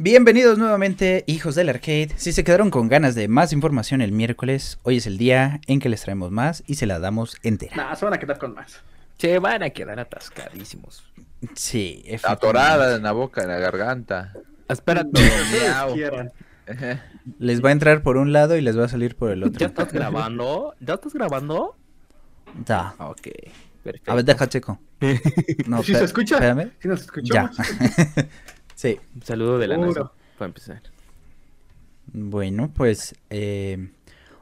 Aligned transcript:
Bienvenidos 0.00 0.58
nuevamente, 0.58 1.24
hijos 1.26 1.56
del 1.56 1.68
arcade. 1.68 2.10
Si 2.16 2.32
se 2.32 2.44
quedaron 2.44 2.70
con 2.70 2.88
ganas 2.88 3.16
de 3.16 3.26
más 3.26 3.52
información 3.52 4.00
el 4.00 4.12
miércoles, 4.12 4.78
hoy 4.84 4.98
es 4.98 5.06
el 5.08 5.18
día 5.18 5.60
en 5.66 5.80
que 5.80 5.88
les 5.88 6.02
traemos 6.02 6.30
más 6.30 6.62
y 6.68 6.76
se 6.76 6.86
la 6.86 7.00
damos 7.00 7.36
entera. 7.42 7.74
Nah, 7.74 7.94
se 7.96 8.04
van 8.04 8.14
a 8.14 8.18
quedar 8.18 8.38
con 8.38 8.54
más. 8.54 8.80
Se 9.16 9.38
van 9.40 9.64
a 9.64 9.70
quedar 9.70 9.98
atascadísimos. 9.98 11.04
Sí, 11.54 12.04
Atorada 12.22 12.94
en 12.94 13.02
la 13.02 13.10
boca, 13.12 13.42
en 13.42 13.48
la 13.48 13.58
garganta. 13.58 14.34
Espérate. 14.68 15.20
Les 17.40 17.64
va 17.64 17.70
a 17.70 17.72
entrar 17.72 18.02
por 18.02 18.18
un 18.18 18.32
lado 18.32 18.56
y 18.56 18.60
les 18.60 18.78
va 18.78 18.84
a 18.84 18.88
salir 18.88 19.16
por 19.16 19.32
el 19.32 19.40
¿Ya 19.40 19.46
otro. 19.48 19.66
estás 19.66 19.92
grabando? 19.92 20.74
¿Ya 20.78 20.94
estás 20.94 21.12
grabando? 21.12 21.76
Ya. 22.64 22.94
Ok, 22.98 23.28
perfecto. 23.82 24.12
A 24.12 24.14
ver, 24.14 24.24
deja 24.24 24.48
checo. 24.48 24.80
No, 25.66 25.82
¿Sí 25.82 25.94
se 25.94 26.04
escucha? 26.04 26.36
Espérame. 26.36 26.70
¿Sí 26.80 26.86
nos 26.88 27.06
Ya. 27.24 27.50
sí. 28.78 28.98
Un 29.16 29.22
saludo 29.22 29.58
de 29.58 29.66
la 29.66 29.74
Seguro. 29.74 30.04
NASA 30.04 30.12
para 30.38 30.46
empezar. 30.46 30.82
Bueno, 32.12 32.70
pues 32.72 33.16
eh, 33.28 33.90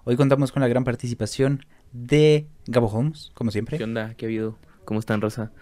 hoy 0.04 0.16
contamos 0.16 0.52
con 0.52 0.60
la 0.60 0.68
gran 0.68 0.84
participación 0.84 1.64
de 1.92 2.46
Gabo 2.66 2.88
Holmes, 2.88 3.30
como 3.32 3.50
siempre. 3.50 3.78
¿Qué 3.78 3.84
onda? 3.84 4.12
¿Qué 4.14 4.26
ha 4.26 4.28
habido? 4.28 4.58
¿Cómo 4.84 5.00
están, 5.00 5.22
Rosa? 5.22 5.52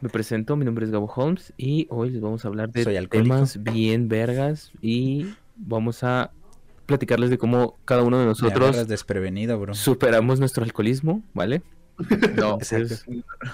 Me 0.00 0.08
presento, 0.08 0.56
mi 0.56 0.64
nombre 0.64 0.86
es 0.86 0.90
Gabo 0.90 1.06
Holmes 1.14 1.52
y 1.58 1.86
hoy 1.90 2.08
les 2.08 2.22
vamos 2.22 2.44
a 2.44 2.48
hablar 2.48 2.70
de 2.70 2.84
temas 3.08 3.62
bien 3.62 4.08
vergas 4.08 4.72
y 4.80 5.34
vamos 5.56 6.02
a 6.02 6.30
platicarles 6.86 7.28
de 7.28 7.36
cómo 7.36 7.76
cada 7.84 8.02
uno 8.02 8.18
de 8.18 8.24
nosotros 8.24 8.68
agarras 8.70 8.88
desprevenido, 8.88 9.60
bro. 9.60 9.74
superamos 9.74 10.40
nuestro 10.40 10.64
alcoholismo, 10.64 11.22
¿vale? 11.34 11.62
No, 12.36 12.58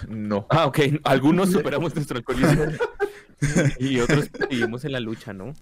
no. 0.08 0.46
Ah, 0.50 0.66
ok. 0.66 0.78
Algunos 1.02 1.50
superamos 1.50 1.94
nuestro 1.94 2.18
alcoholismo 2.18 2.64
y 3.78 4.00
otros 4.00 4.30
seguimos 4.38 4.84
en 4.84 4.92
la 4.92 5.00
lucha, 5.00 5.32
¿no? 5.32 5.52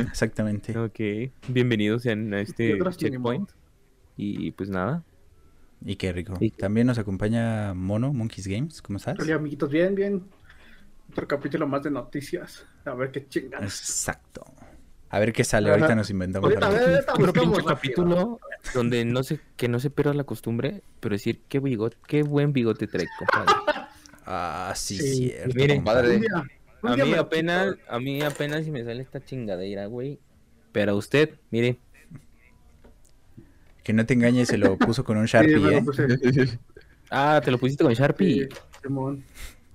Exactamente. 0.00 0.76
Ok. 0.78 1.00
Bienvenidos 1.48 2.02
sean 2.02 2.32
a 2.34 2.40
este 2.40 2.78
checkpoint. 2.96 3.50
Y 4.16 4.50
pues 4.52 4.68
nada. 4.70 5.02
Y 5.84 5.96
qué 5.96 6.12
rico. 6.12 6.34
Y- 6.40 6.50
También 6.50 6.86
nos 6.86 6.98
acompaña 6.98 7.72
Mono, 7.74 8.12
Monkeys 8.12 8.46
Games. 8.46 8.82
¿Cómo 8.82 8.98
estás? 8.98 9.18
Hola, 9.18 9.36
amiguitos, 9.36 9.70
bien, 9.70 9.94
bien. 9.94 10.24
Otro 11.10 11.26
capítulo 11.26 11.66
más 11.66 11.82
de 11.82 11.90
noticias. 11.90 12.64
A 12.84 12.94
ver 12.94 13.10
qué 13.10 13.26
chingados. 13.26 13.64
Exacto. 13.64 14.44
A 15.08 15.18
ver 15.18 15.32
qué 15.32 15.42
sale. 15.42 15.70
Ajá. 15.70 15.76
Ahorita 15.78 15.94
nos 15.96 16.10
inventamos. 16.10 16.44
Ahorita, 16.52 16.66
ahorita 16.68 17.14
pinche 17.32 17.56
rápido. 17.56 17.64
capítulo 17.64 18.40
donde 18.74 19.04
no 19.04 19.22
se, 19.24 19.40
que 19.56 19.68
no 19.68 19.80
se 19.80 19.90
pierda 19.90 20.14
la 20.14 20.24
costumbre, 20.24 20.82
pero 21.00 21.14
decir 21.14 21.40
qué 21.48 21.58
bigote, 21.58 21.96
qué 22.06 22.22
buen 22.22 22.52
bigote 22.52 22.86
trae, 22.86 23.08
compadre. 23.18 23.52
Ah, 24.32 24.72
sí, 24.76 24.96
Sí, 24.96 25.28
cierto. 25.30 25.54
miren, 25.56 25.76
compadre. 25.78 26.14
Un 26.16 26.20
día, 26.20 26.44
un 26.82 26.90
A 26.92 26.96
mí 27.04 27.10
me- 27.10 27.18
apenas, 27.18 27.74
a 27.88 27.98
mí 27.98 28.22
apenas 28.22 28.64
si 28.64 28.70
me 28.70 28.84
sale 28.84 29.02
esta 29.02 29.24
chingadera, 29.24 29.86
güey. 29.86 30.20
Pero 30.70 30.92
a 30.92 30.94
usted, 30.94 31.30
mire, 31.50 31.78
Que 33.82 33.92
no 33.92 34.06
te 34.06 34.14
engañes, 34.14 34.48
se 34.48 34.56
lo 34.58 34.76
puso 34.78 35.02
con 35.04 35.16
un 35.16 35.26
Sharpie, 35.26 35.78
¿eh? 35.78 35.82
ah, 37.10 37.40
te 37.44 37.50
lo 37.50 37.58
pusiste 37.58 37.82
con 37.82 37.92
Sharpie. 37.92 38.48
Sí. 38.82 38.88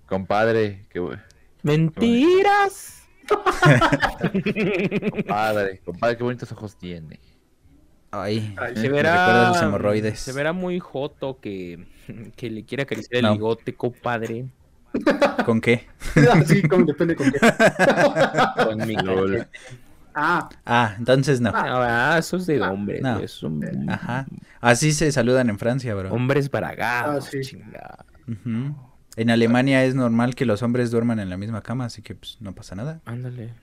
Compadre, 0.05 0.85
qué 0.89 0.99
bueno. 0.99 1.21
Mentiras. 1.63 3.01
Compadre, 5.17 5.79
compadre, 5.83 6.17
qué 6.17 6.23
bonitos 6.23 6.51
ojos 6.51 6.77
tiene. 6.77 7.19
Ay, 8.21 8.53
Ay, 8.57 8.75
Se 8.75 8.81
me 8.83 8.89
verá, 8.89 9.49
los 9.49 9.61
hemorroides. 9.61 10.19
se 10.19 10.31
verá 10.33 10.53
muy 10.53 10.79
joto 10.79 11.39
que, 11.39 11.85
que 12.35 12.49
le 12.49 12.63
quiera 12.65 12.83
acariciar 12.83 13.21
No. 13.23 13.29
el 13.31 13.35
bigote, 13.37 13.73
compadre. 13.73 14.45
¿con 15.45 15.59
qué? 15.61 15.87
sí, 16.47 16.61
como 16.67 16.85
depende 16.85 17.15
con 17.15 17.29
qué. 17.31 17.39
Con 18.63 18.87
mi 18.87 18.95
Lol. 18.95 19.47
Ah, 20.13 20.47
Ah, 20.65 20.95
entonces 20.97 21.41
no. 21.41 21.51
Ah, 21.53 22.15
eso 22.17 22.37
es 22.37 22.45
de 22.45 22.61
hombres, 22.61 23.01
No. 23.01 23.19
Ajá. 23.89 24.25
Así 24.61 24.93
se 24.93 25.11
saludan 25.11 25.49
en 25.49 25.59
Francia, 25.59 25.93
bro. 25.95 26.13
hombres 26.13 26.49
baragados, 26.49 27.25
Ah, 27.27 27.29
sí. 27.29 27.41
chingada. 27.41 28.05
Ujú. 28.27 28.73
En 29.17 29.29
Alemania 29.29 29.83
es 29.83 29.93
normal 29.95 30.35
que 30.35 30.45
los 30.45 30.61
hombres 30.63 30.91
duerman 30.91 31.19
en 31.19 31.29
la 31.29 31.37
misma 31.37 31.61
cama, 31.61 31.85
así 31.85 32.01
que 32.01 32.15
pues 32.15 32.37
no 32.39 32.53
pasa 32.53 32.75
nada. 32.75 33.01
Ándale. 33.05 33.53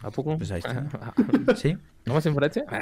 ¿A 0.00 0.10
poco? 0.10 0.36
Pues 0.38 0.50
ahí 0.52 0.58
está. 0.60 0.84
¿Sí? 1.56 1.76
¿No 2.04 2.14
más 2.14 2.26
en 2.26 2.34
Francia? 2.34 2.64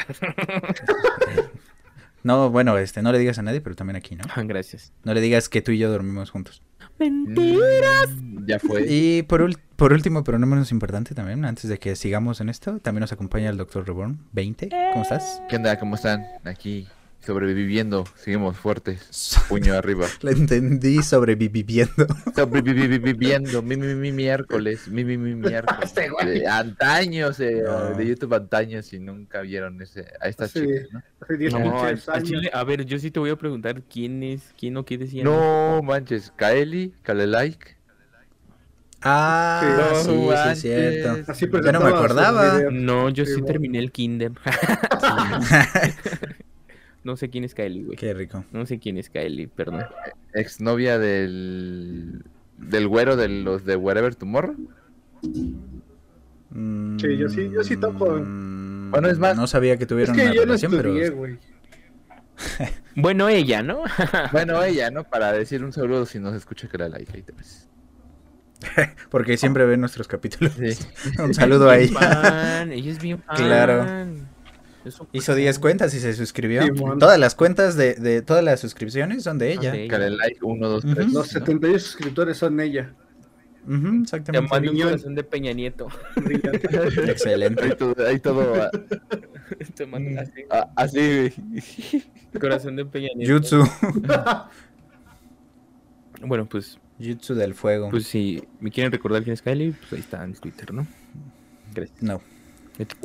No, 2.22 2.50
bueno, 2.50 2.77
este, 2.77 3.03
no 3.03 3.12
le 3.12 3.21
digas 3.21 3.38
a 3.38 3.43
nadie, 3.43 3.60
pero 3.60 3.77
también 3.77 3.94
aquí, 3.94 4.16
¿no? 4.16 4.25
Ah, 4.34 4.43
Gracias. 4.43 4.93
No 5.04 5.15
le 5.15 5.21
digas 5.21 5.49
que 5.49 5.62
tú 5.62 5.71
y 5.71 5.78
yo 5.78 5.88
dormimos 5.93 6.31
juntos. 6.31 6.60
Mm, 6.99 8.47
Ya 8.47 8.59
fue. 8.59 8.84
Y 8.88 9.22
por, 9.22 9.49
por 9.77 9.93
último, 9.93 10.25
pero 10.25 10.37
no 10.41 10.47
menos 10.49 10.72
importante 10.72 11.15
también, 11.15 11.44
antes 11.44 11.71
de 11.71 11.78
que 11.78 11.94
sigamos 11.94 12.41
en 12.41 12.49
esto, 12.49 12.81
también 12.81 13.03
nos 13.03 13.12
acompaña 13.12 13.48
el 13.48 13.56
Dr. 13.56 13.87
Reborn 13.87 14.19
20. 14.33 14.71
¿Cómo 14.93 15.03
estás? 15.03 15.41
¿Qué 15.48 15.54
onda? 15.54 15.78
¿Cómo 15.78 15.94
están? 15.94 16.27
Aquí, 16.44 16.88
sobreviviendo. 17.26 18.04
Seguimos 18.16 18.56
fuertes. 18.56 19.37
Puño 19.48 19.75
arriba. 19.75 20.06
Lo 20.22 20.31
entendí 20.31 21.03
sobreviviendo. 21.03 22.06
Sobreviviendo. 22.37 23.62
Mi, 23.62 23.76
mi, 23.76 23.94
mi 23.94 24.12
miércoles. 24.12 24.88
Mi, 24.88 25.04
mi, 25.04 25.16
mi 25.19 25.34
miércoles. 25.34 25.84
Este 25.84 26.09
güey. 26.09 26.41
De 26.41 26.47
antaños, 26.47 27.38
eh, 27.41 27.62
No. 27.66 27.94
de 27.94 28.06
YouTube 28.06 28.34
antaños 28.34 28.92
y 28.92 28.98
nunca 29.00 29.41
vieron 29.42 29.81
ese, 29.82 30.06
a 30.20 30.28
estas 30.28 30.53
Sí. 30.53 30.60
chicas, 30.60 30.86
¿no? 30.92 31.03
hace 31.20 31.36
10 31.36 31.53
No, 31.53 31.59
al, 31.59 31.65
pinches 31.91 32.09
al 32.09 32.15
años. 32.16 32.28
chile, 32.28 32.50
a 32.53 32.65
ver, 32.65 32.84
yo 32.86 32.98
sí 32.98 33.10
te 33.10 33.20
voy 33.20 33.31
a 33.31 33.36
preguntar 33.36 33.82
quién 33.82 34.22
es, 34.22 34.54
quién 34.59 34.76
o 34.76 34.84
qué 34.84 34.97
decía. 34.97 35.25
No 35.25 35.82
manches, 35.82 36.32
Kaeli, 36.36 36.94
Kalelike. 37.03 37.76
Ah, 39.03 39.60
Sí. 40.04 40.10
sí, 40.10 40.16
No 40.16 40.32
sí, 40.32 40.48
es 40.50 40.60
cierto. 40.60 41.31
Así 41.31 41.47
Ya 41.65 41.72
no 41.72 41.81
me 41.81 41.88
acordaba. 41.91 42.60
No, 42.72 43.09
yo 43.10 43.25
Sí, 43.25 43.32
sí 43.32 43.41
bueno. 43.41 43.47
terminé 43.53 43.78
el 43.78 43.92
kinder. 43.92 44.32
no 47.06 47.17
sé 47.17 47.31
quién 47.31 47.44
es 47.44 47.55
Kaeli, 47.55 47.84
güey. 47.84 47.97
Qué 47.97 48.12
rico. 48.12 48.44
No 48.53 48.67
sé 48.67 48.78
quién 48.78 48.99
es 48.99 49.09
Kaeli, 49.09 49.47
perdón. 49.47 49.84
Exnovia 50.34 50.99
del. 50.99 52.25
del 52.59 52.89
güero 52.89 53.17
de 53.17 53.28
los 53.28 53.65
de 53.65 53.77
Wherever 53.77 54.15
Tomorrow. 54.15 54.56
Sí, 55.22 57.16
yo 57.16 57.28
sí- 57.28 57.50
yo 57.53 57.62
sí 57.65 57.77
topo. 57.77 58.11
Mm, 58.19 58.91
Bueno, 58.91 59.09
es 59.09 59.19
más- 59.19 59.37
No 59.37 59.47
sabía 59.47 59.77
que 59.77 59.84
Es 59.84 59.89
tuvieron 59.89 60.15
que 60.16 60.22
una 60.22 60.33
yo 60.34 60.41
no 60.43 60.47
relación, 60.47 60.72
pero... 60.77 61.16
güey. 61.16 61.39
Bueno, 62.97 63.28
ella, 63.28 63.62
¿no? 63.62 63.83
Bueno, 64.33 64.62
ella, 64.62 64.91
¿no? 64.91 65.05
Para 65.05 65.33
decir 65.33 65.62
un 65.65 65.72
saludo 65.72 66.06
si 66.06 66.19
nos 66.19 66.34
escucha 66.34 66.69
Kalelike. 66.69 67.15
Ahí 67.15 67.22
te 67.22 67.33
ves. 67.33 67.69
Porque 69.11 69.37
siempre 69.37 69.66
ven 69.66 69.81
nuestros 69.81 70.09
capítulos. 70.09 70.53
Sí. 70.55 70.72
Un 71.22 71.34
saludo 71.34 71.71
a 71.71 71.77
Bien 71.77 71.91
ella. 71.91 72.00
fan, 72.00 72.72
ella 72.72 72.91
es 72.91 73.00
bien 73.00 73.22
fan. 73.22 73.37
Claro. 73.37 73.84
Hizo 75.12 75.34
10 75.34 75.58
cuentas 75.58 75.94
y 75.94 76.00
se 76.00 76.12
suscribió. 76.14 76.62
Todas 76.98 77.19
las 77.19 77.34
cuentas 77.34 77.76
de, 77.76 77.94
de 77.94 78.22
todas 78.22 78.42
las 78.44 78.60
suscripciones 78.60 79.22
son 79.24 79.38
de 79.38 79.52
ella. 79.52 79.72
de 79.72 79.84
ella. 79.84 79.91
Kalelike 79.91 80.42
1, 80.42 80.69
2, 80.69 80.84
Ujú. 80.84 80.94
3. 80.94 81.12
Los 81.12 81.28
78 81.28 81.78
suscriptores 81.84 82.36
son 82.38 82.60
ella. 82.60 82.94
Ujú, 83.69 83.82
Te 83.91 84.02
exactamente. 84.02 84.48
mando 84.48 84.70
un 84.70 84.80
corazón 84.80 85.14
de 85.16 85.24
Peña 85.24 85.52
Nieto. 85.52 85.88
Ahí 86.16 86.41
Excelente. 87.08 87.74
todo, 87.74 88.06
ahí 88.06 88.20
todo 88.20 88.54
ah, 88.62 88.70
Te 89.74 89.86
mando 89.86 90.20
así. 90.20 90.44
ah, 90.50 90.69
así. 90.76 91.32
Corazón 92.41 92.76
de 92.76 92.84
Peña 92.84 93.08
Nieto. 93.16 93.32
Jutsu. 93.34 93.62
Bueno, 96.22 96.47
pues, 96.47 96.78
Jutsu 96.98 97.34
del 97.34 97.54
fuego. 97.54 97.91
pues 97.91 98.06
si 98.06 98.42
me 98.60 98.70
quieren 98.70 98.91
recordar 98.91 99.22
quién 99.22 99.34
es 99.34 99.42
Kylie, 99.42 99.72
pues 99.72 99.92
ahí 99.92 100.00
está 100.00 100.24
en 100.24 100.34
Twitter, 100.34 100.72
¿no? 100.72 100.86
Gracias. 101.74 102.03
No. 102.03 102.22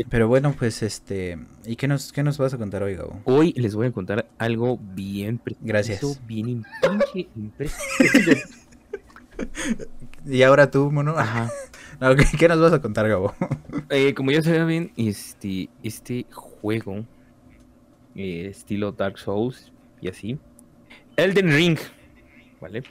Pero 0.10 0.28
bueno, 0.28 0.54
pues 0.58 0.84
este. 0.84 1.40
¿Y 1.66 1.76
qué 1.76 1.88
nos, 1.88 2.12
qué 2.12 2.24
nos 2.24 2.38
vas 2.38 2.54
a 2.54 2.58
contar 2.58 2.84
hoy, 2.84 2.96
Gabo? 2.96 3.22
Hoy 3.26 3.54
les 3.54 3.76
voy 3.76 3.88
a 3.88 3.92
contar 3.92 4.28
algo 4.38 4.78
bien 4.78 5.38
preciso, 5.38 5.66
Gracias. 5.66 6.28
bien 6.28 6.64
impresionante. 7.36 8.44
Y 10.26 10.44
ahora 10.44 10.70
tú, 10.70 10.92
mono. 10.92 11.18
Ajá. 11.18 11.50
No, 12.00 12.16
¿qué, 12.16 12.26
qué 12.38 12.48
nos 12.48 12.60
vas 12.60 12.74
a 12.74 12.82
contar, 12.82 13.08
Gabo? 13.08 13.34
Eh, 13.90 14.14
como 14.16 14.32
ya 14.32 14.42
saben, 14.42 14.92
este, 14.98 15.70
este 15.84 16.26
juego, 16.32 17.06
eh, 18.16 18.48
estilo 18.50 18.92
Dark 18.92 19.20
Souls 19.20 19.72
y 20.02 20.08
así, 20.08 20.40
Elden 21.16 21.52
Ring, 21.52 21.78
¿vale? 22.60 22.84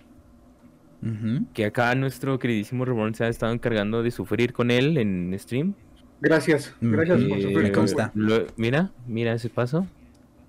Que 1.55 1.65
acá 1.65 1.95
nuestro 1.97 2.39
queridísimo 2.39 2.85
Reborn 2.85 3.15
se 3.15 3.25
ha 3.25 3.29
estado 3.29 3.53
encargando 3.53 4.03
de 4.03 4.11
sufrir 4.13 4.53
con 4.53 4.71
él 4.71 4.97
en 4.99 5.35
stream. 5.39 5.75
Gracias, 6.21 6.75
Mm, 6.81 6.93
gracias 6.93 7.21
eh, 7.23 7.29
por 7.29 7.39
Eh, 7.39 7.43
sufrir. 7.43 7.63
me 7.63 7.73
consta. 7.73 8.11
lo- 8.15 8.47
mira, 8.57 8.91
mira 9.07 9.33
ese 9.35 9.49
paso. 9.49 9.87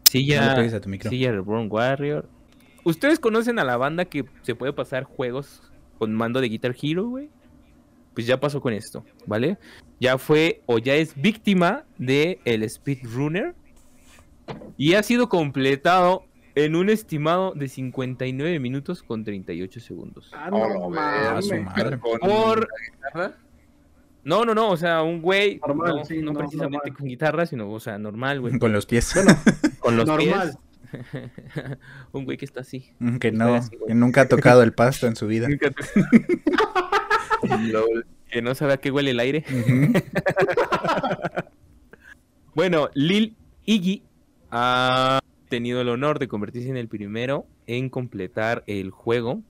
Sí, 0.03 0.27
No 0.27 0.41
a 0.41 0.79
tu 0.81 0.89
micro. 0.89 1.09
sí, 1.09 1.19
ya 1.19 1.31
Reborn 1.31 1.67
Warrior. 1.71 2.27
¿Ustedes 2.83 3.19
conocen 3.19 3.59
a 3.59 3.63
la 3.63 3.77
banda 3.77 4.05
que 4.05 4.25
se 4.41 4.55
puede 4.55 4.73
pasar 4.73 5.03
juegos 5.03 5.61
con 5.99 6.13
mando 6.13 6.41
de 6.41 6.49
Guitar 6.49 6.75
Hero, 6.81 7.07
güey? 7.07 7.29
Pues 8.13 8.27
ya 8.27 8.39
pasó 8.39 8.59
con 8.59 8.73
esto, 8.73 9.05
¿vale? 9.25 9.57
Ya 10.01 10.17
fue 10.17 10.61
o 10.65 10.79
ya 10.79 10.95
es 10.95 11.15
víctima 11.15 11.85
de 11.97 12.39
el 12.43 12.67
speedrunner 12.69 13.55
y 14.75 14.95
ha 14.95 15.03
sido 15.03 15.29
completado 15.29 16.25
en 16.55 16.75
un 16.75 16.89
estimado 16.89 17.53
de 17.53 17.69
59 17.69 18.59
minutos 18.59 19.03
con 19.03 19.23
38 19.23 19.79
segundos. 19.79 20.29
Ah, 20.33 20.49
Oh, 20.51 20.89
no, 20.89 20.89
no, 20.89 20.99
a 20.99 21.41
su 21.41 21.49
mames. 21.53 21.65
madre. 21.65 21.99
Con 21.99 22.19
Por-. 22.19 22.67
No, 24.23 24.45
no, 24.45 24.53
no, 24.53 24.69
o 24.69 24.77
sea, 24.77 25.01
un 25.01 25.21
güey, 25.21 25.59
Normal, 25.65 25.95
no, 25.97 26.05
sí, 26.05 26.17
no 26.19 26.31
no, 26.33 26.39
precisamente 26.39 26.77
normal. 26.77 26.97
con 26.97 27.07
guitarra, 27.07 27.45
sino, 27.45 27.71
o 27.71 27.79
sea, 27.79 27.97
normal, 27.97 28.39
güey. 28.41 28.59
Con 28.59 28.71
los 28.71 28.85
pies. 28.85 29.13
Con 29.79 29.97
los 29.97 30.05
Normal. 30.05 30.51
pies. 30.51 30.57
un 32.11 32.25
güey 32.25 32.37
que 32.37 32.45
está 32.45 32.61
así. 32.61 32.91
que 33.19 33.31
no, 33.31 33.55
así, 33.55 33.71
que 33.87 33.95
nunca 33.95 34.21
ha 34.21 34.27
tocado 34.27 34.61
el 34.61 34.73
pasto 34.73 35.07
en 35.07 35.15
su 35.15 35.27
vida. 35.27 35.47
Que 38.29 38.41
no 38.41 38.55
sabe 38.55 38.73
a 38.73 38.77
qué 38.77 38.91
huele 38.91 39.11
el 39.11 39.19
aire. 39.19 39.43
Bueno, 42.53 42.89
Lil 42.93 43.35
Iggy 43.65 44.03
ha 44.51 45.19
tenido 45.49 45.81
el 45.81 45.89
honor 45.89 46.19
de 46.19 46.27
convertirse 46.27 46.69
en 46.69 46.77
el 46.77 46.87
primero 46.87 47.45
en 47.67 47.89
completar 47.89 48.63
el 48.67 48.91
juego. 48.91 49.41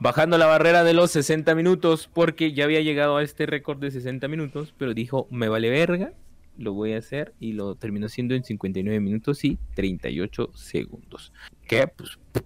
Bajando 0.00 0.38
la 0.38 0.46
barrera 0.46 0.82
de 0.82 0.94
los 0.94 1.10
60 1.10 1.54
minutos, 1.54 2.08
porque 2.12 2.52
ya 2.54 2.64
había 2.64 2.80
llegado 2.80 3.18
a 3.18 3.22
este 3.22 3.44
récord 3.44 3.78
de 3.80 3.90
60 3.90 4.28
minutos, 4.28 4.74
pero 4.78 4.94
dijo, 4.94 5.28
me 5.30 5.48
vale 5.48 5.68
verga, 5.68 6.14
lo 6.56 6.72
voy 6.72 6.94
a 6.94 6.98
hacer, 6.98 7.34
y 7.38 7.52
lo 7.52 7.74
terminó 7.74 8.06
haciendo 8.06 8.34
en 8.34 8.42
59 8.42 8.98
minutos 9.00 9.44
y 9.44 9.58
38 9.74 10.50
segundos. 10.54 11.32
¿Qué? 11.68 11.86
Pues, 11.86 12.18
pues, 12.32 12.44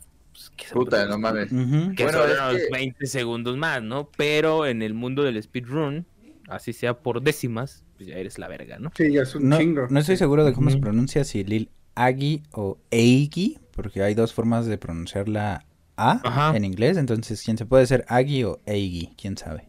¿qué 0.56 0.66
se 0.66 0.74
Puta, 0.74 1.06
no 1.06 1.16
mames. 1.18 1.52
Ujú. 1.52 1.94
que 1.94 2.02
Bueno, 2.04 2.18
son 2.22 2.30
es 2.30 2.38
unos 2.40 2.54
que- 2.56 2.68
20 2.72 3.06
segundos 3.06 3.56
más, 3.56 3.82
¿no? 3.82 4.10
Pero 4.16 4.66
en 4.66 4.82
el 4.82 4.94
mundo 4.94 5.22
del 5.22 5.40
speedrun, 5.40 6.06
así 6.48 6.72
sea 6.72 6.98
por 6.98 7.22
décimas, 7.22 7.84
pues 7.96 8.08
ya 8.08 8.16
eres 8.16 8.38
la 8.40 8.48
verga, 8.48 8.80
¿no? 8.80 8.90
Sí, 8.96 9.12
ya 9.12 9.22
es 9.22 9.32
un 9.36 9.48
No, 9.48 9.58
chingo. 9.58 9.86
no 9.88 10.00
estoy 10.00 10.16
seguro 10.16 10.44
de 10.44 10.52
cómo 10.54 10.70
se 10.70 10.78
pronuncia, 10.78 11.22
si 11.22 11.44
Lil 11.44 11.70
Agi 11.94 12.42
o 12.50 12.78
Eigi, 12.90 13.58
porque 13.70 14.02
hay 14.02 14.14
dos 14.14 14.32
formas 14.34 14.66
de 14.66 14.76
pronunciar 14.76 15.28
la 15.28 15.64
A 15.96 16.20
Ajá. 16.24 16.56
en 16.56 16.64
inglés, 16.64 16.96
entonces 16.96 17.42
quién 17.44 17.56
se 17.56 17.66
puede 17.66 17.86
ser 17.86 18.04
Agi 18.08 18.44
o 18.44 18.58
Eigi, 18.66 19.14
quién 19.20 19.36
sabe. 19.36 19.68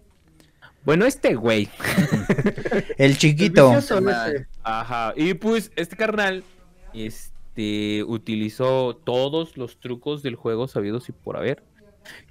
Bueno, 0.83 1.05
este 1.05 1.35
güey. 1.35 1.67
El 2.97 3.17
chiquito. 3.17 3.73
ese. 3.77 4.47
Ajá. 4.63 5.13
Y 5.15 5.33
pues 5.35 5.71
este 5.75 5.95
carnal, 5.95 6.43
este, 6.93 8.03
utilizó 8.03 8.95
todos 8.95 9.57
los 9.57 9.79
trucos 9.79 10.21
del 10.23 10.35
juego 10.35 10.67
sabidos 10.67 11.09
y 11.09 11.11
por 11.11 11.37
haber. 11.37 11.63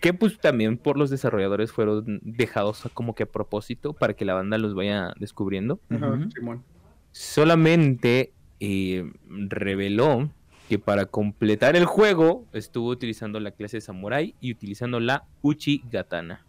Que 0.00 0.14
pues 0.14 0.38
también 0.38 0.78
por 0.78 0.96
los 0.96 1.10
desarrolladores 1.10 1.72
fueron 1.72 2.20
dejados 2.22 2.88
como 2.94 3.14
que 3.16 3.24
a 3.24 3.26
propósito 3.26 3.92
para 3.92 4.14
que 4.14 4.24
la 4.24 4.34
banda 4.34 4.56
los 4.58 4.74
vaya 4.74 5.12
descubriendo. 5.18 5.80
Ajá, 5.90 6.10
Ujú. 6.10 6.30
Simón. 6.30 6.64
solamente 7.10 8.32
eh, 8.60 9.04
reveló 9.28 10.30
que 10.68 10.78
para 10.78 11.06
completar 11.06 11.76
el 11.76 11.84
juego 11.84 12.46
estuvo 12.52 12.88
utilizando 12.88 13.38
la 13.40 13.50
clase 13.50 13.80
Samurai 13.80 14.34
y 14.40 14.52
utilizando 14.52 14.98
la 15.00 15.24
Uchi 15.42 15.82
Gatana. 15.90 16.44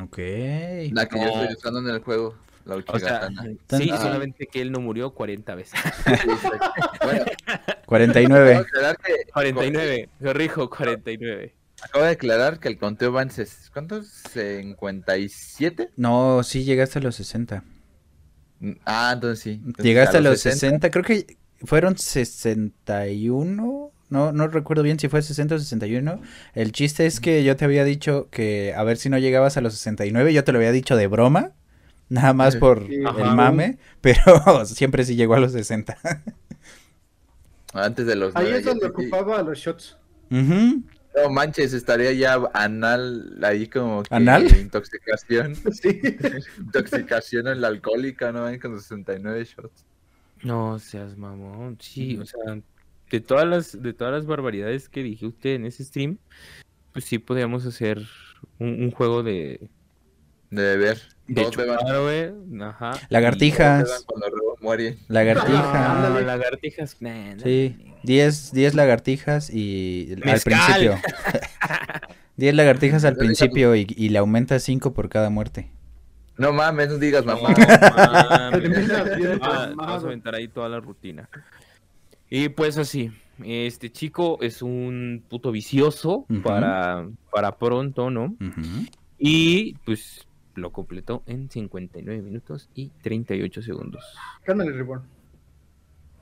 Ok. 0.00 0.18
La 0.92 1.06
que 1.08 1.18
yo 1.18 1.24
No. 1.26 1.42
estoy 1.42 1.54
usando 1.56 1.80
en 1.80 1.88
el 1.88 2.00
juego. 2.00 2.36
La 2.64 2.76
O 2.76 2.82
sea, 2.82 2.94
Uchigatana. 3.28 3.42
sí, 3.70 3.90
Ah. 3.92 3.96
solamente 3.98 4.46
que 4.46 4.60
él 4.60 4.70
no 4.70 4.80
murió 4.80 5.10
40 5.12 5.54
veces. 5.54 5.80
bueno, 7.02 7.24
49. 7.86 8.50
acabo 8.54 8.62
de 8.64 8.68
aclarar 8.68 8.96
que, 8.98 9.14
49, 9.32 10.08
corrijo, 10.22 10.70
49. 10.70 11.54
acabo 11.82 12.04
de 12.04 12.10
aclarar 12.10 12.58
que 12.60 12.68
el 12.68 12.78
conteo 12.78 13.12
va 13.12 13.22
en 13.22 13.30
¿cuántos? 13.72 14.06
57. 14.08 15.90
No, 15.96 16.42
sí 16.42 16.64
llegaste 16.64 16.98
a 16.98 17.02
los 17.02 17.14
60. 17.16 17.64
Mm, 18.60 18.72
Ah, 18.84 19.12
entonces 19.14 19.40
sí. 19.40 19.50
Entonces, 19.52 19.84
Llegaste 19.84 20.18
a 20.18 20.20
los 20.20 20.40
60, 20.40 20.90
creo 20.90 21.04
que 21.04 21.38
fueron 21.64 21.96
61. 21.98 23.92
No, 24.08 24.32
no 24.32 24.48
recuerdo 24.48 24.82
bien 24.82 24.98
si 24.98 25.08
fue 25.08 25.22
60 25.22 25.54
o 25.54 25.58
61. 25.58 26.20
El 26.54 26.72
chiste 26.72 27.06
es 27.06 27.20
que 27.20 27.44
yo 27.44 27.56
te 27.56 27.64
había 27.64 27.84
dicho 27.84 28.28
que 28.30 28.74
a 28.76 28.82
ver 28.82 28.96
si 28.96 29.08
no 29.08 29.18
llegabas 29.18 29.56
a 29.56 29.60
los 29.60 29.74
69. 29.74 30.32
Yo 30.32 30.42
te 30.44 30.52
lo 30.52 30.58
había 30.58 30.72
dicho 30.72 30.96
de 30.96 31.06
broma. 31.06 31.52
Nada 32.08 32.32
más 32.32 32.56
por 32.56 32.86
Sí. 32.88 32.94
el 32.96 33.06
Ajá. 33.06 33.34
mame. 33.36 33.78
Pero 34.00 34.20
siempre 34.66 35.04
sí 35.04 35.14
llegó 35.14 35.34
a 35.34 35.40
los 35.40 35.52
60. 35.52 35.96
Antes 37.72 38.04
de 38.06 38.16
los 38.16 38.34
Ahí 38.34 38.48
es 38.50 38.64
donde 38.64 38.86
sí. 38.86 38.90
ocupaba 38.90 39.42
los 39.44 39.58
shots. 39.58 39.96
No 40.30 41.28
manches, 41.30 41.72
estaría 41.72 42.12
ya 42.12 42.40
anal 42.54 43.38
ahí 43.42 43.66
como 43.68 44.02
que 44.02 44.14
¿Anal? 44.14 44.46
intoxicación. 44.56 45.54
Sí. 45.72 46.00
intoxicación 46.58 47.46
en 47.48 47.60
la 47.60 47.68
alcohólica, 47.68 48.32
¿no? 48.32 48.44
Ahí 48.44 48.58
con 48.58 48.76
69 48.78 49.44
shots. 49.44 49.84
No 50.42 50.78
seas 50.78 51.16
mamón. 51.16 51.76
Sí, 51.80 52.16
o 52.18 52.24
sea, 52.26 52.58
de 53.10 53.20
todas 53.20 53.46
las 53.46 53.82
de 53.82 53.92
todas 53.92 54.12
las 54.14 54.26
barbaridades 54.26 54.88
que 54.88 55.02
dije 55.02 55.26
usted 55.26 55.50
en 55.54 55.66
ese 55.66 55.84
stream, 55.84 56.18
pues 56.92 57.04
sí 57.04 57.18
podríamos 57.18 57.66
hacer 57.66 58.00
un, 58.58 58.82
un 58.84 58.90
juego 58.90 59.22
de 59.22 59.68
De 60.50 60.62
beber. 60.62 60.98
de 61.28 61.50
chupar, 61.50 61.78
güey. 62.02 62.62
Ajá. 62.62 62.92
Lagartijas. 63.10 63.84
beban 63.84 64.02
cuando 64.06 64.26
Rebo 64.28 64.56
muere. 64.60 64.98
Lagartija. 65.08 65.72
Ah, 65.74 66.06
Ándale. 66.06 66.26
lagartijas. 66.26 66.96
Nah, 67.00 67.34
nah, 67.34 67.42
Sí, 67.42 67.76
nah. 67.84 67.94
10, 68.04 68.52
10 68.52 68.74
lagartijas 68.74 69.50
y 69.52 70.14
al 70.14 70.24
Mezcal. 70.32 70.64
principio. 70.64 70.98
10 72.36 72.54
lagartijas 72.54 73.04
al 73.04 73.16
principio 73.16 73.76
y, 73.76 73.86
y 73.94 74.08
le 74.08 74.18
aumenta 74.18 74.58
5 74.58 74.94
por 74.94 75.08
cada 75.10 75.28
muerte. 75.28 75.70
No 76.40 76.52
mames, 76.52 76.88
no 76.88 76.98
digas 76.98 77.24
No, 77.24 77.36
mamá. 77.36 77.54
mames. 77.54 78.88
Pasmado. 79.38 79.76
Vamos 79.76 80.02
a 80.04 80.06
aventar 80.06 80.34
ahí 80.34 80.48
toda 80.48 80.68
la 80.68 80.80
rutina. 80.80 81.28
Y 82.28 82.48
pues 82.48 82.78
así, 82.78 83.10
este 83.44 83.90
chico 83.90 84.38
es 84.40 84.62
un 84.62 85.22
puto 85.28 85.50
vicioso 85.52 86.26
para, 86.42 87.06
para 87.30 87.56
pronto, 87.58 88.10
¿no? 88.10 88.34
Y 89.18 89.74
pues 89.84 90.26
lo 90.54 90.70
completó 90.72 91.22
en 91.26 91.50
59 91.50 92.22
minutos 92.22 92.68
y 92.74 92.90
38 93.02 93.62
segundos. 93.62 94.04
Gánale, 94.46 94.72
Reborn. 94.72 95.02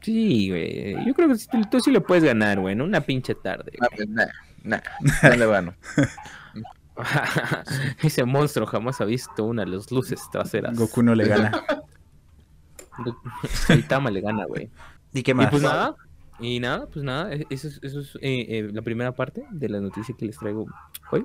Sí, 0.00 0.48
güey. 0.50 0.94
Yo 1.06 1.14
creo 1.14 1.28
que 1.28 1.34
tú 1.70 1.80
sí 1.80 1.90
le 1.90 2.00
puedes 2.00 2.24
ganar, 2.24 2.58
güey. 2.60 2.72
en 2.72 2.82
Una 2.82 3.00
pinche 3.00 3.34
tarde. 3.34 3.72
Mames, 3.80 4.08
nah, 4.08 4.26
nah, 4.62 4.80
no 5.22 5.36
le 5.36 5.46
gano. 5.46 5.74
Ese 8.02 8.24
monstruo 8.24 8.66
jamás 8.66 9.00
ha 9.00 9.04
visto 9.04 9.44
una 9.44 9.64
de 9.64 9.70
las 9.70 9.90
luces 9.90 10.20
traseras. 10.32 10.76
Goku 10.76 11.02
no 11.02 11.14
le 11.14 11.26
gana. 11.26 11.62
Saitama 13.48 14.10
le 14.10 14.20
gana, 14.20 14.44
güey. 14.46 14.70
¿Y 15.12 15.22
qué 15.22 15.30
Y 15.32 15.34
más? 15.34 15.50
pues 15.50 15.62
nada, 15.62 15.94
y 16.40 16.60
nada, 16.60 16.86
pues 16.86 17.04
nada, 17.04 17.32
e- 17.32 17.46
eso 17.50 17.68
es, 17.68 17.80
eso 17.82 18.00
es 18.00 18.14
eh, 18.16 18.46
eh, 18.48 18.70
la 18.72 18.82
primera 18.82 19.12
parte 19.12 19.44
de 19.50 19.68
la 19.68 19.80
noticia 19.80 20.14
que 20.18 20.26
les 20.26 20.36
traigo 20.38 20.66
hoy. 21.10 21.24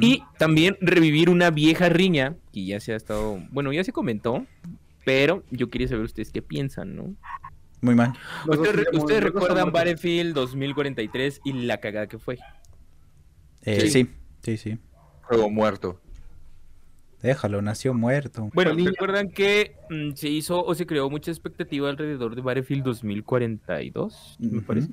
Y 0.00 0.22
también 0.38 0.76
revivir 0.80 1.30
una 1.30 1.50
vieja 1.50 1.88
riña 1.88 2.34
que 2.52 2.64
ya 2.64 2.80
se 2.80 2.92
ha 2.92 2.96
estado, 2.96 3.38
bueno, 3.50 3.72
ya 3.72 3.84
se 3.84 3.92
comentó, 3.92 4.46
pero 5.04 5.44
yo 5.50 5.70
quería 5.70 5.88
saber 5.88 6.04
ustedes 6.04 6.30
qué 6.30 6.42
piensan, 6.42 6.94
¿no? 6.96 7.14
Muy 7.80 7.94
mal. 7.96 8.12
Ustedes, 8.46 8.76
re- 8.76 8.86
ustedes 8.96 9.24
recuerdan 9.24 9.72
Battlefield 9.72 10.34
2043 10.34 11.40
y 11.44 11.52
la 11.64 11.78
cagada 11.78 12.06
que 12.06 12.18
fue. 12.18 12.38
Eh, 13.62 13.80
Sí. 13.80 13.90
sí, 13.90 14.10
sí, 14.42 14.56
sí. 14.56 14.78
Juego 15.34 15.50
muerto. 15.50 16.00
Déjalo, 17.22 17.62
nació 17.62 17.94
muerto. 17.94 18.50
Bueno, 18.52 18.72
recuerdan 18.74 19.28
que 19.30 19.76
mm, 19.90 20.14
se 20.14 20.28
hizo 20.28 20.64
o 20.64 20.74
se 20.74 20.86
creó 20.86 21.08
mucha 21.08 21.30
expectativa 21.30 21.88
alrededor 21.88 22.34
de 22.34 22.42
Battlefield 22.42 22.82
2042, 22.84 24.36
me 24.40 24.58
Ujú. 24.58 24.66
parece. 24.66 24.88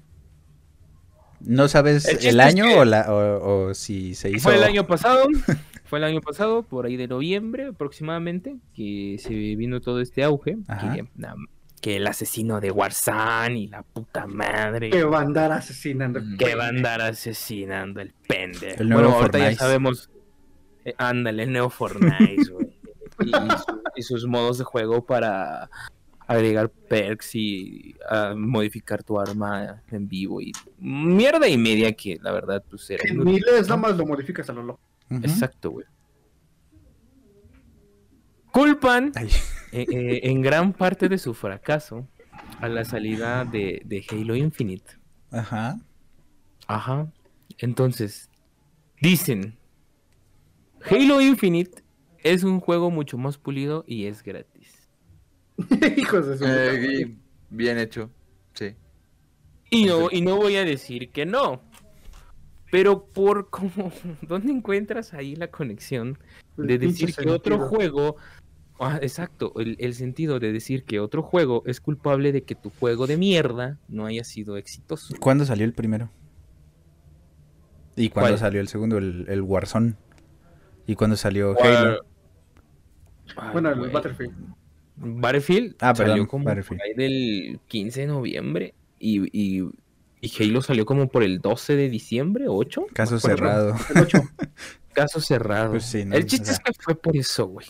¿No 1.42 1.68
sabes 1.70 2.06
El 2.06 2.12
el, 2.12 2.18
chiste 2.20 2.38
es 2.38 2.46
año 2.46 2.66
que- 2.66 2.76
o, 2.76 2.86
la, 2.86 3.12
o, 3.14 3.68
o 3.70 3.74
si 3.74 4.14
se 4.14 4.30
hizo? 4.30 4.42
Fue 4.42 4.56
el 4.58 4.64
año 4.64 4.86
pasado, 4.86 5.26
fue 5.86 5.98
el 6.00 6.06
año 6.06 6.22
pasado, 6.22 6.64
por 6.64 6.86
ahí 6.86 6.98
de 6.98 7.08
noviembre 7.08 7.68
aproximadamente, 7.68 8.58
que 8.76 9.16
se 9.20 9.34
vino 9.34 9.80
todo 9.82 10.00
este 10.02 10.24
auge. 10.24 10.58
Ajá. 10.68 10.94
Que, 10.94 11.06
na- 11.16 11.36
que 11.82 11.96
el 11.96 12.06
asesino 12.08 12.60
de 12.60 12.72
Warzone 12.72 13.58
y 13.58 13.68
la 13.68 13.84
puta 13.84 14.28
madre. 14.28 14.90
Que 14.90 15.04
va 15.06 15.20
a 15.20 15.22
andar 15.22 15.52
asesinando. 15.54 16.20
Que 16.38 16.54
va 16.54 16.66
a 16.66 16.70
andar 16.70 17.02
asesinando 17.02 18.02
el 18.02 18.14
pendejo. 18.28 18.82
El 18.82 18.90
nuevo 18.90 19.04
bueno, 19.06 19.18
ahorita 19.20 19.40
ya 19.52 19.56
sabemos. 19.56 20.10
Eh, 20.90 20.96
ándale, 20.98 21.44
el 21.44 21.52
nuevo 21.52 21.70
Fortnite, 21.70 22.52
güey. 22.52 22.68
Y, 23.22 23.30
y 23.30 23.32
su- 23.32 23.82
y 23.96 24.02
sus 24.04 24.26
modos 24.28 24.58
de 24.60 24.64
juego 24.64 25.06
para 25.06 25.70
agregar 26.28 26.70
perks 26.70 27.36
y 27.36 27.96
ah, 28.10 28.34
modificar 28.38 29.04
tu 29.04 29.20
arma 29.20 29.82
en 29.92 30.08
vivo 30.08 30.40
y 30.42 30.52
mierda 30.78 31.48
y 31.48 31.58
media 31.58 31.92
que 31.94 32.18
la 32.22 32.32
verdad 32.32 32.64
pues 32.70 32.88
era 32.90 33.04
En 33.08 33.24
miles 33.24 33.64
nada 33.68 33.78
más 33.78 33.98
lo 33.98 34.06
modificas 34.06 34.50
a 34.50 34.54
lo 34.54 34.64
loco. 34.64 34.80
Exacto, 35.10 35.72
güey. 35.72 35.86
Culpan 38.52 39.12
eh, 39.72 39.86
eh, 39.92 40.20
en 40.24 40.42
gran 40.42 40.74
parte 40.74 41.08
de 41.10 41.18
su 41.18 41.34
fracaso 41.34 42.08
a 42.62 42.68
la 42.68 42.84
salida 42.84 43.46
de, 43.46 43.82
de 43.86 44.04
Halo 44.10 44.36
Infinite. 44.36 44.94
Ajá. 45.32 45.78
Ajá. 46.68 47.08
Entonces, 47.60 48.30
dicen, 49.02 49.58
Halo 50.86 51.22
Infinite 51.22 51.84
es 52.24 52.44
un 52.44 52.60
juego 52.60 52.92
mucho 52.92 53.18
más 53.18 53.38
pulido 53.38 53.84
y 53.88 54.06
es 54.06 54.24
gratis. 54.24 54.90
Hijos 55.98 56.28
de 56.28 56.38
su 56.38 56.46
Eh, 56.46 57.16
bien 57.50 57.78
hecho. 57.78 58.10
Sí. 58.54 58.76
Y 59.70 59.86
no, 59.86 60.10
y 60.12 60.22
no 60.22 60.36
voy 60.38 60.56
a 60.56 60.66
decir 60.66 61.12
que 61.12 61.26
no. 61.26 61.62
Pero 62.72 63.06
por 63.06 63.50
cómo, 63.50 63.92
¿dónde 64.22 64.52
encuentras 64.52 65.14
ahí 65.14 65.36
la 65.36 65.50
conexión 65.50 66.18
de 66.58 66.78
decir 66.78 67.14
que 67.16 67.30
otro 67.30 67.60
juego 67.68 68.18
Ah, 68.82 68.98
exacto, 69.02 69.52
el, 69.58 69.76
el 69.80 69.94
sentido 69.94 70.40
de 70.40 70.54
decir 70.54 70.86
que 70.86 71.02
otro 71.02 71.22
juego 71.22 71.64
es 71.66 71.82
culpable 71.82 72.32
de 72.32 72.44
que 72.44 72.56
tu 72.56 72.70
juego 72.70 73.08
de 73.08 73.18
mierda 73.18 73.78
no 73.90 74.06
haya 74.06 74.24
sido 74.24 74.56
exitoso. 74.56 75.14
¿Cuándo 75.20 75.44
salió 75.44 75.66
el 75.66 75.74
primero? 75.74 76.10
¿Y 77.98 78.08
cuándo 78.08 78.30
¿Cuál? 78.30 78.40
salió 78.40 78.62
el 78.62 78.70
segundo, 78.70 78.98
el, 78.98 79.26
el 79.28 79.42
Warzone? 79.42 79.96
¿Y 80.90 80.96
cuándo 80.96 81.16
salió. 81.16 81.56
Halo? 81.62 82.02
Ay, 83.38 83.50
Bueno, 83.54 83.70
el. 83.72 83.92
Battlefield. 83.92 84.34
Battlefield 84.96 85.76
Ah, 85.80 85.94
salió 85.96 86.14
perdón, 86.14 86.28
como 86.28 86.46
Battlefield. 86.46 86.80
por 86.82 86.88
ahí 86.88 86.94
del 86.96 87.60
15 87.68 88.02
de 88.02 88.08
noviembre 88.08 88.74
y, 88.98 89.22
y, 89.32 89.70
y 90.20 90.44
Halo 90.44 90.62
salió 90.64 90.86
como 90.88 91.08
por 91.10 91.22
el 91.24 91.40
12 91.42 91.76
de 91.76 91.90
diciembre, 91.90 92.46
8. 92.48 92.88
Caso 92.94 93.20
cerrado. 93.20 93.76
El 93.96 94.02
8. 94.02 94.18
Caso 94.94 95.22
cerrado. 95.22 95.70
Pues 95.72 95.86
sí, 95.86 96.04
¿no? 96.06 96.16
El 96.16 96.24
O 96.24 96.26
chiste 96.26 96.48
sea- 96.48 96.56
es 96.56 96.60
que 96.60 96.72
fue 96.82 96.96
por 96.96 97.16
eso, 97.16 97.46
güey. 97.46 97.68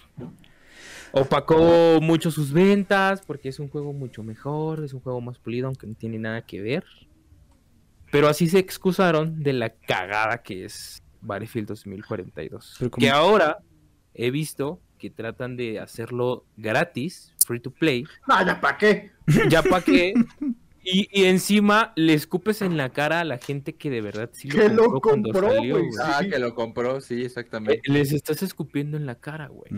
Opacó 1.11 1.99
mucho 2.01 2.31
sus 2.31 2.53
ventas 2.53 3.21
porque 3.25 3.49
es 3.49 3.59
un 3.59 3.67
juego 3.67 3.91
mucho 3.93 4.23
mejor, 4.23 4.83
es 4.85 4.93
un 4.93 5.01
juego 5.01 5.19
más 5.21 5.39
pulido, 5.39 5.67
aunque 5.67 5.87
no 5.87 5.95
tiene 5.95 6.19
nada 6.19 6.43
que 6.43 6.61
ver. 6.61 6.85
Pero 8.11 8.27
así 8.29 8.47
se 8.47 8.59
excusaron 8.59 9.43
de 9.43 9.53
la 9.53 9.69
cagada 9.71 10.41
que 10.41 10.65
es 10.65 11.03
Battlefield 11.21 11.67
2042. 11.67 12.75
Pero 12.79 12.91
como- 12.91 13.01
Que 13.05 13.09
ahora 13.09 13.59
he 14.13 14.31
visto 14.31 14.79
que 14.97 15.09
tratan 15.09 15.55
de 15.57 15.79
hacerlo 15.79 16.45
gratis, 16.57 17.33
free 17.45 17.59
to 17.61 17.71
play, 17.71 18.03
Ah, 18.27 18.43
ya 18.45 18.59
para 18.59 18.77
qué. 18.77 19.11
ya 19.49 19.61
para 19.63 19.83
qué. 19.83 20.13
Y, 20.81 21.09
y 21.11 21.25
encima 21.25 21.91
le 21.97 22.13
escupes 22.13 22.61
en 22.61 22.77
la 22.77 22.89
cara 22.89 23.19
a 23.19 23.23
la 23.25 23.37
gente 23.37 23.75
que 23.75 23.89
de 23.89 23.99
verdad 23.99 24.29
sí 24.31 24.49
lo 24.49 24.69
lo 24.69 24.83
compró 24.83 25.01
cuando 25.01 25.31
compró, 25.33 25.53
salió, 25.55 25.75
güey. 25.77 25.89
Ah, 26.01 26.19
sí. 26.23 26.29
que 26.29 26.39
lo 26.39 26.55
compró, 26.55 27.01
sí, 27.01 27.21
Eh, 27.21 27.25
exactamente. 27.25 27.81
Les 27.91 28.13
estás 28.13 28.41
escupiendo 28.41 28.95
en 28.95 29.05
la 29.05 29.15
cara, 29.15 29.49
güey. 29.49 29.69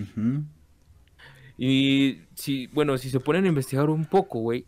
Y 1.58 2.22
si, 2.36 2.68
bueno, 2.68 2.98
si 2.98 3.10
se 3.10 3.20
ponen 3.20 3.46
a 3.46 3.48
investigar 3.50 3.90
un 3.90 4.06
poco, 4.06 4.40
güey, 4.40 4.66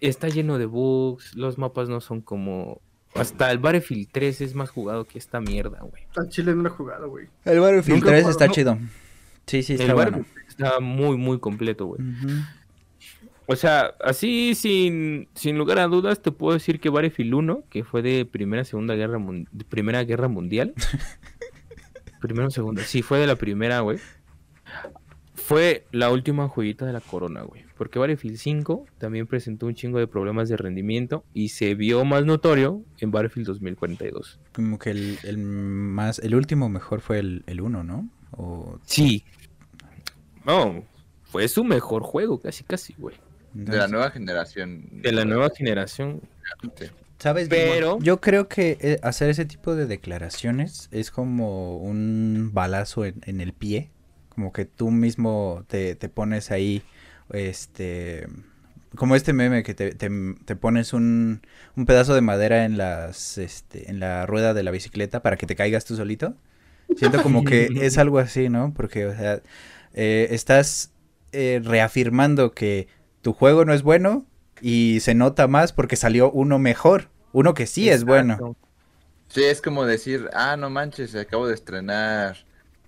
está 0.00 0.28
lleno 0.28 0.58
de 0.58 0.66
bugs, 0.66 1.34
los 1.34 1.58
mapas 1.58 1.88
no 1.88 2.00
son 2.00 2.20
como... 2.20 2.80
Hasta 3.14 3.50
el 3.50 3.58
Battlefield 3.58 4.08
3 4.10 4.40
es 4.40 4.54
más 4.54 4.70
jugado 4.70 5.04
que 5.04 5.18
esta 5.18 5.40
mierda, 5.40 5.80
güey. 5.80 6.04
Al 6.16 6.28
Chile 6.28 6.54
no 6.54 6.62
lo 6.62 6.68
he 6.68 6.72
jugado, 6.72 7.08
güey. 7.10 7.26
El 7.44 7.60
Battlefield 7.60 7.98
Nunca 8.00 8.10
3 8.10 8.26
he 8.26 8.30
está 8.30 8.48
chido. 8.48 8.78
Sí, 9.46 9.62
sí, 9.62 9.74
está 9.74 9.84
el 9.86 9.94
bueno. 9.94 10.24
Está 10.48 10.80
muy, 10.80 11.16
muy 11.16 11.38
completo, 11.38 11.86
güey. 11.86 12.00
O 13.46 13.56
sea, 13.56 13.92
así 14.02 14.54
sin, 14.54 15.28
sin 15.34 15.58
lugar 15.58 15.78
a 15.78 15.88
dudas 15.88 16.22
te 16.22 16.30
puedo 16.32 16.54
decir 16.54 16.80
que 16.80 16.88
Battlefield 16.90 17.34
1, 17.34 17.64
que 17.68 17.84
fue 17.84 18.00
de 18.00 18.24
Primera 18.24 18.64
Segunda 18.64 18.94
Guerra 18.94 19.18
Mun- 19.18 19.48
de 19.52 19.64
Primera 19.64 20.04
Guerra 20.04 20.28
Mundial. 20.28 20.72
Primera 22.20 22.46
o 22.46 22.50
segunda, 22.50 22.82
sí, 22.84 23.02
fue 23.02 23.18
de 23.18 23.26
la 23.26 23.34
primera, 23.34 23.80
güey. 23.80 23.98
Fue 25.34 25.84
la 25.90 26.10
última 26.10 26.46
joyita 26.48 26.86
de 26.86 26.92
la 26.92 27.00
corona, 27.00 27.42
güey. 27.42 27.64
Porque 27.82 27.98
Battlefield 27.98 28.36
5 28.36 28.86
también 28.98 29.26
presentó 29.26 29.66
un 29.66 29.74
chingo 29.74 29.98
de 29.98 30.06
problemas 30.06 30.48
de 30.48 30.56
rendimiento 30.56 31.24
y 31.34 31.48
se 31.48 31.74
vio 31.74 32.04
más 32.04 32.24
notorio 32.24 32.80
en 33.00 33.10
Battlefield 33.10 33.48
2042. 33.48 34.38
Como 34.54 34.78
que 34.78 34.90
el, 34.90 35.18
el 35.24 35.36
más, 35.38 36.20
el 36.20 36.36
último 36.36 36.68
mejor 36.68 37.00
fue 37.00 37.18
el, 37.18 37.42
el 37.48 37.60
1, 37.60 37.82
¿no? 37.82 38.08
O, 38.30 38.78
Sí. 38.84 39.24
No, 40.44 40.84
fue 41.24 41.48
su 41.48 41.64
mejor 41.64 42.04
juego, 42.04 42.40
casi, 42.40 42.62
casi, 42.62 42.94
güey. 42.96 43.16
De 43.52 43.76
la 43.76 43.88
nueva 43.88 44.12
generación. 44.12 44.84
De 44.92 45.10
la 45.10 45.24
nueva 45.24 45.50
generación. 45.50 46.20
Sí. 46.78 46.84
¿Sabes? 47.18 47.48
Pero- 47.48 47.98
Yo 48.00 48.20
creo 48.20 48.46
que 48.46 48.78
eh, 48.80 49.00
hacer 49.02 49.28
ese 49.28 49.44
tipo 49.44 49.74
de 49.74 49.86
declaraciones 49.86 50.88
es 50.92 51.10
como 51.10 51.78
un 51.78 52.50
balazo 52.52 53.04
en, 53.06 53.16
en 53.26 53.40
el 53.40 53.52
pie. 53.54 53.90
Como 54.28 54.52
que 54.52 54.66
tú 54.66 54.92
mismo 54.92 55.64
te, 55.66 55.96
te 55.96 56.08
pones 56.08 56.52
ahí, 56.52 56.82
este... 57.32 58.26
Como 58.96 59.16
este 59.16 59.32
meme 59.32 59.62
que 59.62 59.74
te, 59.74 59.94
te- 59.94 60.10
te 60.44 60.56
pones 60.56 60.92
un, 60.92 61.40
un 61.76 61.86
pedazo 61.86 62.14
de 62.14 62.20
madera 62.20 62.64
en 62.66 62.76
las 62.76 63.38
este, 63.38 63.90
en 63.90 64.00
la 64.00 64.26
rueda 64.26 64.52
de 64.54 64.62
la 64.62 64.70
bicicleta 64.70 65.22
para 65.22 65.36
que 65.38 65.46
te 65.46 65.56
caigas 65.56 65.84
tú 65.86 65.96
solito. 65.96 66.34
Siento 66.94 67.22
como 67.22 67.44
que 67.44 67.72
es 67.74 67.98
algo 67.98 68.18
así, 68.18 68.48
¿no? 68.50 68.74
Porque, 68.74 69.06
o 69.06 69.16
sea, 69.16 69.42
eh, 69.94 70.28
estás 70.30 70.92
eh, 71.32 71.60
reafirmando 71.64 72.52
que 72.52 72.88
tu 73.22 73.32
juego 73.32 73.64
no 73.64 73.72
es 73.74 73.82
bueno 73.82 74.26
y 74.60 75.00
se 75.00 75.14
nota 75.14 75.48
más 75.48 75.72
porque 75.72 75.96
salió 75.96 76.30
uno 76.30 76.58
mejor, 76.58 77.10
uno 77.32 77.54
que 77.54 77.66
sí 77.66 77.88
es 77.90 78.04
bueno. 78.04 78.44
Sí, 79.28 79.44
es 79.44 79.62
como 79.62 79.86
decir, 79.86 80.28
ah, 80.34 80.56
no 80.56 80.68
manches, 80.70 81.14
acabo 81.14 81.46
de 81.48 81.54
estrenar 81.54 82.44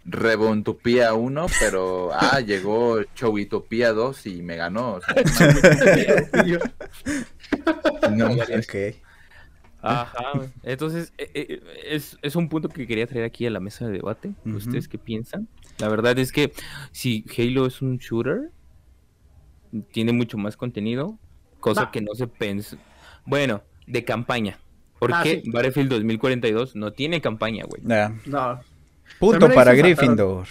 Rebontopía 0.07 1.15
1, 1.15 1.47
pero 1.61 2.11
ah, 2.13 2.41
llegó 2.41 3.03
Chowitopía 3.15 3.93
2 3.93 4.27
y 4.27 4.43
me 4.43 4.57
ganó. 4.57 4.95
o 4.95 5.01
sea, 5.01 5.15
no 8.11 8.29
manches. 8.35 8.69
Ok. 8.69 8.97
Ajá. 9.87 10.17
Entonces, 10.63 11.13
eh, 11.19 11.31
eh, 11.35 11.61
es, 11.91 12.17
es 12.23 12.37
un 12.37 12.49
punto 12.49 12.69
que 12.71 12.87
quería 12.87 13.07
traer 13.07 13.25
aquí 13.27 13.47
a 13.47 13.51
la 13.51 13.61
mesa 13.61 13.87
de 13.87 13.93
debate. 13.93 14.33
¿Ustedes 14.47 14.89
qué 14.89 14.97
piensan? 14.99 15.47
La 15.79 15.89
verdad 15.89 16.19
es 16.19 16.33
que 16.33 16.53
si 16.93 17.25
Halo 17.37 17.67
es 17.67 17.83
un 17.83 17.99
shooter, 17.99 18.51
tiene 19.93 20.13
mucho 20.13 20.39
más 20.39 20.57
contenido, 20.57 21.19
cosa 21.61 21.85
Va. 21.85 21.91
que 21.91 22.01
no 22.01 22.15
se 22.15 22.27
pensó. 22.27 22.77
Bueno, 23.27 23.63
de 23.87 24.05
campaña. 24.05 24.59
Porque 24.99 25.15
Ah, 25.17 25.23
sí. 25.25 25.43
Battlefield 25.51 25.91
2042 25.91 26.77
no 26.77 26.93
tiene 26.93 27.21
campaña, 27.21 27.65
güey. 27.67 27.83
No. 27.83 28.61
Punto 29.19 29.51
para. 29.53 29.75
Gryffindor. 29.75 30.47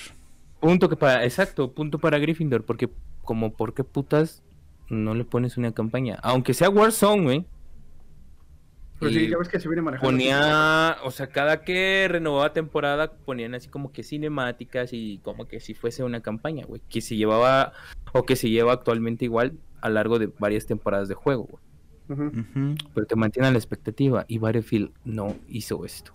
Punto 0.60 0.88
que 0.88 0.96
para, 0.96 1.26
exacto, 1.26 1.74
punto 1.74 2.00
para 2.00 2.20
Gryffindor, 2.20 2.64
porque 2.64 2.90
como 3.22 3.54
por 3.54 3.74
qué 3.74 3.84
putas 3.84 4.42
no 4.90 5.14
le 5.14 5.26
pones 5.26 5.58
una 5.58 5.74
campaña, 5.74 6.18
aunque 6.24 6.54
sea 6.54 6.70
Warzone, 6.70 7.24
güey. 7.24 7.46
Pero 9.00 9.12
sí, 9.12 9.28
ya 9.28 9.38
ves 9.38 9.50
que 9.50 9.60
se 9.60 9.68
viene 9.68 9.82
manejando. 9.82 10.10
ponía, 10.10 10.98
o 11.04 11.12
sea, 11.12 11.28
cada 11.28 11.64
que 11.64 12.08
renovaba 12.10 12.54
temporada 12.54 13.12
ponían 13.12 13.56
así 13.56 13.68
como 13.68 13.92
que 13.92 14.04
cinemáticas 14.04 14.94
y 14.94 15.20
como 15.24 15.48
que 15.50 15.60
si 15.60 15.74
fuese 15.74 16.04
una 16.04 16.22
campaña, 16.22 16.66
güey, 16.66 16.82
que 16.90 17.02
se 17.02 17.18
llevaba 17.18 17.74
o 18.14 18.26
que 18.26 18.38
se 18.38 18.50
lleva 18.50 18.72
actualmente 18.72 19.26
igual 19.26 19.58
a 19.82 19.90
lo 19.90 19.96
largo 19.96 20.20
de 20.20 20.32
varias 20.40 20.66
temporadas 20.66 21.10
de 21.10 21.16
juego, 21.16 21.50
güey. 21.50 22.32
Pero 22.94 23.06
te 23.06 23.16
mantiene 23.18 23.50
a 23.50 23.52
la 23.52 23.58
expectativa 23.58 24.24
y 24.30 24.38
Battlefield 24.38 24.92
no 25.04 25.36
hizo 25.50 25.84
esto. 25.84 26.14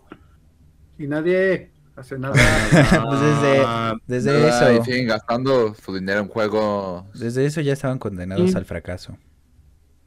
Y 0.98 1.06
nadie 1.06 1.70
hace 1.98 2.18
nada. 2.18 2.34
Pues 3.08 3.20
desde, 3.20 3.62
desde 4.06 4.32
Nada, 4.48 4.72
y 4.72 4.76
eso, 4.76 4.84
siguen 4.84 5.06
gastando 5.08 5.74
su 5.74 5.94
dinero 5.94 6.20
en 6.20 6.28
juegos. 6.28 7.04
desde 7.18 7.44
eso 7.46 7.60
ya 7.60 7.72
estaban 7.72 7.98
condenados 7.98 8.50
Sí. 8.50 8.56
al 8.56 8.64
fracaso. 8.64 9.16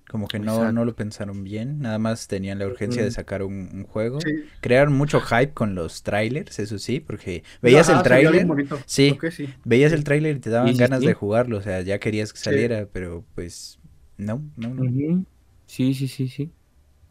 Como 0.10 0.27
que 0.27 0.39
no, 0.39 0.55
Exacto. 0.55 0.74
no 0.74 0.83
lo 0.83 0.93
pensaron 0.93 1.43
bien, 1.45 1.79
nada 1.79 1.98
más 1.98 2.27
tenían 2.27 2.60
la 2.60 2.67
urgencia 2.67 3.01
de 3.01 3.12
sacar 3.12 3.43
un, 3.43 3.69
un 3.74 3.86
juego. 3.86 4.19
Sí. 4.19 4.43
Crearon 4.60 4.93
mucho 4.93 5.21
hype 5.21 5.53
con 5.53 5.74
los 5.74 6.03
trailers, 6.03 6.60
eso 6.60 6.79
sí, 6.79 7.00
porque 7.00 7.43
veías 7.62 7.89
Ajá, 7.89 8.03
el 8.19 8.45
bonito. 8.45 8.77
sí. 8.86 9.17
Veías 9.63 9.93
el 9.93 10.03
tráiler 10.03 10.36
y 10.36 10.39
te 10.41 10.50
daban 10.50 10.75
ganas 10.75 11.00
sí. 11.00 11.07
de 11.07 11.13
jugarlo, 11.13 11.60
o 11.60 11.62
sea, 11.62 11.79
ya 11.81 11.98
querías 12.00 12.33
que 12.33 12.39
saliera, 12.39 12.88
pero 12.91 13.24
pues 13.36 13.79
no, 14.17 14.41
no, 14.57 14.74
no. 14.74 15.24
Sí, 15.65 15.93
sí, 15.93 16.10
sí, 16.10 16.27
sí. 16.27 16.51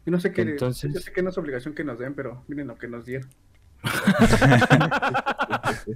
Yo 0.05 0.11
no 0.11 0.19
sé 0.19 0.31
qué. 0.31 0.43
Entonces- 0.43 0.93
Yo 0.93 0.99
sé 0.99 1.11
que 1.11 1.23
no 1.23 1.31
es 1.31 1.37
obligación 1.39 1.73
que 1.73 1.83
nos 1.83 1.97
den, 1.97 2.13
pero 2.13 2.43
miren 2.47 2.67
lo 2.67 2.75
que 2.75 2.87
nos 2.87 3.05
dieron. 3.07 3.27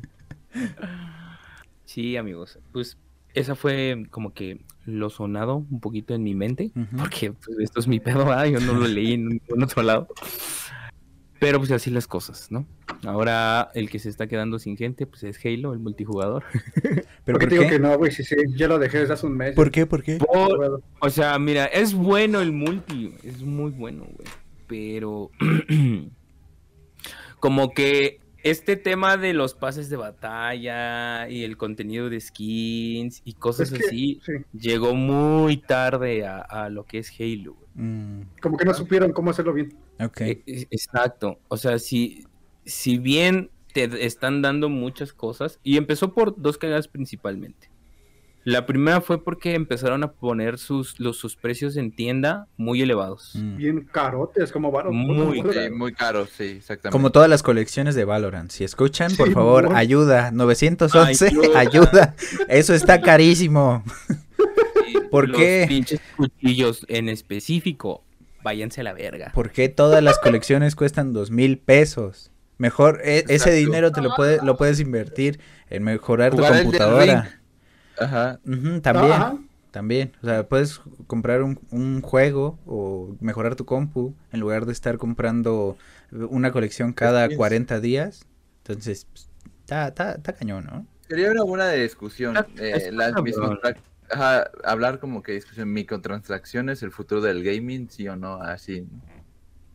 Sí, 1.85 2.17
amigos. 2.17 2.59
Pues 2.71 2.97
esa 3.33 3.55
fue 3.55 4.05
como 4.09 4.33
que 4.33 4.61
lo 4.85 5.09
sonado 5.09 5.57
un 5.57 5.79
poquito 5.79 6.13
en 6.13 6.23
mi 6.23 6.35
mente. 6.35 6.71
Porque 6.97 7.31
pues, 7.31 7.59
esto 7.59 7.79
es 7.79 7.87
mi 7.87 7.99
pedo, 7.99 8.25
¿verdad? 8.25 8.45
yo 8.45 8.59
no 8.59 8.73
lo 8.73 8.87
leí 8.87 9.13
en 9.13 9.27
ningún 9.29 9.63
otro 9.63 9.83
lado. 9.83 10.07
Pero 11.39 11.59
pues 11.59 11.69
así 11.71 11.91
las 11.91 12.07
cosas, 12.07 12.49
¿no? 12.49 12.65
Ahora 13.05 13.69
el 13.75 13.89
que 13.89 13.99
se 13.99 14.09
está 14.09 14.27
quedando 14.27 14.57
sin 14.57 14.77
gente, 14.77 15.05
pues 15.05 15.23
es 15.23 15.37
Halo, 15.45 15.73
el 15.73 15.79
multijugador. 15.79 16.43
¿Pero 17.25 17.39
por 17.39 17.49
te 17.49 17.55
digo 17.55 17.63
qué? 17.63 17.69
que 17.71 17.79
no, 17.79 17.97
güey. 17.97 18.11
Sí, 18.11 18.23
sí. 18.23 18.35
Ya 18.55 18.67
lo 18.67 18.79
dejé 18.79 18.99
desde 18.99 19.13
hace 19.13 19.27
un 19.27 19.37
mes. 19.37 19.53
¿Por 19.53 19.69
qué? 19.69 19.85
¿Por 19.85 20.01
qué? 20.01 20.17
Por- 20.17 20.81
o 20.99 21.09
sea, 21.09 21.37
mira, 21.37 21.65
es 21.65 21.93
bueno 21.93 22.41
el 22.41 22.51
multi, 22.51 23.13
es 23.23 23.41
muy 23.43 23.71
bueno, 23.71 24.05
güey. 24.05 24.27
Pero 24.67 25.29
como 27.39 27.71
que 27.71 28.19
este 28.43 28.75
tema 28.75 29.17
de 29.17 29.33
los 29.33 29.55
pases 29.55 29.89
de 29.89 29.97
batalla 29.97 31.27
y 31.29 31.43
el 31.43 31.57
contenido 31.57 32.09
de 32.09 32.19
skins 32.21 33.21
y 33.25 33.33
cosas 33.33 33.71
Es 33.71 33.79
que, 33.79 33.85
así 33.85 34.21
sí. 34.23 34.33
llegó 34.53 34.93
muy 34.93 35.57
tarde 35.57 36.25
a, 36.27 36.41
a 36.41 36.69
lo 36.69 36.83
que 36.85 36.99
es 36.99 37.11
Halo. 37.19 37.55
Mm, 37.73 38.21
Como 38.41 38.57
que 38.57 38.65
no 38.65 38.73
supieron 38.73 39.11
cómo 39.13 39.31
hacerlo 39.31 39.53
bien. 39.53 39.73
ok. 39.99 40.21
E- 40.21 40.43
e- 40.45 40.67
Exacto. 40.69 41.39
O 41.47 41.57
sea, 41.57 41.79
si, 41.79 42.25
si 42.65 42.97
bien 42.99 43.49
te 43.73 44.05
están 44.05 44.41
dando 44.41 44.69
muchas 44.69 45.11
cosas, 45.11 45.59
y 45.63 45.77
empezó 45.77 46.13
por 46.13 46.39
dos 46.39 46.57
cagadas 46.57 46.87
principalmente. 46.87 47.69
La 48.45 48.67
primera 48.67 49.01
fue 49.01 49.23
porque 49.23 49.55
empezaron 49.55 50.03
a 50.03 50.11
poner 50.11 50.59
sus, 50.59 50.99
los, 50.99 51.17
sus 51.17 51.35
precios 51.35 51.77
en 51.77 51.91
tienda 51.91 52.47
muy 52.57 52.79
elevados. 52.79 53.31
Mm. 53.33 53.57
Bien 53.57 53.81
carotes, 53.91 54.51
como 54.51 54.71
varo. 54.71 54.91
Muy 54.93 55.41
Sí, 55.41 55.69
muy 55.71 55.93
caro, 55.93 56.27
sí, 56.27 56.43
exactamente. 56.57 56.91
Como 56.91 57.11
todas 57.11 57.27
las 57.27 57.41
colecciones 57.41 57.95
de 57.95 58.05
Valorant. 58.05 58.51
Si 58.51 58.63
escuchan, 58.63 59.15
por 59.15 59.31
favor, 59.33 59.75
ayuda. 59.75 60.29
911, 60.29 61.25
Ayuda. 61.25 61.59
ayuda. 61.59 62.15
Eso 62.47 62.75
está 62.75 63.01
carísimo. 63.01 63.83
¿Por 65.09 65.29
los 65.29 65.39
qué? 65.39 65.65
pinches 65.67 65.99
cuchillos 66.15 66.85
en 66.87 67.09
específico, 67.09 68.03
váyanse 68.43 68.81
a 68.81 68.83
la 68.83 68.93
verga. 68.93 69.31
¿Por 69.33 69.49
qué 69.49 69.69
todas 69.69 70.03
las 70.03 70.19
colecciones 70.19 70.75
cuestan 70.75 71.13
dos 71.13 71.31
mil 71.31 71.57
pesos? 71.57 72.31
Mejor 72.59 73.01
e- 73.03 73.25
ese 73.27 73.51
dinero 73.53 73.91
te 73.91 74.01
lo, 74.01 74.13
puede, 74.15 74.37
lo 74.43 74.55
puedes 74.55 74.79
invertir 74.79 75.39
en 75.69 75.83
mejorar 75.83 76.29
tu 76.31 76.37
Jugar 76.37 76.51
el 76.51 76.57
Elden 76.59 76.71
computadora. 76.71 77.41
Ajá. 77.99 78.39
Ujú, 78.45 78.81
también, 78.81 79.11
Ajá. 79.13 79.37
también. 79.71 80.11
O 80.21 80.25
sea, 80.27 80.47
puedes 80.47 80.81
comprar 81.07 81.41
un, 81.43 81.59
un 81.71 82.01
juego 82.01 82.57
o 82.65 83.15
mejorar 83.19 83.55
tu 83.55 83.65
compu 83.65 84.13
en 84.31 84.39
lugar 84.39 84.65
de 84.65 84.71
estar 84.73 84.97
comprando 84.97 85.77
una 86.11 86.51
colección 86.51 86.93
cada 86.93 87.25
Skins. 87.25 87.37
40 87.37 87.79
días. 87.79 88.25
Entonces, 88.63 89.05
pues, 89.11 89.29
está, 89.61 89.87
está, 89.89 90.11
está 90.13 90.33
cañón, 90.33 90.65
¿no? 90.65 90.85
Sería 91.07 91.31
una 91.31 91.43
buena 91.43 91.69
discusión. 91.69 92.35
Está- 92.35 92.63
eh, 92.63 92.71
está 92.75 92.91
las 92.91 93.13
cabrón. 93.13 93.23
mismas- 93.25 93.59
ajá, 94.11 94.49
hablar 94.63 94.99
como 94.99 95.21
que 95.23 95.33
discusión 95.33 95.71
microtransacciones, 95.71 96.81
el 96.83 96.91
futuro 96.91 97.21
del 97.21 97.43
gaming, 97.43 97.89
sí 97.89 98.07
o 98.07 98.15
no, 98.15 98.41
así. 98.41 98.87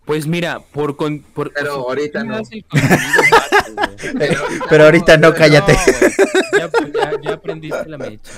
Pues 0.06 0.26
mira, 0.26 0.58
por... 0.60 0.96
Con, 0.96 1.20
por 1.20 1.52
Pero 1.52 1.74
ahorita 1.88 2.24
no. 2.24 2.40
Pero 4.68 4.84
ahorita 4.84 5.16
no, 5.18 5.34
cállate. 5.34 5.72
No, 5.72 5.78
ya, 6.58 6.58
ya- 6.58 6.70
ya 7.22 7.34
aprendiste 7.34 7.88
la 7.88 7.98
mecha. 7.98 8.32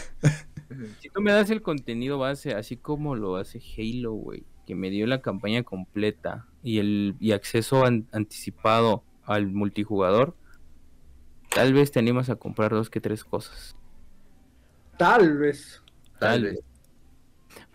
Si 1.01 1.09
tú 1.11 1.21
me 1.21 1.33
das 1.33 1.51
el 1.51 1.63
contenido 1.63 2.19
base, 2.19 2.55
así 2.55 2.77
como 2.77 3.15
lo 3.15 3.37
hace 3.37 3.61
Halo, 3.77 4.13
güey, 4.13 4.45
que 4.67 4.75
me 4.75 4.91
dio 4.91 5.07
la 5.07 5.21
campaña 5.21 5.63
completa 5.63 6.47
y 6.63 6.79
el 6.79 7.17
y 7.21 7.33
acceso 7.33 7.85
an- 7.85 8.07
anticipado 8.13 9.05
al 9.25 9.49
multijugador, 9.49 10.35
tal 11.51 11.75
vez 11.75 11.93
te 11.93 11.99
animas 11.99 12.31
a 12.31 12.37
comprar 12.37 12.71
dos 12.71 12.89
que 12.91 13.01
tres 13.01 13.25
cosas. 13.25 13.77
Tal 14.97 15.37
vez. 15.39 15.83
Tal 16.19 16.21
Tal 16.21 16.43
vez. 16.45 16.61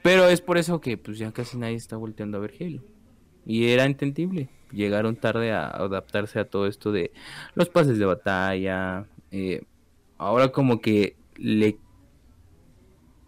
Pero 0.02 0.28
es 0.28 0.42
por 0.42 0.58
eso 0.58 0.82
que 0.82 0.98
pues 0.98 1.18
ya 1.18 1.32
casi 1.32 1.58
nadie 1.58 1.76
está 1.76 1.98
volteando 1.98 2.38
a 2.38 2.42
ver 2.42 2.54
Halo. 2.60 2.84
Y 3.46 3.68
era 3.70 3.86
entendible. 3.86 4.50
Llegaron 4.72 5.16
tarde 5.16 5.52
a 5.54 5.68
adaptarse 5.68 6.40
a 6.40 6.50
todo 6.50 6.68
esto 6.68 6.92
de 6.92 7.12
los 7.56 7.70
pases 7.70 8.00
de 8.00 8.06
batalla. 8.06 9.06
eh, 9.32 9.64
ahora 10.18 10.52
como 10.52 10.82
que 10.82 11.16
le... 11.36 11.78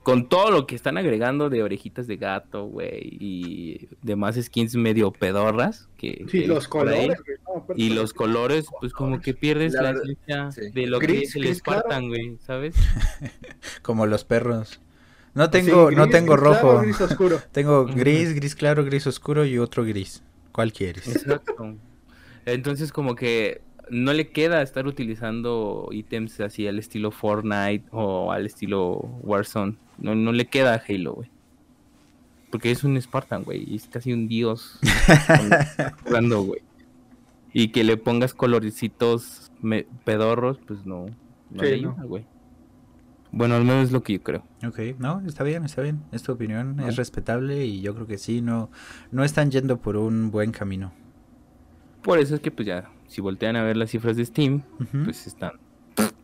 Con 0.03 0.27
todo 0.29 0.49
lo 0.49 0.65
que 0.65 0.75
están 0.75 0.97
agregando 0.97 1.49
de 1.49 1.61
orejitas 1.61 2.07
de 2.07 2.15
gato, 2.17 2.65
güey, 2.65 3.09
y 3.19 3.89
demás 4.01 4.39
skins 4.41 4.75
medio 4.75 5.11
pedorras. 5.11 5.87
Que, 5.97 6.25
Sí, 6.31 6.41
que 6.41 6.47
los 6.47 6.63
ahí, 6.65 6.69
colores. 6.69 7.17
no, 7.45 7.65
Y 7.75 7.89
los 7.89 8.13
colores, 8.13 8.65
pues 8.79 8.91
como 8.93 9.19
que 9.21 9.33
pierdes 9.35 9.73
La 9.73 9.91
esencia 9.91 10.51
sí. 10.51 10.71
de 10.71 10.87
lo 10.87 10.99
que 10.99 11.07
Gris, 11.07 11.29
es 11.29 11.35
el 11.35 11.41
claro. 11.61 11.81
Spartan, 11.81 12.07
güey, 12.07 12.37
¿sabes? 12.39 12.75
Como 13.83 14.05
los 14.07 14.23
perros. 14.23 14.81
No 15.35 15.49
tengo, 15.51 15.89
Sí, 15.89 15.95
no 15.95 16.07
tengo 16.09 16.33
gris 16.35 16.47
claro, 16.49 16.61
rojo. 16.71 16.81
gris 16.81 17.01
oscuro. 17.01 17.39
Tengo 17.51 17.85
gris, 17.85 18.33
gris 18.33 18.55
claro, 18.55 18.83
gris 18.85 19.05
oscuro 19.05 19.45
y 19.45 19.59
otro 19.59 19.83
gris. 19.85 20.23
¿Cuál 20.51 20.73
quieres? 20.73 21.07
Exacto. 21.07 21.75
Entonces 22.45 22.91
como 22.91 23.13
que 23.15 23.61
no 23.91 24.13
le 24.13 24.29
queda 24.31 24.61
estar 24.61 24.87
utilizando 24.87 25.89
ítems 25.91 26.39
así 26.39 26.67
al 26.67 26.79
estilo 26.79 27.11
Fortnite 27.11 27.85
o 27.91 28.31
al 28.31 28.45
estilo 28.45 28.93
Warzone. 29.23 29.75
No, 29.97 30.15
no 30.15 30.31
le 30.31 30.47
queda 30.47 30.73
a 30.75 30.81
Halo, 30.87 31.13
güey. 31.15 31.29
Porque 32.51 32.71
es 32.71 32.83
un 32.83 32.99
Spartan, 33.01 33.43
güey. 33.43 33.63
Y 33.71 33.75
es 33.75 33.87
casi 33.87 34.11
un 34.13 34.27
dios 34.27 34.79
jugando, 36.03 36.43
güey. 36.43 36.61
Y 37.53 37.69
que 37.69 37.83
le 37.83 37.97
pongas 37.97 38.33
coloricitos 38.33 39.51
me- 39.61 39.85
pedorros, 40.05 40.59
pues 40.67 40.85
no. 40.85 41.05
No 41.51 41.63
Sí, 41.63 41.69
le 41.69 41.73
ayuda, 41.75 42.03
güey. 42.03 42.25
Bueno, 43.31 43.55
al 43.55 43.63
menos 43.63 43.85
es 43.85 43.91
lo 43.91 44.01
que 44.01 44.13
yo 44.13 44.23
creo. 44.23 44.43
Ok, 44.67 44.79
no, 44.97 45.21
está 45.27 45.43
bien, 45.43 45.63
está 45.63 45.81
bien. 45.83 46.01
Es 46.11 46.23
tu 46.23 46.31
opinión, 46.31 46.79
es 46.79 46.95
respetable 46.95 47.63
y 47.65 47.81
yo 47.81 47.93
creo 47.93 48.07
que 48.07 48.17
sí, 48.17 48.41
no, 48.41 48.71
no 49.11 49.23
están 49.23 49.51
yendo 49.51 49.77
por 49.77 49.97
un 49.97 50.31
buen 50.31 50.51
camino. 50.51 50.91
Por 52.01 52.19
eso 52.19 52.35
es 52.35 52.41
que 52.41 52.51
pues 52.51 52.67
ya, 52.67 52.89
si 53.07 53.21
voltean 53.21 53.55
a 53.55 53.63
ver 53.63 53.77
las 53.77 53.89
cifras 53.91 54.15
de 54.17 54.25
Steam, 54.25 54.61
pues 55.03 55.27
están 55.27 55.51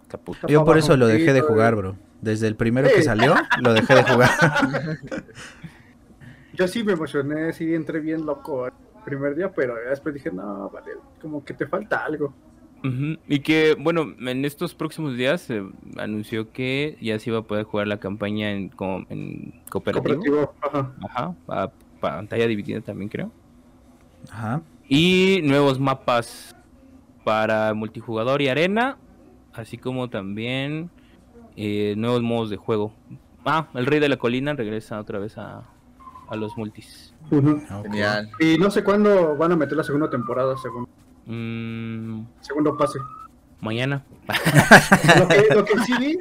caput. 0.07 0.37
Yo 0.47 0.63
por 0.65 0.77
eso 0.77 0.95
lo 0.97 1.07
dejé 1.07 1.33
de 1.33 1.41
jugar, 1.41 1.75
bro. 1.75 1.95
Desde 2.21 2.47
el 2.47 2.55
primero 2.55 2.87
que 2.87 3.01
salió, 3.03 3.35
lo 3.61 3.73
dejé 3.73 3.95
de 3.95 4.03
jugar. 4.03 4.29
Yo 6.53 6.67
sí 6.67 6.83
me 6.83 6.93
emocioné, 6.93 7.51
sí 7.53 7.73
entré 7.73 7.99
bien 7.99 8.25
loco 8.25 8.67
el 8.67 8.73
primer 9.03 9.35
día, 9.35 9.51
pero 9.53 9.75
después 9.89 10.15
dije, 10.15 10.31
no, 10.31 10.69
vale, 10.69 10.91
como 11.21 11.43
que 11.43 11.53
te 11.53 11.67
falta 11.67 12.05
algo. 12.05 12.33
Y 13.27 13.39
que, 13.39 13.75
bueno, 13.79 14.05
en 14.19 14.45
estos 14.45 14.75
próximos 14.75 15.17
días 15.17 15.41
se 15.41 15.63
anunció 15.97 16.51
que 16.51 16.97
ya 17.01 17.17
se 17.17 17.31
iba 17.31 17.39
a 17.39 17.41
poder 17.41 17.65
jugar 17.65 17.87
la 17.87 17.97
campaña 17.97 18.51
en, 18.51 18.69
co- 18.69 19.03
en 19.09 19.53
cooperativo. 19.71 20.19
Cooperativo, 20.21 20.53
ajá. 20.61 20.93
Ajá, 21.09 21.35
a 21.47 21.71
pantalla 21.99 22.45
dividida 22.45 22.81
también 22.81 23.09
creo. 23.09 23.31
Ajá. 24.29 24.61
Y 24.87 25.41
nuevos 25.43 25.79
mapas 25.79 26.55
para 27.23 27.73
multijugador 27.73 28.41
y 28.41 28.49
arena, 28.49 28.97
así 29.53 29.77
como 29.77 30.09
también 30.09 30.89
eh, 31.55 31.95
nuevos 31.97 32.21
modos 32.21 32.49
de 32.49 32.57
juego. 32.57 32.93
Ah, 33.45 33.67
el 33.73 33.85
Rey 33.85 33.99
de 33.99 34.09
la 34.09 34.17
Colina 34.17 34.53
regresa 34.53 34.99
otra 34.99 35.19
vez 35.19 35.37
a, 35.37 35.63
a 36.29 36.35
los 36.35 36.55
multis. 36.57 37.13
Genial. 37.29 38.29
Y 38.39 38.57
no 38.57 38.69
sé 38.69 38.83
cuándo 38.83 39.35
van 39.35 39.51
a 39.51 39.55
meter 39.55 39.77
la 39.77 39.83
segunda 39.83 40.09
temporada, 40.09 40.55
según 40.57 40.87
Mm, 41.27 42.23
segundo 42.41 42.77
pase. 42.77 42.99
mañana. 43.59 44.05
Lo 45.17 45.27
que, 45.27 45.55
lo 45.55 45.65
que 45.65 45.73
sí 45.83 45.93
vi, 45.99 46.19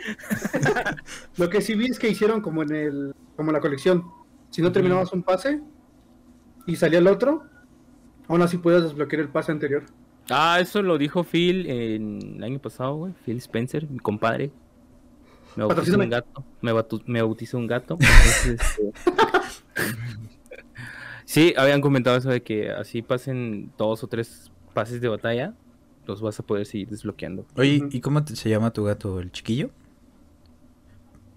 lo 1.36 1.50
que 1.50 1.60
sí 1.60 1.74
vi 1.74 1.86
es 1.90 1.98
que 1.98 2.08
hicieron 2.08 2.40
como 2.40 2.62
en 2.62 2.74
el, 2.74 3.14
como 3.36 3.50
en 3.50 3.54
la 3.54 3.60
colección. 3.60 4.04
Si 4.48 4.62
no 4.62 4.72
terminabas 4.72 5.12
un 5.12 5.22
pase 5.22 5.60
y 6.66 6.76
salía 6.76 7.00
el 7.00 7.06
otro, 7.06 7.42
aún 8.28 8.42
así 8.42 8.58
puedes 8.58 8.82
desbloquear 8.82 9.22
el 9.22 9.28
pase 9.28 9.52
anterior. 9.52 9.84
Ah, 10.30 10.58
eso 10.60 10.82
lo 10.82 10.96
dijo 10.96 11.22
Phil 11.24 11.66
en 11.68 12.36
el 12.36 12.44
año 12.44 12.58
pasado, 12.58 12.94
güey. 12.96 13.12
Phil 13.24 13.36
Spencer, 13.38 13.88
mi 13.88 13.98
compadre. 13.98 14.50
Me 15.56 15.64
bautizó 15.64 15.98
un 15.98 16.08
gato. 16.10 16.44
Me, 16.60 16.72
me 17.06 17.22
bautizó 17.22 17.58
un 17.58 17.66
gato. 17.66 17.94
Entonces, 18.00 18.60
este, 18.60 18.92
sí, 21.24 21.54
habían 21.56 21.80
comentado 21.80 22.16
eso 22.16 22.30
de 22.30 22.42
que 22.42 22.70
así 22.70 23.02
pasen 23.02 23.72
dos 23.78 24.02
o 24.02 24.06
tres 24.08 24.50
pases 24.72 25.00
de 25.00 25.08
batalla, 25.08 25.54
los 26.06 26.20
vas 26.20 26.40
a 26.40 26.42
poder 26.42 26.66
seguir 26.66 26.88
desbloqueando. 26.88 27.46
Oye. 27.56 27.86
¿y 27.90 28.00
cómo 28.00 28.24
te- 28.24 28.34
se 28.36 28.48
llama 28.48 28.72
tu 28.72 28.84
gato? 28.84 29.20
¿El 29.20 29.30
chiquillo? 29.30 29.70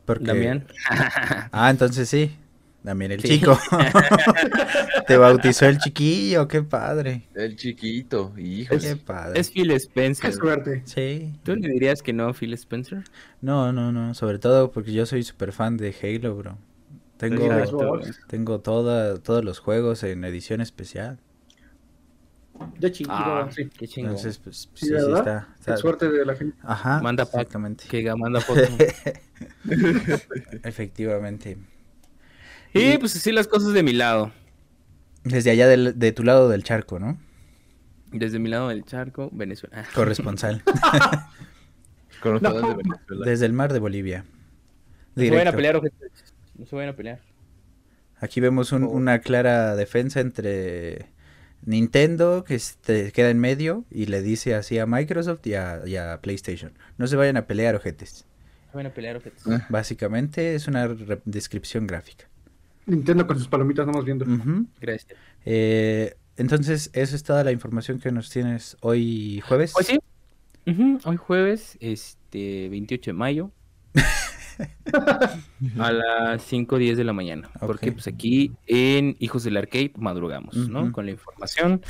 Porque... 0.06 0.26
Damián. 0.26 0.65
Ah, 1.52 1.69
entonces 1.69 2.08
sí. 2.10 2.36
Damián 2.88 3.12
el 3.12 3.21
Sí. 3.21 3.28
chico. 3.39 3.58
te 5.08 5.17
bautizó 5.17 5.67
el 5.67 5.78
chiquillo, 5.78 6.47
qué 6.47 6.63
padre. 6.63 7.28
El 7.36 7.56
chiquito, 7.56 8.34
hijo. 8.38 8.76
Qué 8.78 8.95
padre. 8.95 9.39
Es 9.39 9.52
Phil 9.52 9.69
Qué 9.69 9.76
Spencer. 9.76 10.34
suerte. 10.34 10.82
Sí. 10.86 11.34
¿Tú 11.43 11.56
le 11.56 11.69
dirías 11.69 12.02
que 12.02 12.13
no 12.13 12.28
a 12.30 12.34
Phil 12.34 12.54
Spencer? 12.54 13.04
No, 13.41 13.71
no, 13.71 13.91
no. 13.91 14.13
Sobre 14.13 14.39
todo 14.39 14.71
porque 14.71 14.91
yo 14.93 15.06
soy 15.06 15.23
súper 15.23 15.52
fan 15.52 15.78
de 15.78 15.93
Halo, 16.02 16.36
bro. 16.36 16.58
Tengo, 17.17 18.00
tengo 18.28 18.60
toda, 18.60 19.17
todos 19.17 19.43
los 19.43 19.60
juegos 19.60 20.04
en 20.04 20.23
edición 20.23 20.62
especial. 20.62 21.19
Ya 22.80 22.91
chiquito, 22.91 23.13
Ah, 23.13 23.47
sí. 23.56 23.69
qué 23.78 23.88
chingón. 23.88 24.12
Entonces, 24.12 24.39
pues, 24.39 24.58
Sí, 24.58 24.69
sí, 24.73 24.86
sí, 24.88 24.91
¿verdad? 24.93 25.17
está, 25.19 25.47
Qué 25.56 25.60
está- 25.60 25.78
suerte 25.78 26.10
de 26.10 26.26
la 26.26 26.36
gente. 26.36 26.58
Ajá. 26.63 27.02
Manda 27.02 27.26
pack. 27.26 27.34
exactamente. 27.41 27.86
Que 27.88 28.15
manda 28.15 28.39
foto. 28.41 28.62
Efectivamente. 30.63 31.58
Y 32.78 32.98
pues 32.98 33.16
así 33.16 33.32
las 33.32 33.48
cosas 33.48 33.74
de 33.74 33.84
mi 33.84 33.94
lado. 33.94 34.32
Desde 35.24 35.52
allá 35.52 35.68
del- 35.68 35.98
de 36.00 36.12
tu 36.12 36.24
lado 36.24 36.50
del 36.50 36.63
charco, 36.63 37.00
¿no? 37.00 37.20
Desde 38.12 38.40
mi 38.40 38.50
lado 38.50 38.70
del 38.70 38.84
charco, 38.86 39.30
Venezuela. 39.34 39.86
Corresponsal. 39.94 40.63
No. 42.24 42.40
de 42.40 42.76
Venezuela. 42.76 43.26
Desde 43.26 43.46
el 43.46 43.54
mar 43.54 43.72
de 43.72 43.80
Bolivia. 43.80 44.26
No 45.16 45.24
se 45.24 45.30
vayan 45.30 45.48
a 45.48 45.52
pelear, 45.52 45.76
ojetes. 45.76 46.34
No 46.56 46.66
se 46.66 46.76
vayan 46.76 46.94
a 46.94 46.96
pelear. 46.96 47.22
Aquí 48.20 48.40
vemos 48.42 48.72
un- 48.72 48.84
Oh. 48.86 48.90
una 48.90 49.20
clara 49.20 49.76
defensa 49.76 50.20
entre 50.20 51.06
Nintendo, 51.63 52.44
que 52.44 52.56
este, 52.56 53.12
queda 53.12 53.30
en 53.30 53.40
medio, 53.40 53.86
y 53.92 54.08
le 54.08 54.22
dice 54.24 54.56
así 54.56 54.80
a 54.80 54.86
Microsoft 54.88 55.46
y 55.46 55.54
a, 55.54 55.82
y 55.86 55.96
a 55.96 56.20
PlayStation. 56.22 56.74
No 56.98 57.06
se 57.08 57.16
vayan 57.16 57.38
a 57.38 57.46
pelear, 57.46 57.76
ojetes. 57.76 58.26
No 58.66 58.72
se 58.72 58.78
vayan 58.78 58.92
a 58.92 58.96
pelear, 58.96 59.18
ojetes. 59.18 59.44
Ah. 59.48 59.66
Básicamente 59.70 60.56
es 60.56 60.68
una 60.68 60.88
descripción 61.26 61.86
gráfica. 61.88 62.26
Nintendo 62.88 63.28
con 63.28 63.38
sus 63.38 63.47
palomitas, 63.47 63.86
nomás 63.86 64.06
viendo. 64.06 64.26
Gracias. 64.80 65.15
Eh, 65.45 66.15
entonces, 66.38 66.89
eso 66.93 67.15
es 67.15 67.23
toda 67.23 67.43
la 67.43 67.52
información 67.52 68.00
que 68.00 68.12
nos 68.12 68.30
tienes 68.30 68.78
hoy 68.82 69.41
jueves. 69.41 69.73
Pues 69.73 69.88
sí. 69.88 70.00
Hoy 71.06 71.17
jueves, 71.17 71.78
este, 71.80 72.69
28 72.69 73.12
de 73.12 73.13
mayo. 73.13 73.52
a 75.80 75.91
las 75.91 76.43
5 76.43 76.76
o 76.76 76.78
10 76.78 76.97
de 76.97 77.04
la 77.04 77.13
mañana. 77.13 77.50
Porque 77.60 77.91
pues 77.91 78.08
aquí 78.08 78.54
en 78.65 79.15
Hijos 79.19 79.43
del 79.43 79.58
Arcade 79.58 79.93
madrugamos, 79.97 80.56
¿no? 80.56 80.91
Con 80.91 81.06
la 81.06 81.12
información, 81.12 81.82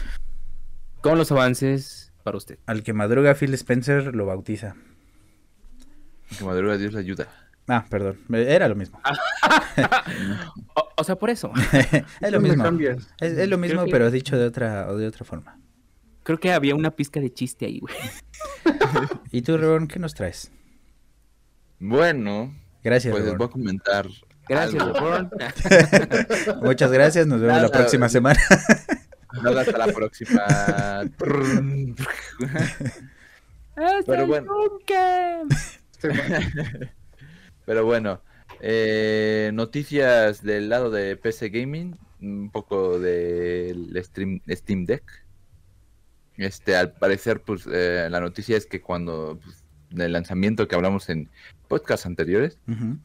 con 1.02 1.18
los 1.18 1.32
avances 1.32 2.14
para 2.24 2.38
usted. 2.38 2.60
Al 2.66 2.84
que 2.84 2.94
madruga 2.94 3.36
Phil 3.36 3.54
Spencer 3.54 4.16
lo 4.16 4.26
bautiza. 4.26 4.76
Que 6.38 6.44
madruga 6.44 6.78
Dios 6.78 6.94
le 6.94 7.00
ayuda. 7.00 7.28
Ah, 7.68 7.86
perdón. 7.90 8.18
Era 8.32 8.68
lo 8.68 8.76
mismo. 8.76 9.00
O, 10.74 10.90
o 10.98 11.04
sea, 11.04 11.16
por 11.16 11.30
eso. 11.30 11.52
es 12.22 12.32
lo 12.32 12.40
mismo. 12.40 12.64
cambias. 12.64 13.08
Es, 13.20 13.34
es 13.38 13.50
lo 13.50 13.58
mismo, 13.58 13.86
que- 13.86 13.92
pero 13.92 14.10
dicho 14.12 14.38
de 14.38 14.46
otra, 14.46 14.88
o 14.90 14.98
de 14.98 15.08
otra 15.08 15.26
forma. 15.26 15.60
Creo 16.24 16.40
que 16.40 16.52
había 16.52 16.76
una 16.76 16.92
pizca 16.92 17.20
de 17.20 17.34
chiste 17.34 17.66
ahí, 17.66 17.80
güey. 17.80 17.96
¿Y 19.32 19.42
tú, 19.42 19.58
Rebón, 19.58 19.88
qué 19.88 19.98
nos 20.00 20.14
traes? 20.14 20.52
Bueno, 21.80 22.54
Gracias, 22.84 23.12
pues 23.12 23.26
les 23.26 23.38
voy 23.38 23.48
a 23.48 23.50
comentar. 23.50 24.08
Gracias. 24.50 24.84
Ron. 25.00 25.30
Muchas 26.62 26.92
gracias. 26.92 27.28
Nos 27.28 27.42
vemos 27.42 27.58
la 27.58 27.64
Nada, 27.64 27.72
próxima 27.78 28.08
semana. 28.10 28.40
Nada, 29.44 29.62
hasta 29.62 29.78
la 29.78 29.88
próxima. 29.88 30.42
Pero 34.06 34.28
bueno. 34.28 34.54
Bueno, 36.02 36.28
Pero 37.68 37.84
bueno, 37.84 38.22
eh, 38.62 39.52
noticias 39.54 40.42
del 40.42 40.70
lado 40.70 40.90
de 40.90 41.18
PC 41.18 41.50
Gaming, 41.50 41.98
un 42.22 42.50
poco 42.50 42.98
del 42.98 43.92
stream, 44.06 44.40
Steam 44.50 44.86
Deck. 44.86 45.04
Este, 46.38 46.78
al 46.78 46.94
parecer, 46.94 47.42
pues 47.42 47.68
eh, 47.70 48.08
la 48.10 48.22
noticia 48.22 48.56
es 48.56 48.66
que 48.68 48.82
cuando 48.82 49.38
pues, 49.44 49.66
del 49.90 50.14
lanzamiento 50.14 50.70
que 50.70 50.76
hablamos 50.76 51.10
en 51.10 51.30
podcasts 51.68 52.06
anteriores, 52.06 52.58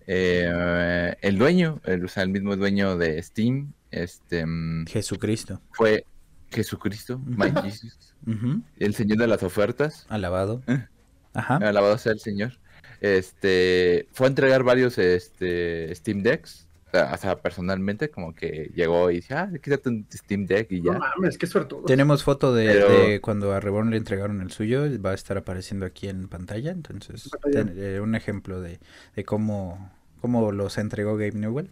eh, 0.07 1.17
el 1.23 1.39
dueño, 1.39 1.81
el, 1.85 2.05
o 2.05 2.09
sea, 2.09 2.23
el 2.23 2.29
mismo 2.29 2.55
dueño 2.55 2.97
de 2.97 3.21
Steam, 3.21 3.73
este, 3.91 4.45
Jesucristo. 4.87 5.61
fue 5.73 6.07
Jesucristo, 6.53 7.19
My 7.19 7.51
Jesus, 7.65 8.15
Ujú. 8.29 8.63
el 8.79 8.95
señor 8.95 9.19
de 9.19 9.27
las 9.27 9.43
ofertas. 9.43 10.07
Alabado. 10.09 10.63
Eh. 10.69 10.87
Alabado 11.35 11.99
sea 11.99 12.13
el 12.13 12.21
señor. 12.21 12.62
Este 13.03 14.07
fue 14.13 14.27
a 14.27 14.31
entregar 14.31 14.63
varios 14.63 14.97
este, 14.97 15.93
Steam 15.95 16.23
Decks. 16.23 16.69
O 16.95 17.17
sea, 17.17 17.37
personalmente, 17.41 18.11
como 18.11 18.35
que 18.35 18.71
llegó 18.75 19.11
y 19.11 19.17
dice, 19.17 19.33
ah, 19.35 19.51
quítate 19.63 19.89
un 19.89 20.07
Steam 20.13 20.45
Deck 20.47 20.71
y 20.73 20.83
No 20.83 20.93
ya. 20.93 20.99
mames, 20.99 21.39
qué 21.39 21.47
suertudo. 21.47 21.85
Tenemos 21.85 22.23
foto 22.23 22.55
de, 22.55 22.67
Pero- 22.67 22.89
de 23.07 23.21
cuando 23.23 23.53
a 23.53 23.61
Reborn 23.61 23.91
le 23.91 23.97
entregaron 23.97 24.43
el 24.43 24.51
suyo, 24.51 24.83
va 25.03 25.13
a 25.13 25.15
estar 25.15 25.39
apareciendo 25.39 25.87
aquí 25.87 26.09
en 26.09 26.29
pantalla, 26.29 26.71
entonces 26.71 27.31
Pantalla. 27.31 27.65
ten- 27.65 27.75
eh, 27.79 28.01
un 28.01 28.15
ejemplo 28.15 28.61
de, 28.61 28.79
de 29.17 29.25
cómo, 29.25 29.91
cómo 30.21 30.53
los 30.53 30.77
entregó 30.77 31.13
Gabe 31.17 31.33
Newell. 31.33 31.71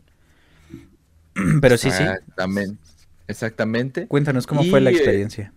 Pero 1.60 1.76
sí, 1.76 1.90
sí, 1.90 2.02
Exactamente. 2.02 2.78
Exactamente. 3.28 4.06
cuéntanos 4.06 4.46
cómo 4.46 4.64
fue 4.64 4.80
la 4.80 4.90
eh, 4.90 4.94
experiencia. 4.94 5.52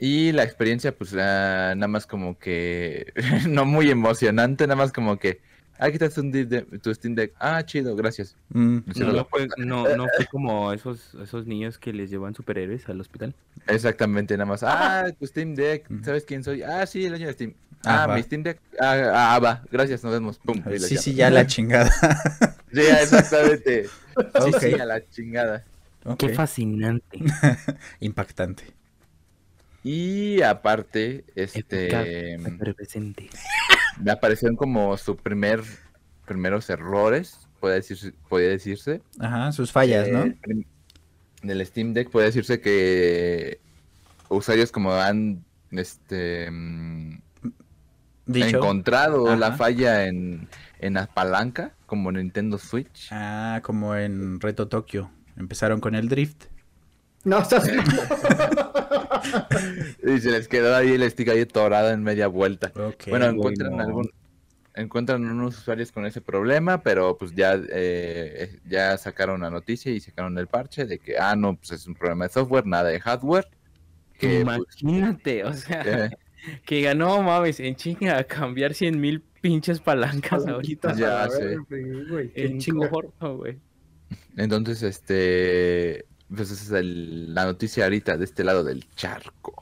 Y 0.00 0.32
la 0.32 0.44
experiencia, 0.44 0.96
pues, 0.96 1.12
ah, 1.14 1.74
nada 1.76 1.88
más 1.88 2.06
como 2.06 2.38
que, 2.38 3.12
no 3.48 3.64
muy 3.64 3.90
emocionante, 3.90 4.66
nada 4.66 4.76
más 4.76 4.92
como 4.92 5.18
que, 5.18 5.40
ah, 5.78 5.88
de- 5.90 6.62
tu 6.82 6.94
Steam 6.94 7.14
Deck. 7.14 7.34
Ah, 7.40 7.64
chido, 7.64 7.96
gracias. 7.96 8.36
Mm, 8.50 8.78
No, 8.96 9.12
no 9.12 9.24
fue, 9.24 9.48
no, 9.56 9.96
no 9.96 10.06
fue 10.16 10.26
como 10.26 10.72
esos, 10.72 11.14
esos 11.22 11.46
niños 11.46 11.78
que 11.78 11.92
les 11.92 12.10
llevan 12.10 12.34
superhéroes 12.34 12.88
al 12.88 13.00
hospital. 13.00 13.34
Exactamente, 13.66 14.34
nada 14.36 14.46
más. 14.46 14.62
Ah, 14.62 15.06
tu 15.18 15.26
Steam 15.26 15.54
Deck. 15.54 15.86
¿sabes 16.04 16.24
quién 16.24 16.44
soy? 16.44 16.62
Ah, 16.62 16.86
sí, 16.86 17.04
el 17.04 17.10
dueño 17.10 17.26
de 17.26 17.32
Steam. 17.32 17.54
Ah, 17.84 18.04
Ah, 18.08 18.14
mi 18.14 18.22
Steam 18.22 18.42
Deck. 18.42 18.60
Ah, 18.80 19.34
ah, 19.34 19.38
va, 19.40 19.64
gracias, 19.70 20.02
nos 20.04 20.12
vemos. 20.12 20.38
Pum, 20.38 20.62
sí, 20.78 20.96
sí, 20.96 21.14
ya 21.14 21.30
la 21.30 21.46
chingada. 21.46 21.90
Sí, 22.72 22.80
exactamente. 22.80 23.86
Sí, 24.44 24.50
sí, 24.58 24.72
a 24.74 24.84
la 24.84 25.08
chingada. 25.10 25.64
Qué 26.18 26.30
fascinante. 26.30 27.20
Impactante. 28.00 28.64
Y 29.84 30.42
aparte, 30.42 31.24
este, 31.34 32.34
efervescente. 32.34 33.30
me 34.02 34.10
aparecieron 34.10 34.56
como 34.56 34.96
su 34.96 35.16
primer, 35.16 35.62
primeros 36.26 36.68
errores, 36.70 37.46
puede 37.60 37.76
decirse, 37.76 38.12
puede 38.28 38.48
decirse. 38.48 39.00
Ajá, 39.18 39.52
sus 39.52 39.72
fallas, 39.72 40.08
¿no? 40.08 40.24
Eh, 40.24 40.36
prim- 40.40 40.64
Del 41.42 41.64
Steam 41.64 41.92
Deck 41.94 42.10
puede 42.10 42.26
decirse 42.26 42.60
que 42.60 43.60
usuarios 44.28 44.72
como 44.72 44.92
han, 44.92 45.44
este, 45.70 46.50
mm, 46.50 47.20
Dicho. 48.26 48.46
encontrado 48.58 49.34
la 49.36 49.52
falla 49.52 50.06
en, 50.06 50.48
en 50.80 50.94
la 50.94 51.06
palanca, 51.06 51.72
como 51.86 52.12
Nintendo 52.12 52.58
Switch. 52.58 53.08
Ah, 53.10 53.60
como 53.62 53.94
en 53.94 54.40
Reto 54.40 54.68
Tokio. 54.68 55.10
Empezaron 55.36 55.80
con 55.80 55.94
el 55.94 56.08
drift. 56.08 56.44
No, 57.24 57.38
estás. 57.42 57.68
Y 60.06 60.18
se 60.20 60.30
les 60.30 60.48
quedó 60.48 60.74
ahí 60.74 60.92
el 60.92 61.10
stick 61.10 61.28
ahí 61.28 61.40
atorado 61.40 61.90
en 61.90 62.02
media 62.02 62.26
vuelta. 62.26 62.72
Bueno, 63.08 63.26
encuentran 63.26 63.70
bueno. 63.72 63.84
algún 63.84 64.10
encuentran 64.78 65.24
unos 65.24 65.58
usuarios 65.58 65.90
con 65.92 66.06
ese 66.06 66.20
problema, 66.20 66.82
pero 66.82 67.18
pues 67.18 67.34
ya 67.34 67.60
eh, 67.70 68.58
ya 68.64 68.96
sacaron 68.96 69.40
la 69.40 69.50
noticia 69.50 69.90
y 69.92 70.00
sacaron 70.00 70.38
el 70.38 70.46
parche 70.46 70.86
de 70.86 70.98
que 70.98 71.18
ah 71.18 71.34
no, 71.36 71.56
pues 71.56 71.72
es 71.72 71.86
un 71.86 71.94
problema 71.94 72.26
de 72.26 72.32
software, 72.32 72.66
nada 72.66 72.88
de 72.88 73.00
hardware. 73.00 73.48
Que 74.18 74.42
pues, 74.44 74.82
Imagínate, 74.82 75.44
o 75.44 75.52
sea, 75.52 75.82
eh, 76.06 76.10
que 76.64 76.80
ganó, 76.82 77.22
mames, 77.22 77.60
en 77.60 77.76
chinga 77.76 78.18
a 78.18 78.24
cambiar 78.24 78.74
100 78.74 79.00
mil 79.00 79.22
pinches 79.40 79.80
palancas 79.80 80.46
ahorita. 80.46 80.94
Ya 80.94 81.28
sí, 81.28 81.42
En 82.34 82.58
chinga. 82.58 82.88
corto, 82.88 83.36
güey. 83.36 83.58
entonces 84.36 84.82
este 84.82 86.06
pues 86.34 86.50
esa 86.50 86.62
es 86.64 86.70
el- 86.72 87.34
la 87.34 87.44
noticia 87.44 87.84
ahorita 87.84 88.16
de 88.16 88.24
este 88.24 88.44
lado 88.44 88.64
del 88.64 88.88
charco. 88.94 89.54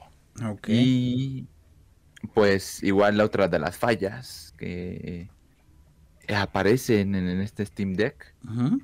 Ok. 0.45 0.67
Y 0.69 1.45
pues 2.33 2.83
igual 2.83 3.17
la 3.17 3.25
otra 3.25 3.47
de 3.47 3.59
las 3.59 3.77
fallas 3.77 4.53
que 4.57 5.29
aparecen 6.35 7.15
en, 7.15 7.27
en 7.29 7.41
este 7.41 7.65
Steam 7.65 7.93
Deck 7.93 8.33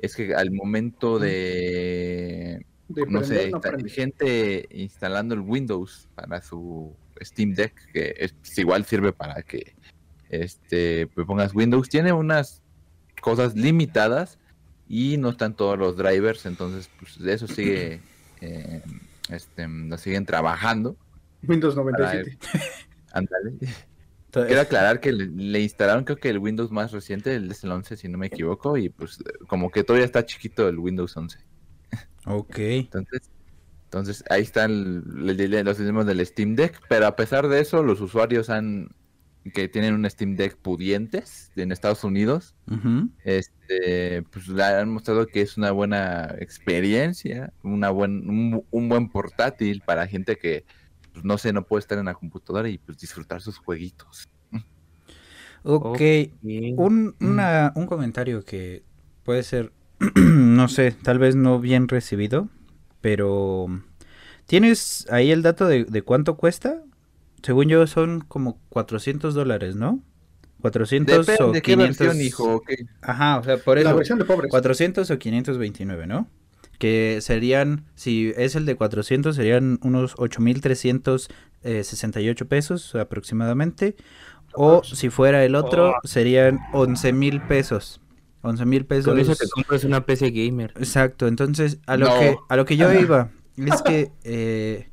es 0.01 0.15
que 0.15 0.33
al 0.33 0.51
momento 0.51 1.19
de 1.19 2.65
De 2.87 3.05
no 3.07 3.23
sé, 3.23 3.49
no 3.51 3.59
gente 3.87 4.67
instalando 4.71 5.35
el 5.35 5.41
Windows 5.41 6.07
para 6.15 6.41
su 6.41 6.95
Steam 7.21 7.53
Deck, 7.53 7.73
que 7.91 8.15
es, 8.17 8.33
pues, 8.33 8.57
igual 8.57 8.85
sirve 8.85 9.11
para 9.13 9.41
que 9.43 9.75
este 10.29 11.07
pues, 11.07 11.27
pongas 11.27 11.53
Windows, 11.53 11.89
tiene 11.89 12.13
unas 12.13 12.61
cosas 13.21 13.55
limitadas 13.55 14.37
y 14.93 15.17
no 15.17 15.29
están 15.29 15.55
todos 15.55 15.77
los 15.77 15.97
drivers, 15.97 16.45
entonces 16.45 16.89
pues 16.99 17.17
de 17.17 17.33
eso 17.33 17.47
sigue 17.47 17.99
eh, 18.41 18.81
este 19.29 19.67
lo 19.67 19.97
siguen 19.97 20.25
trabajando. 20.25 20.95
Windows 21.47 21.75
97. 21.75 22.37
Ándale. 23.11 23.53
Quiero 24.31 24.61
aclarar 24.61 24.99
que 24.99 25.11
le, 25.11 25.25
le 25.27 25.59
instalaron 25.61 26.03
creo 26.05 26.17
que 26.17 26.29
el 26.29 26.39
Windows 26.39 26.71
más 26.71 26.91
reciente, 26.91 27.35
el 27.35 27.51
es 27.51 27.63
el 27.63 27.71
11 27.71 27.97
si 27.97 28.07
no 28.07 28.17
me 28.17 28.27
equivoco, 28.27 28.77
y 28.77 28.89
pues 28.89 29.19
como 29.47 29.69
que 29.69 29.83
todavía 29.83 30.05
está 30.05 30.25
chiquito 30.25 30.67
el 30.67 30.79
Windows 30.79 31.15
11. 31.15 31.37
Ok. 32.25 32.57
Entonces, 32.59 33.21
entonces 33.85 34.23
ahí 34.29 34.41
están 34.41 34.71
el- 35.27 35.39
el- 35.39 35.65
los 35.65 35.77
sistemas 35.77 36.05
del 36.07 36.25
Steam 36.25 36.55
Deck, 36.55 36.79
pero 36.89 37.05
a 37.07 37.15
pesar 37.15 37.47
de 37.47 37.59
eso, 37.59 37.83
los 37.83 38.01
usuarios 38.01 38.49
han 38.49 38.89
que 39.53 39.67
tienen 39.69 39.93
un 39.95 40.09
Steam 40.09 40.35
Deck 40.35 40.57
pudientes 40.57 41.51
en 41.55 41.71
Estados 41.71 42.03
Unidos, 42.03 42.55
este, 43.23 44.23
pues 44.23 44.47
le 44.47 44.63
han 44.63 44.89
mostrado 44.89 45.27
que 45.27 45.41
es 45.41 45.57
una 45.57 45.71
buena 45.71 46.35
experiencia, 46.39 47.53
una 47.63 47.89
buen, 47.91 48.29
un, 48.29 48.65
un 48.71 48.89
buen 48.89 49.09
portátil 49.09 49.81
para 49.81 50.07
gente 50.07 50.37
que 50.37 50.65
pues, 51.13 51.25
no 51.25 51.37
sé, 51.37 51.53
no 51.53 51.65
puede 51.67 51.81
estar 51.81 51.97
en 51.97 52.05
la 52.05 52.15
computadora 52.15 52.69
y 52.69 52.77
pues 52.79 52.97
disfrutar 52.97 53.41
sus 53.41 53.57
jueguitos. 53.57 54.29
Ok. 55.63 55.97
Bien. 56.41 56.75
Un, 56.77 57.15
una- 57.21 57.71
un 57.75 57.85
comentario 57.87 58.43
que 58.43 58.83
puede 59.23 59.43
ser, 59.43 59.71
no 60.15 60.67
sé, 60.67 60.91
tal 60.91 61.19
vez 61.19 61.35
no 61.35 61.59
bien 61.59 61.87
recibido, 61.87 62.49
pero 63.01 63.67
¿tienes 64.45 65.07
ahí 65.11 65.31
el 65.31 65.41
dato 65.43 65.67
de, 65.67 65.85
de 65.85 66.01
cuánto 66.01 66.37
cuesta? 66.37 66.83
Según 67.43 67.67
yo 67.67 67.85
son 67.87 68.21
como 68.21 68.59
400 68.69 69.33
dólares, 69.35 69.75
¿no? 69.75 70.01
400 70.61 71.25
Depende 71.25 71.43
o 71.43 71.51
de 71.51 71.61
500. 71.61 71.97
qué 71.97 72.03
versión, 72.05 72.25
hijo. 72.25 72.63
Ajá, 73.01 73.37
o 73.39 73.43
sea, 73.43 73.57
por 73.57 73.75
La 73.77 73.89
eso. 73.89 73.95
versión 73.97 74.17
de 74.19 74.25
pobres. 74.25 74.49
400 74.49 75.11
o 75.11 75.19
529, 75.19 76.07
¿no? 76.07 76.27
Que 76.79 77.19
serían, 77.21 77.85
si 77.95 78.33
es 78.37 78.55
el 78.55 78.65
de 78.65 78.75
400, 78.75 79.35
serían 79.35 79.77
unos 79.83 80.15
8.368 81.63 82.47
pesos 82.47 82.95
aproximadamente. 82.95 83.95
O 84.55 84.83
si 84.83 85.09
fuera 85.09 85.43
el 85.43 85.55
otro, 85.55 85.95
serían 86.03 86.59
11.000 86.73 87.47
pesos. 87.47 87.99
11.000 88.43 88.85
pesos. 88.85 89.05
Con 89.05 89.19
eso 89.19 89.35
te 89.35 89.47
compras 89.49 89.83
una 89.83 90.05
PC 90.05 90.31
gamer. 90.31 90.73
Exacto, 90.77 91.27
entonces 91.27 91.79
a 91.87 91.97
lo 91.97 92.07
No. 92.07 92.19
que 92.19 92.35
a 92.49 92.55
lo 92.55 92.65
que 92.65 92.77
yo 92.77 92.91
iba 92.99 93.31
es 93.57 93.81
que 93.81 94.11
eh, 94.23 94.89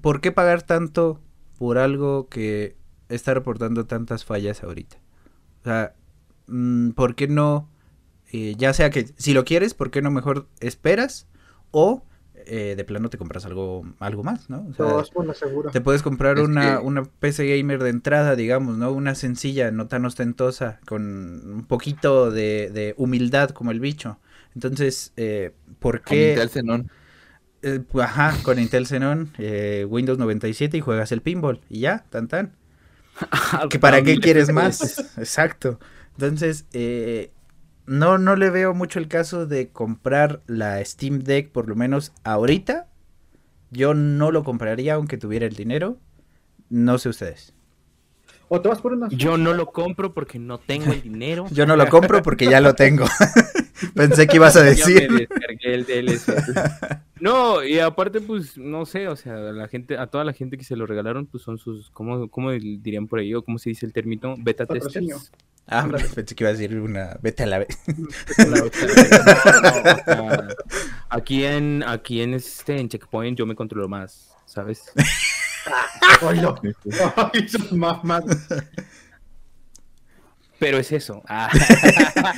¿por 0.00 0.20
qué 0.20 0.32
pagar 0.32 0.62
tanto 0.62 1.20
por 1.58 1.78
algo 1.78 2.28
que 2.28 2.76
está 3.10 3.34
reportando 3.34 3.86
tantas 3.86 4.24
fallas 4.24 4.62
ahorita? 4.64 4.98
O 5.62 5.64
sea, 5.64 5.94
mm, 6.48 6.90
¿por 6.92 7.14
qué 7.14 7.28
no? 7.28 7.68
eh, 8.32 8.54
ya 8.58 8.72
sea 8.74 8.90
que 8.90 9.06
si 9.16 9.34
lo 9.34 9.44
quieres, 9.44 9.74
¿por 9.74 9.90
qué 9.90 10.02
no 10.02 10.10
mejor 10.10 10.48
esperas? 10.60 11.26
O 11.70 12.04
eh, 12.34 12.74
de 12.76 12.84
plano 12.84 13.10
te 13.10 13.18
compras 13.18 13.46
algo, 13.46 13.84
algo 14.00 14.22
más, 14.24 14.50
¿no? 14.50 14.66
O 14.70 14.74
sea, 14.74 14.86
Todos 14.86 15.10
por 15.10 15.26
la 15.26 15.34
segura. 15.34 15.70
te 15.70 15.80
puedes 15.80 16.02
comprar 16.02 16.38
Es 16.38 16.44
una, 16.44 16.80
que- 16.80 16.86
una 16.86 17.04
PC 17.04 17.46
gamer 17.58 17.82
de 17.82 17.90
entrada, 17.90 18.36
digamos, 18.36 18.78
¿no? 18.78 18.92
Una 18.92 19.14
sencilla, 19.14 19.70
no 19.70 19.88
tan 19.88 20.04
ostentosa, 20.06 20.80
con 20.86 21.02
un 21.52 21.64
poquito 21.66 22.30
de, 22.30 22.70
de 22.72 22.94
humildad 22.96 23.50
como 23.50 23.70
el 23.70 23.80
bicho. 23.80 24.18
Entonces, 24.54 25.12
eh, 25.16 25.52
¿por 25.78 26.02
qué? 26.02 26.34
Eh, 27.62 27.82
ajá, 28.00 28.34
con 28.42 28.58
Intel 28.58 28.86
Xenon, 28.86 29.32
eh, 29.38 29.84
Windows 29.88 30.18
97 30.18 30.76
y 30.76 30.80
juegas 30.80 31.10
el 31.12 31.22
pinball. 31.22 31.60
Y 31.68 31.80
ya, 31.80 32.04
tan 32.10 32.28
tan. 32.28 32.54
¿Que 33.70 33.78
¿Para 33.78 34.02
qué 34.02 34.18
quieres 34.18 34.52
más? 34.52 34.98
Exacto. 35.18 35.80
Entonces, 36.12 36.66
eh, 36.72 37.32
no, 37.86 38.18
no 38.18 38.36
le 38.36 38.50
veo 38.50 38.74
mucho 38.74 38.98
el 38.98 39.08
caso 39.08 39.46
de 39.46 39.68
comprar 39.70 40.42
la 40.46 40.84
Steam 40.84 41.20
Deck, 41.20 41.50
por 41.50 41.68
lo 41.68 41.74
menos 41.74 42.12
ahorita. 42.24 42.86
Yo 43.70 43.94
no 43.94 44.30
lo 44.30 44.44
compraría 44.44 44.94
aunque 44.94 45.18
tuviera 45.18 45.46
el 45.46 45.54
dinero. 45.54 45.98
No 46.70 46.98
sé 46.98 47.08
ustedes. 47.08 47.54
O 48.48 48.60
te 48.60 48.68
vas 48.68 48.80
por 48.80 48.92
una. 48.92 49.08
Yo 49.10 49.36
no 49.36 49.52
lo 49.52 49.66
compro 49.66 50.14
porque 50.14 50.38
no 50.38 50.58
tengo 50.58 50.92
el 50.92 51.02
dinero. 51.02 51.46
Yo 51.50 51.66
no 51.66 51.76
lo 51.76 51.88
compro 51.88 52.22
porque 52.22 52.46
ya 52.46 52.60
lo 52.60 52.74
tengo. 52.74 53.06
Pensé 53.94 54.26
que 54.26 54.36
ibas 54.36 54.56
a 54.56 54.62
decir. 54.64 55.10
me 55.10 55.20
descargué 55.20 55.74
el 55.74 55.84
DLC. 55.86 57.02
No, 57.20 57.64
y 57.64 57.80
aparte, 57.80 58.20
pues, 58.20 58.56
no 58.56 58.86
sé, 58.86 59.08
o 59.08 59.16
sea, 59.16 59.34
a 59.34 59.52
la 59.52 59.66
gente, 59.66 59.98
a 59.98 60.06
toda 60.06 60.22
la 60.22 60.32
gente 60.32 60.56
que 60.56 60.62
se 60.62 60.76
lo 60.76 60.86
regalaron, 60.86 61.26
pues 61.26 61.42
son 61.42 61.58
sus, 61.58 61.90
¿cómo, 61.90 62.28
cómo 62.28 62.52
dirían 62.52 63.08
por 63.08 63.18
ahí? 63.18 63.34
¿O 63.34 63.42
cómo 63.42 63.58
se 63.58 63.70
dice 63.70 63.86
el 63.86 63.92
término? 63.92 64.36
Beta 64.38 64.66
testers. 64.66 65.32
Ah, 65.66 65.88
pensé 65.90 66.36
que 66.36 66.44
iba 66.44 66.50
a 66.50 66.52
decir 66.52 66.78
una. 66.78 67.18
Vete 67.20 67.42
a 67.42 67.46
la 67.46 67.58
vez. 67.58 67.76
Ah, 70.06 70.46
aquí 71.08 71.44
en, 71.44 71.82
aquí 71.84 72.22
en 72.22 72.34
este, 72.34 72.78
en 72.78 72.88
Checkpoint 72.88 73.36
yo 73.36 73.46
me 73.46 73.56
controlo 73.56 73.88
más, 73.88 74.30
¿sabes? 74.46 74.92
Ay, 76.22 77.48
sus 77.48 77.72
mamás. 77.72 78.24
Pero 80.58 80.78
es 80.78 80.92
eso. 80.92 81.22
Ah. 81.28 81.50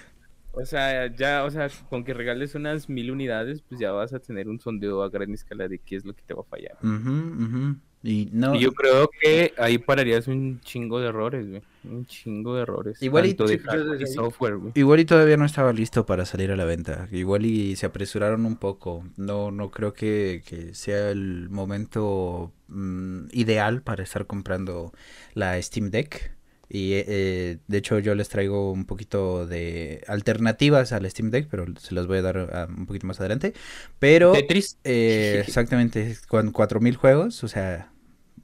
o 0.52 0.64
sea, 0.64 1.14
ya, 1.14 1.44
o 1.44 1.50
sea, 1.50 1.68
con 1.88 2.04
que 2.04 2.14
regales 2.14 2.54
unas 2.54 2.88
mil 2.88 3.10
unidades, 3.10 3.62
pues 3.62 3.80
ya 3.80 3.92
vas 3.92 4.12
a 4.12 4.18
tener 4.18 4.48
un 4.48 4.60
sondeo 4.60 5.02
a 5.02 5.08
gran 5.08 5.32
escala 5.32 5.68
de 5.68 5.78
qué 5.78 5.96
es 5.96 6.04
lo 6.04 6.14
que 6.14 6.22
te 6.22 6.34
va 6.34 6.42
a 6.42 6.44
fallar. 6.44 6.76
Ujú, 6.82 7.44
ujú. 7.44 7.76
Y 8.02 8.30
no. 8.32 8.54
Yo 8.58 8.72
creo 8.72 9.10
que 9.20 9.52
ahí 9.58 9.76
pararías 9.76 10.26
un 10.26 10.60
chingo 10.60 11.00
de 11.00 11.08
errores, 11.08 11.46
güey. 11.48 11.62
Un 11.84 12.06
chingo 12.06 12.56
de 12.56 12.62
errores. 12.62 13.02
Igual 13.02 13.26
y 13.26 13.34
de 13.34 13.98
y 14.00 14.06
software, 14.06 14.56
güey. 14.56 14.72
Igual 14.74 15.00
y 15.00 15.04
todavía 15.04 15.36
no 15.36 15.44
estaba 15.44 15.72
listo 15.72 16.06
para 16.06 16.24
salir 16.24 16.50
a 16.50 16.56
la 16.56 16.64
venta. 16.64 17.08
Igual 17.12 17.44
y 17.44 17.76
se 17.76 17.86
apresuraron 17.86 18.46
un 18.46 18.56
poco. 18.56 19.04
No, 19.16 19.50
no 19.50 19.70
creo 19.70 19.92
que, 19.92 20.42
que 20.46 20.74
sea 20.74 21.10
el 21.10 21.50
momento 21.50 22.52
mm, 22.68 23.26
ideal 23.32 23.82
para 23.82 24.02
estar 24.02 24.26
comprando 24.26 24.92
la 25.34 25.60
Steam 25.60 25.90
Deck. 25.90 26.32
Y 26.72 26.92
eh, 26.94 27.58
de 27.66 27.78
hecho 27.78 27.98
yo 27.98 28.14
les 28.14 28.28
traigo 28.28 28.70
un 28.70 28.84
poquito 28.84 29.44
de 29.44 30.04
alternativas 30.06 30.92
a 30.92 31.00
la 31.00 31.10
Steam 31.10 31.32
Deck, 31.32 31.48
pero 31.50 31.66
se 31.78 31.96
las 31.96 32.06
voy 32.06 32.18
a 32.18 32.22
dar 32.22 32.38
ah, 32.52 32.68
un 32.68 32.86
poquito 32.86 33.08
más 33.08 33.18
adelante. 33.18 33.54
Pero 33.98 34.32
Tetris. 34.32 34.78
eh, 34.84 35.42
exactamente 35.44 36.16
con 36.28 36.52
4000 36.52 36.94
juegos, 36.94 37.42
o 37.42 37.48
sea, 37.48 37.90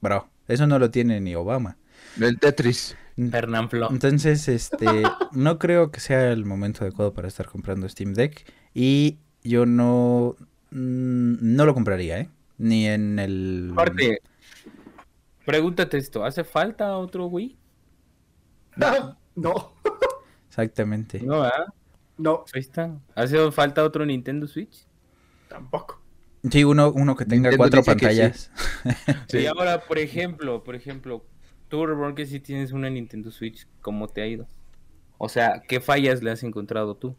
bro, 0.01 0.29
eso 0.49 0.67
no 0.67 0.77
lo 0.77 0.91
tiene 0.91 1.21
ni 1.21 1.35
Obama. 1.35 1.77
El 2.19 2.37
Tetris. 2.37 2.97
Fernán 3.31 3.69
Flo. 3.69 3.87
Entonces, 3.89 4.47
este, 4.49 4.85
no 5.31 5.57
creo 5.57 5.89
que 5.89 6.01
sea 6.01 6.31
el 6.31 6.45
momento 6.45 6.83
adecuado 6.83 7.13
para 7.13 7.29
estar 7.29 7.47
comprando 7.47 7.87
Steam 7.87 8.13
Deck 8.13 8.45
y 8.73 9.17
yo 9.41 9.65
no, 9.65 10.35
mm, 10.71 11.37
no 11.55 11.65
lo 11.65 11.73
compraría, 11.73 12.19
¿eh? 12.19 12.29
Ni 12.57 12.87
en 12.87 13.19
el... 13.19 13.69
Aparte, 13.71 14.21
pregúntate 15.45 15.97
esto, 15.97 16.25
¿hace 16.25 16.43
falta 16.43 16.97
otro 16.97 17.27
Wii? 17.27 17.55
No, 19.35 19.73
Exactamente. 20.49 21.21
No, 21.21 21.41
¿verdad? 21.41 21.67
no, 22.17 22.45
Ahí 22.53 22.61
está. 22.61 22.99
¿Hace 23.15 23.51
falta 23.51 23.83
otro 23.83 24.05
Nintendo 24.05 24.47
Switch? 24.47 24.87
tampoco. 25.47 26.01
Sí, 26.49 26.63
uno, 26.63 26.91
uno 26.91 27.15
que 27.15 27.25
tenga 27.25 27.49
Nintendo 27.51 27.57
cuatro 27.57 27.83
sí. 27.83 27.85
pantallas. 27.91 28.51
Y 29.29 29.45
ahora, 29.45 29.85
por 29.85 29.99
ejemplo, 29.99 30.63
por 30.63 30.75
ejemplo, 30.75 31.25
tú, 31.67 31.85
Reborn, 31.85 32.15
que 32.15 32.25
si 32.25 32.39
tienes 32.39 32.71
una 32.71 32.89
Nintendo 32.89 33.31
Switch, 33.31 33.67
¿cómo 33.81 34.07
te 34.07 34.21
ha 34.21 34.27
ido? 34.27 34.47
O 35.17 35.29
sea, 35.29 35.63
¿qué 35.67 35.79
fallas 35.81 36.23
le 36.23 36.31
has 36.31 36.43
encontrado 36.43 36.95
tú? 36.95 37.15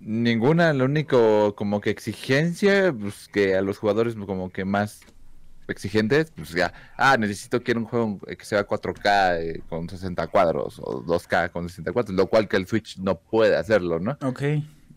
Ninguna, 0.00 0.72
lo 0.74 0.84
único 0.84 1.54
como 1.56 1.80
que 1.80 1.90
exigencia, 1.90 2.92
pues 2.92 3.28
que 3.28 3.56
a 3.56 3.62
los 3.62 3.78
jugadores 3.78 4.14
como 4.16 4.50
que 4.50 4.64
más 4.64 5.00
exigentes, 5.68 6.30
pues 6.34 6.50
ya, 6.50 6.72
ah, 6.96 7.16
necesito 7.16 7.62
que 7.62 7.72
un 7.72 7.84
juego 7.84 8.18
que 8.20 8.44
sea 8.44 8.66
4K 8.66 9.38
eh, 9.40 9.62
con 9.68 9.88
60 9.88 10.26
cuadros 10.28 10.78
o 10.80 11.02
2K 11.04 11.50
con 11.50 11.68
60 11.68 11.92
cuadros, 11.92 12.14
lo 12.14 12.26
cual 12.26 12.48
que 12.48 12.56
el 12.56 12.66
Switch 12.66 12.98
no 12.98 13.18
puede 13.18 13.56
hacerlo, 13.56 13.98
¿no? 14.00 14.18
Ok. 14.22 14.42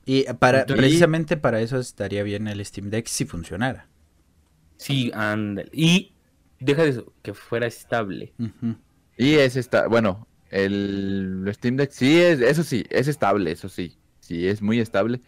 Y 0.06 0.24
para, 0.40 0.62
Entonces- 0.62 0.86
precisamente 0.86 1.38
para 1.38 1.60
eso 1.62 1.80
estaría 1.80 2.24
bien 2.24 2.48
el 2.48 2.64
Steam 2.66 2.90
Deck 2.90 3.08
si 3.08 3.26
funcionara. 3.26 3.88
Sí, 4.78 5.12
ándale. 5.14 5.70
Y 5.74 6.14
deja 6.60 6.84
de 6.84 6.90
eso, 6.90 7.14
que 7.22 7.34
fuera 7.34 7.66
estable. 7.68 8.34
Y 9.18 9.34
es 9.36 9.56
esta, 9.56 9.88
bueno, 9.88 10.28
el 10.50 11.50
Steam 11.54 11.76
Deck 11.78 11.92
sí 11.92 12.20
es, 12.22 12.40
eso 12.42 12.64
sí, 12.64 12.86
es 12.90 13.08
estable, 13.08 13.52
eso 13.52 13.70
sí, 13.70 13.98
sí 14.20 14.48
es 14.48 14.62
muy 14.62 14.80
estable, 14.80 15.22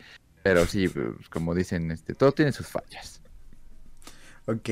pero 0.43 0.65
sí, 0.65 0.87
pues, 0.87 1.27
como 1.29 1.53
dicen, 1.55 1.91
este, 1.91 2.13
todo 2.13 2.31
tiene 2.31 2.51
sus 2.51 2.67
fallas. 2.67 3.21
Ok. 4.51 4.69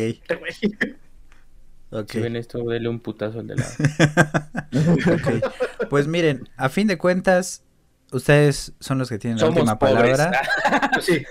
Ok. 1.90 2.12
Si 2.12 2.20
ven 2.20 2.36
esto, 2.36 2.60
dele 2.64 2.90
un 2.90 3.00
putazo 3.00 3.40
al 3.40 3.48
de 3.48 3.56
lado. 3.56 3.72
Ok. 5.14 5.90
Pues 5.90 6.08
miren, 6.08 6.50
a 6.58 6.68
fin 6.70 6.88
de 6.88 6.98
cuentas, 6.98 7.64
ustedes 8.12 8.74
son 8.80 8.98
los 8.98 9.08
que 9.10 9.18
tienen 9.20 9.38
la 9.38 9.42
Somos 9.46 9.58
última 9.60 9.80
pobres. 9.80 10.18
palabra. 10.18 10.42
Sí, 11.02 11.24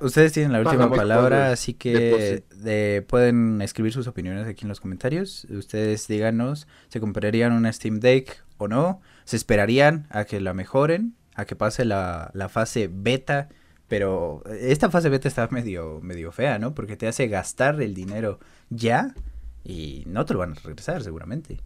Ustedes 0.00 0.32
tienen 0.32 0.52
la 0.52 0.58
última 0.58 0.74
Pagamos 0.78 0.96
palabra, 0.98 1.36
pobres, 1.38 1.52
así 1.52 1.74
que 1.74 2.42
de- 2.56 3.04
pueden 3.06 3.60
escribir 3.62 3.92
sus 3.92 4.06
opiniones 4.06 4.46
aquí 4.46 4.64
en 4.64 4.68
los 4.70 4.80
comentarios. 4.80 5.44
Ustedes 5.50 6.08
díganos, 6.08 6.66
¿se 6.88 7.00
comprarían 7.00 7.52
una 7.52 7.70
Steam 7.72 8.00
Deck 8.00 8.42
o 8.56 8.66
no? 8.66 9.00
¿Se 9.24 9.36
esperarían 9.36 10.06
a 10.10 10.24
que 10.24 10.40
la 10.40 10.54
mejoren? 10.54 11.14
¿A 11.34 11.44
que 11.44 11.54
pase 11.54 11.84
la, 11.84 12.30
la 12.34 12.48
fase 12.48 12.88
beta? 12.92 13.48
Pero 13.94 14.42
esta 14.60 14.90
fase 14.90 15.08
beta 15.08 15.28
está 15.28 15.46
medio, 15.52 16.00
medio 16.02 16.32
fea, 16.32 16.58
¿no? 16.58 16.74
Porque 16.74 16.96
te 16.96 17.06
hace 17.06 17.28
gastar 17.28 17.80
el 17.80 17.94
dinero 17.94 18.40
ya 18.68 19.14
y 19.62 20.02
no 20.08 20.24
te 20.24 20.32
lo 20.32 20.40
van 20.40 20.50
a 20.50 20.54
regresar 20.54 21.00
seguramente. 21.04 21.60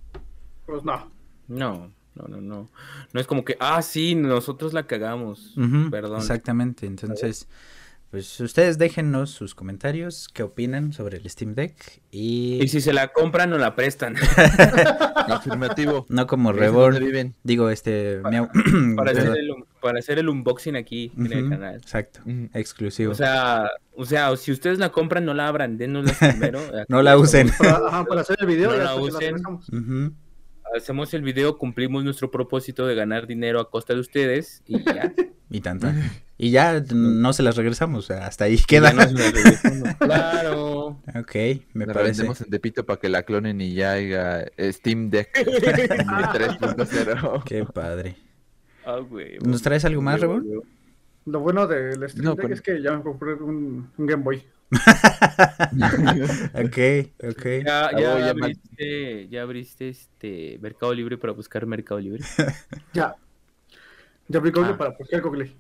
pues 0.67 0.85
no. 0.85 1.11
No, 1.47 1.91
no, 2.15 2.29
no, 2.29 2.43
no. 2.43 2.69
No 3.15 3.19
es 3.21 3.27
como 3.27 3.47
que, 3.47 3.57
ah, 3.61 3.81
sí, 3.81 4.15
nosotros 4.15 4.75
la 4.75 4.87
cagamos. 4.87 5.55
Perdón. 5.91 6.19
Exactamente, 6.19 6.85
entonces, 6.85 7.49
pues 8.11 8.39
ustedes 8.41 8.77
déjennos 8.77 9.31
sus 9.31 9.55
comentarios, 9.55 10.29
qué 10.29 10.43
opinan 10.43 10.93
sobre 10.93 11.17
el 11.17 11.31
Steam 11.31 11.55
Deck 11.55 12.03
y, 12.11 12.63
Y 12.63 12.69
si 12.69 12.83
se 12.83 12.93
la 12.93 13.09
compran, 13.09 13.49
no 13.49 13.57
la 13.57 13.75
prestan. 13.75 14.17
Afirmativo. 15.17 16.05
no 16.11 16.27
como 16.27 16.53
Reborn, 16.53 16.99
viven. 16.99 17.35
digo 17.43 17.71
este, 17.71 18.21
para, 18.21 18.43
hacer 19.13 19.29
el, 19.29 19.51
para 19.81 19.99
hacer 19.99 20.19
el 20.19 20.29
unboxing 20.29 20.77
aquí 20.77 21.13
en 21.17 21.33
el 21.33 21.49
canal. 21.49 21.77
Exacto, 21.77 22.21
exclusivo. 22.55 23.13
O 23.13 23.15
sea, 23.15 23.71
o 23.95 24.05
sea, 24.05 24.37
si 24.37 24.53
ustedes 24.53 24.79
la 24.79 24.91
compran, 24.91 25.25
no 25.25 25.33
la 25.35 25.49
abran, 25.49 25.79
denosla 25.79 26.13
primero. 26.31 26.61
no 26.89 27.03
la 27.03 27.17
usen. 27.17 27.51
Para, 27.59 27.79
ajá, 27.89 28.05
para 28.05 28.21
hacer 28.23 28.37
el 28.41 28.47
video 28.47 28.71
No 28.71 28.77
la 28.83 28.95
usen. 28.97 29.37
Hacemos 30.77 31.15
el 31.15 31.23
video, 31.23 31.57
cumplimos 31.57 32.05
nuestro 32.05 32.31
propósito 32.31 32.87
de 32.87 32.95
ganar 32.95 33.27
dinero 33.27 33.59
a 33.59 33.71
costa 33.71 33.95
de 33.95 34.01
ustedes 34.01 34.63
y 34.67 34.83
ya. 34.85 35.13
Y 35.51 35.63
tanto. 35.63 35.89
Y 36.37 36.51
ya 36.51 36.85
no 36.93 37.33
se 37.33 37.43
las 37.43 37.57
regresamos, 37.57 38.11
hasta 38.11 38.45
ahí 38.45 38.59
queda. 38.59 38.91
regresamos. 38.91 39.95
Claro. 39.99 41.01
Ok, 41.15 41.35
me 41.73 41.87
La 41.87 41.95
parece. 41.95 42.19
vendemos 42.21 42.43
en 42.43 42.51
Tepito 42.51 42.85
para 42.85 43.01
que 43.01 43.09
la 43.09 43.23
clonen 43.23 43.59
y 43.63 43.73
ya 43.73 43.93
haya 43.93 44.43
eh, 44.59 44.71
Steam 44.75 45.09
Deck 45.09 45.31
3.0. 45.35 47.45
Qué 47.45 47.65
padre. 47.65 48.17
Ah, 48.91 49.01
güey. 49.01 49.39
¿Nos 49.41 49.61
traes 49.61 49.85
algo 49.85 50.01
más, 50.01 50.19
Reborn? 50.19 50.63
Lo 51.27 51.41
bueno 51.41 51.67
del 51.67 52.09
Steam 52.09 52.25
No, 52.25 52.35
Deck 52.35 52.51
es 52.53 52.63
que 52.63 52.81
ya 52.81 52.97
me 52.97 53.03
compré 53.03 53.35
un, 53.35 53.91
un 53.99 54.07
Game 54.07 54.23
Boy. 54.23 54.43
Ok, 56.55 56.79
ok. 57.23 57.45
Ya, 57.67 57.87
Ah, 57.89 58.29
abriste, 58.31 59.29
ya 59.29 59.43
abriste 59.43 59.89
este 59.91 60.59
Mercado 60.63 60.95
Libre 60.95 61.19
para 61.19 61.33
buscar 61.35 61.67
Mercado 61.67 62.01
Libre. 62.01 62.25
Ya. 62.95 63.15
Ya 64.29 64.39
abrí 64.39 64.51
Google 64.51 64.73
Ah. 64.73 64.79
para 64.79 64.91
buscar 64.99 65.21
Google. 65.21 65.53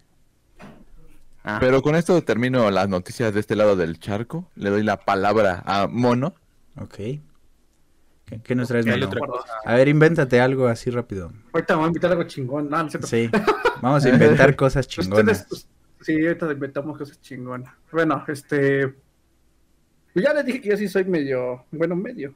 Ah, 1.44 1.58
Pero 1.60 1.82
con 1.82 1.94
esto 1.96 2.22
termino 2.22 2.70
las 2.70 2.88
noticias 2.88 3.32
de 3.34 3.40
este 3.40 3.56
lado 3.56 3.76
del 3.76 3.98
charco. 3.98 4.50
Le 4.56 4.70
doy 4.70 4.82
la 4.82 4.96
palabra 4.98 5.62
a 5.66 5.86
Mono. 5.86 6.34
Ok. 6.76 6.98
¿Qué, 8.28 8.40
qué 8.42 8.54
nos 8.54 8.68
traes, 8.68 8.86
otra 8.86 9.20
A 9.64 9.74
ver, 9.74 9.88
invéntate 9.88 10.40
algo 10.40 10.66
así 10.68 10.90
rápido. 10.90 11.32
Ahorita 11.52 11.76
voy 11.76 11.84
a 11.84 11.86
invitar 11.88 12.10
algo 12.10 12.24
chingón. 12.24 12.68
No, 12.68 12.82
no. 12.82 12.90
Sí, 12.90 13.30
vamos 13.82 14.04
a 14.04 14.08
inventar 14.10 14.54
cosas 14.54 14.86
chingonas. 14.88 15.46
Ustedes, 15.50 15.68
sí, 16.02 16.26
ahorita 16.26 16.52
inventamos 16.52 16.98
cosas 16.98 17.20
chingonas. 17.20 17.72
Bueno, 17.90 18.22
este. 18.28 18.88
pues 20.12 20.24
Ya 20.24 20.34
les 20.34 20.44
dije 20.44 20.60
que 20.60 20.68
yo 20.70 20.76
sí 20.76 20.88
soy 20.88 21.04
medio. 21.04 21.64
Bueno, 21.70 21.96
medio. 21.96 22.34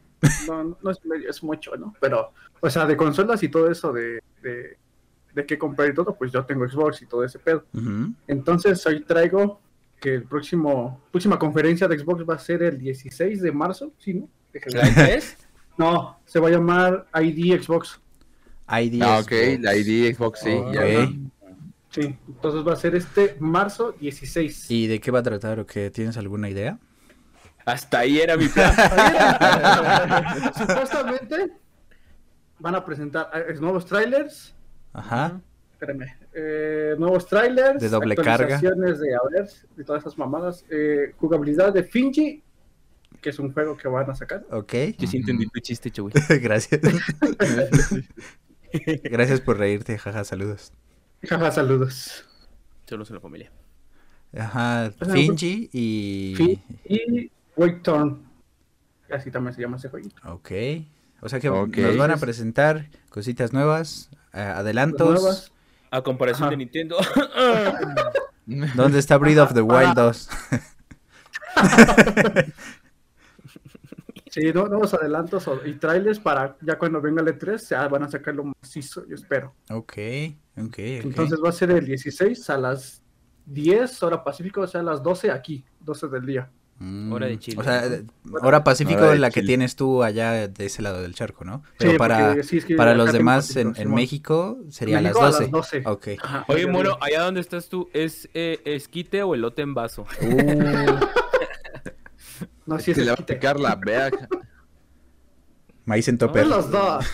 No, 0.48 0.78
no 0.81 0.90
es 0.90 1.05
medio, 1.05 1.28
es 1.28 1.42
mucho, 1.42 1.76
¿no? 1.76 1.94
Pero, 2.00 2.33
o 2.61 2.70
sea, 2.70 2.87
de 2.87 2.96
consolas 2.96 3.42
y 3.42 3.48
todo 3.48 3.68
eso 3.70 3.92
de, 3.92 4.22
de, 4.40 4.78
de 5.35 5.46
qué 5.46 5.59
comprar 5.59 5.88
y 5.88 5.94
todo, 5.94 6.14
pues 6.14 6.31
yo 6.33 6.44
tengo 6.44 6.66
Xbox 6.68 7.02
y 7.02 7.07
todo 7.07 7.24
ese 7.24 7.38
pedo. 7.40 7.64
Entonces, 8.28 8.87
hoy 8.87 9.00
traigo 9.05 9.61
que 10.00 10.14
el 10.14 10.22
próximo. 10.24 11.00
Próxima 11.11 11.38
conferencia 11.38 11.87
de 11.88 11.98
Xbox 11.98 12.24
va 12.28 12.35
a 12.35 12.38
ser 12.38 12.62
el 12.62 12.78
16 12.78 13.42
de 13.42 13.52
marzo, 13.52 13.92
¿sí, 13.98 14.14
no? 14.14 14.28
Déjenme- 14.55 14.74
¿La 14.74 14.85
E3? 14.85 15.37
No, 15.78 16.18
se 16.26 16.38
va 16.40 16.48
a 16.48 16.50
llamar 16.50 17.06
ID 17.20 17.61
Xbox. 17.62 18.00
ID 18.68 19.02
Ah, 19.02 19.18
ok, 19.20 19.28
Xbox. 19.32 19.61
la 19.62 19.76
ID 19.76 20.14
Xbox 20.14 20.40
sí. 20.40 20.50
Ok. 20.52 20.74
ya. 20.74 21.12
Sí, 21.90 22.16
entonces 22.26 22.66
va 22.66 22.72
a 22.72 22.76
ser 22.76 22.94
este 22.94 23.37
marzo 23.38 23.92
16. 23.92 24.70
¿Y 24.70 24.87
de 24.87 24.98
qué 25.00 25.11
va 25.11 25.18
a 25.18 25.22
tratar 25.22 25.61
o 25.61 25.66
qué? 25.66 25.90
¿Tienes 25.90 26.16
alguna 26.16 26.48
idea? 26.48 26.78
Hasta 27.66 27.98
ahí 28.00 28.18
era 28.18 28.37
mi 28.37 28.48
plan. 28.48 28.74
Supuestamente 30.56 31.52
van 32.58 32.74
a 32.76 32.85
presentar 32.85 33.30
eh, 33.35 33.54
nuevos 33.61 33.85
trailers. 33.87 34.54
Ajá. 34.92 35.40
Espérame. 35.72 36.06
eh, 36.32 36.94
nuevos 36.98 37.26
trailers. 37.26 37.80
De 37.80 37.88
doble 37.88 38.14
carga. 38.16 38.56
actualizaciones 38.56 39.00
De, 39.00 39.14
a 39.14 39.20
ver, 39.30 39.48
de 39.76 39.85
todas 39.85 40.02
esas 40.02 40.16
mamadas. 40.16 40.64
eh, 40.70 41.12
jugabilidad 41.18 41.72
de 41.72 41.82
Finji, 41.85 42.42
que 43.22 43.30
es 43.30 43.38
un 43.38 43.52
juego 43.52 43.76
que 43.76 43.88
van 43.88 44.11
a 44.11 44.14
sacar. 44.14 44.44
Ok. 44.50 44.74
Yo 44.98 45.06
sí 45.08 45.16
entendí 45.16 45.46
tu 45.46 45.61
chiste, 45.61 45.90
Chuy. 45.90 46.12
Gracias. 46.42 46.80
Gracias 49.04 49.40
por 49.40 49.58
reírte, 49.58 49.96
jaja, 49.96 50.24
saludos. 50.24 50.72
Jaja, 51.22 51.50
saludos. 51.52 52.28
Solo 52.87 53.04
a 53.08 53.12
la 53.12 53.20
familia. 53.20 53.50
Ajá, 54.37 54.90
Finji 55.12 55.70
y... 55.72 56.35
Fin- 56.37 56.62
y 56.85 57.30
Wake 57.56 57.80
Turn. 57.82 58.22
Así 59.11 59.30
también 59.30 59.54
se 59.54 59.61
llama 59.62 59.76
ese 59.76 59.88
jueguito. 59.88 60.16
Ok. 60.30 60.50
O 61.20 61.28
sea 61.28 61.38
que 61.38 61.48
nos 61.48 61.96
van 61.96 62.11
a 62.11 62.16
presentar 62.16 62.88
cositas 63.08 63.52
nuevas, 63.52 64.11
eh, 64.32 64.40
adelantos. 64.40 65.22
Nuevas. 65.22 65.52
A 65.90 66.02
comparación 66.02 66.44
Ajá. 66.44 66.50
de 66.50 66.56
Nintendo. 66.56 66.96
¿Dónde 68.74 68.98
está 68.98 69.18
Breath 69.18 69.38
of 69.38 69.54
the 69.54 69.61
Wild 69.61 69.94
2? 69.94 70.28
Sí, 74.33 74.51
no- 74.55 74.66
nuevos 74.66 74.95
adelantos 74.95 75.47
y 75.66 75.75
trailers 75.75 76.18
para 76.18 76.57
ya 76.62 76.79
cuando 76.79 77.03
venga 77.03 77.21
el 77.21 77.29
E3 77.29 77.68
ya 77.68 77.87
van 77.87 78.05
a 78.05 78.11
sacarlo 78.11 78.45
macizo, 78.62 79.07
yo 79.07 79.14
espero. 79.14 79.55
ok, 79.68 79.92
ok, 80.57 80.64
ok. 80.64 80.79
Entonces 80.79 81.38
va 81.45 81.51
a 81.51 81.53
ser 81.53 81.71
el 81.71 81.85
16 81.85 82.49
a 82.49 82.57
las 82.57 83.03
10 83.45 84.03
hora 84.03 84.25
pacífico, 84.25 84.62
o 84.62 84.66
sea, 84.66 84.81
a 84.81 84.85
las 84.85 85.03
12 85.03 85.31
aquí, 85.31 85.64
12 85.81 86.09
del 86.09 86.25
día. 86.25 86.51
Mm, 86.79 87.12
Hora 87.12 87.27
de 87.27 87.38
Chile, 87.38 87.61
O 87.61 87.62
sea, 87.62 87.85
hora 88.42 88.64
pacífico 88.64 89.03
Hora 89.03 89.12
de 89.12 89.18
la 89.21 89.31
que 89.31 89.42
tienes 89.42 89.77
tú 89.77 90.03
allá 90.03 90.49
de 90.49 90.66
ese 90.66 90.83
lado 90.83 91.01
del 91.03 91.14
charco, 91.14 91.45
¿no? 91.45 91.62
Pero 91.79 91.92
Sí, 91.92 91.99
para, 91.99 92.29
porque 92.29 92.42
sí, 92.42 92.57
es 92.57 92.64
que 92.64 92.75
para 92.75 92.95
los 92.95 93.12
demás 93.12 93.55
en, 93.57 93.75
en. 93.77 93.95
México 93.95 94.59
sería 94.71 95.01
México 95.01 95.21
a 95.21 95.27
las 95.27 95.38
12. 95.38 95.51
12. 95.51 95.83
Ok. 95.87 96.09
Ajá, 96.21 96.45
Oye, 96.49 96.66
Moro, 96.66 96.97
allá 97.01 97.23
donde 97.23 97.40
estás 97.40 97.68
tú, 97.68 97.88
¿es 97.92 98.29
eh, 98.35 98.61
esquite 98.64 99.23
o 99.23 99.35
elote 99.35 99.62
en 99.62 99.75
vaso? 99.75 100.07
Uh, 100.23 100.97
No, 102.72 102.78
sí, 102.78 102.92
es 102.92 102.96
Se 102.96 103.04
le 103.04 103.11
va 103.11 103.18
a 103.20 103.26
picar 103.26 103.61
la 103.61 103.74
vea. 103.74 104.11
maíz 105.85 106.08
en 106.08 106.16
topper. 106.16 106.46
los 106.46 106.70
dos. 106.70 107.04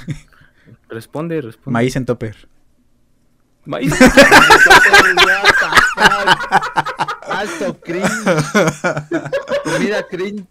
Responde, 0.88 1.40
responde. 1.40 1.72
Maíz 1.72 1.96
en 1.96 2.06
topper. 2.06 2.48
Maíz. 3.64 3.92
Alto 7.22 7.80
cringe. 7.80 8.08
Comida 9.64 10.06
cringe. 10.08 10.46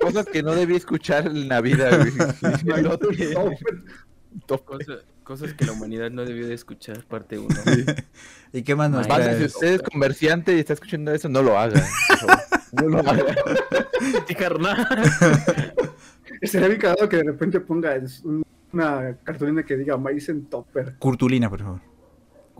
Cosas 0.00 0.26
que 0.26 0.42
no 0.42 0.54
debí 0.54 0.76
escuchar 0.76 1.26
en 1.26 1.48
la 1.48 1.62
vida, 1.62 1.96
güey. 1.96 2.12
cosas 5.26 5.54
que 5.54 5.64
la 5.64 5.72
humanidad 5.72 6.10
no 6.10 6.24
debió 6.24 6.46
de 6.46 6.54
escuchar, 6.54 7.04
parte 7.04 7.36
1. 7.38 7.48
¿Y 8.52 8.62
qué 8.62 8.76
más 8.76 8.90
nos. 8.90 9.08
Banda, 9.08 9.36
si 9.36 9.44
usted 9.44 9.74
es 9.74 9.82
comerciante 9.82 10.54
y 10.56 10.60
está 10.60 10.72
escuchando 10.72 11.12
eso, 11.12 11.28
no 11.28 11.42
lo 11.42 11.58
haga. 11.58 11.82
No 12.72 12.88
lo 12.88 12.98
haga. 12.98 13.24
Sí, 14.26 14.34
carnal. 14.34 14.76
Sería 16.42 16.68
bien 16.68 16.80
cagado 16.80 17.08
que 17.08 17.16
de 17.18 17.22
repente 17.22 17.60
ponga 17.60 17.94
una 18.72 19.16
cartulina 19.22 19.62
que 19.62 19.76
diga 19.76 19.96
maíz 19.96 20.28
en 20.28 20.44
topper. 20.46 20.96
Curtulina, 20.98 21.48
por 21.48 21.60
favor. 21.60 21.80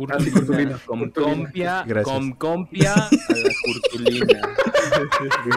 Ah, 0.08 0.16
sí, 0.20 0.30
curtulina. 0.30 0.78
Con 0.86 1.00
Curtulina. 1.10 1.34
compia, 1.84 2.02
con 2.04 2.32
compia 2.32 2.94
a 2.94 3.10
la 3.10 3.50
curtulina. 3.64 4.40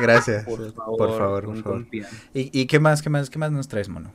Gracias. 0.02 0.44
Por 0.44 0.74
favor, 0.74 0.98
Por 0.98 1.18
favor, 1.18 1.46
con 1.46 1.54
por 1.56 1.64
favor. 1.64 1.78
compia. 1.82 2.10
¿Y, 2.34 2.62
y 2.62 2.66
qué 2.66 2.80
más, 2.80 3.02
qué 3.02 3.10
más, 3.10 3.30
qué 3.30 3.40
más 3.40 3.52
nos 3.52 3.68
traes, 3.68 3.88
mono? 3.88 4.12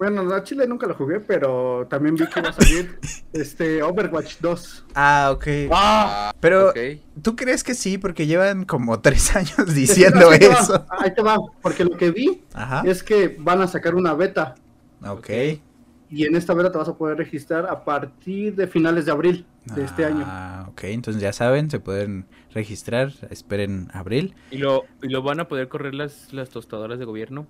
Bueno, 0.00 0.24
la 0.24 0.42
Chile 0.42 0.66
nunca 0.66 0.86
lo 0.86 0.94
jugué, 0.94 1.20
pero 1.20 1.86
también 1.90 2.14
vi 2.14 2.26
que 2.26 2.40
va 2.40 2.48
a 2.48 2.52
salir 2.54 2.98
este 3.34 3.82
Overwatch 3.82 4.38
2. 4.40 4.86
Ah, 4.94 5.30
ok. 5.34 5.46
Ah, 5.70 6.32
Pero. 6.40 6.72
¿tú 7.20 7.36
crees 7.36 7.62
que 7.62 7.74
sí? 7.74 7.98
Porque 7.98 8.26
llevan 8.26 8.64
como 8.64 8.98
tres 9.02 9.36
años 9.36 9.74
diciendo 9.74 10.32
eso. 10.32 10.86
Ahí 10.88 11.12
te 11.14 11.20
va, 11.20 11.36
porque 11.60 11.84
lo 11.84 11.98
que 11.98 12.12
vi 12.12 12.42
Ajá. 12.54 12.82
es 12.86 13.02
que 13.02 13.36
van 13.38 13.60
a 13.60 13.68
sacar 13.68 13.94
una 13.94 14.14
beta 14.14 14.54
Ok. 15.06 15.28
y 16.08 16.24
en 16.24 16.34
esta 16.34 16.54
beta 16.54 16.72
te 16.72 16.78
vas 16.78 16.88
a 16.88 16.96
poder 16.96 17.18
registrar 17.18 17.66
a 17.66 17.84
partir 17.84 18.54
de 18.56 18.66
finales 18.68 19.04
de 19.04 19.12
abril 19.12 19.44
de 19.66 19.84
este 19.84 20.06
año. 20.06 20.24
Ah, 20.26 20.64
ok. 20.70 20.84
Entonces 20.84 21.20
ya 21.20 21.34
saben, 21.34 21.68
se 21.68 21.78
pueden 21.78 22.24
registrar. 22.54 23.12
Esperen 23.28 23.90
abril. 23.92 24.34
¿Y 24.50 24.56
lo, 24.56 24.84
¿Y 25.02 25.08
lo 25.08 25.22
van 25.22 25.40
a 25.40 25.46
poder 25.46 25.68
correr 25.68 25.94
las, 25.94 26.32
las 26.32 26.48
tostadoras 26.48 26.98
de 26.98 27.04
gobierno? 27.04 27.46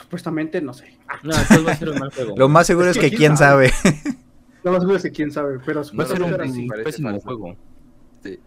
Supuestamente, 0.00 0.60
no 0.60 0.72
sé. 0.74 0.96
No, 1.22 1.32
entonces 1.32 1.66
va 1.66 1.72
a 1.72 1.76
ser 1.76 1.88
un 1.90 1.98
mal 1.98 2.12
juego. 2.12 2.34
Lo 2.38 2.48
más 2.48 2.66
seguro 2.66 2.90
es 2.90 2.96
Es 2.96 3.02
que 3.02 3.10
que 3.10 3.16
quién 3.16 3.30
quién 3.32 3.36
sabe. 3.38 3.72
No 4.64 4.72
más 4.72 4.80
seguro 4.80 4.96
es 4.96 5.02
que 5.02 5.10
quién 5.12 5.30
sabe, 5.30 5.58
pero 5.64 5.76
Va 5.80 5.80
a 5.80 5.84
ser 5.84 6.16
supuestamente 6.18 6.58
un 6.58 6.74
era 6.80 6.88
así. 6.88 7.02
falso. 7.02 7.20
juego. 7.20 7.56
Sí. 8.22 8.38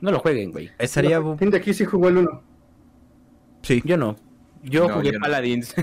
No 0.00 0.10
lo 0.12 0.18
jueguen, 0.20 0.52
güey. 0.52 0.70
Estaría... 0.78 1.20
bu- 1.20 1.38
Gente 1.38 1.56
aquí 1.56 1.74
sí 1.74 1.84
jugó 1.84 2.08
el 2.08 2.18
1. 2.18 2.42
Sí. 3.62 3.82
Yo 3.84 3.96
no. 3.96 4.16
Yo 4.62 4.88
No, 4.88 4.94
jugué 4.94 5.12
yo 5.12 5.18
no. 5.18 5.20
Paladins. 5.20 5.74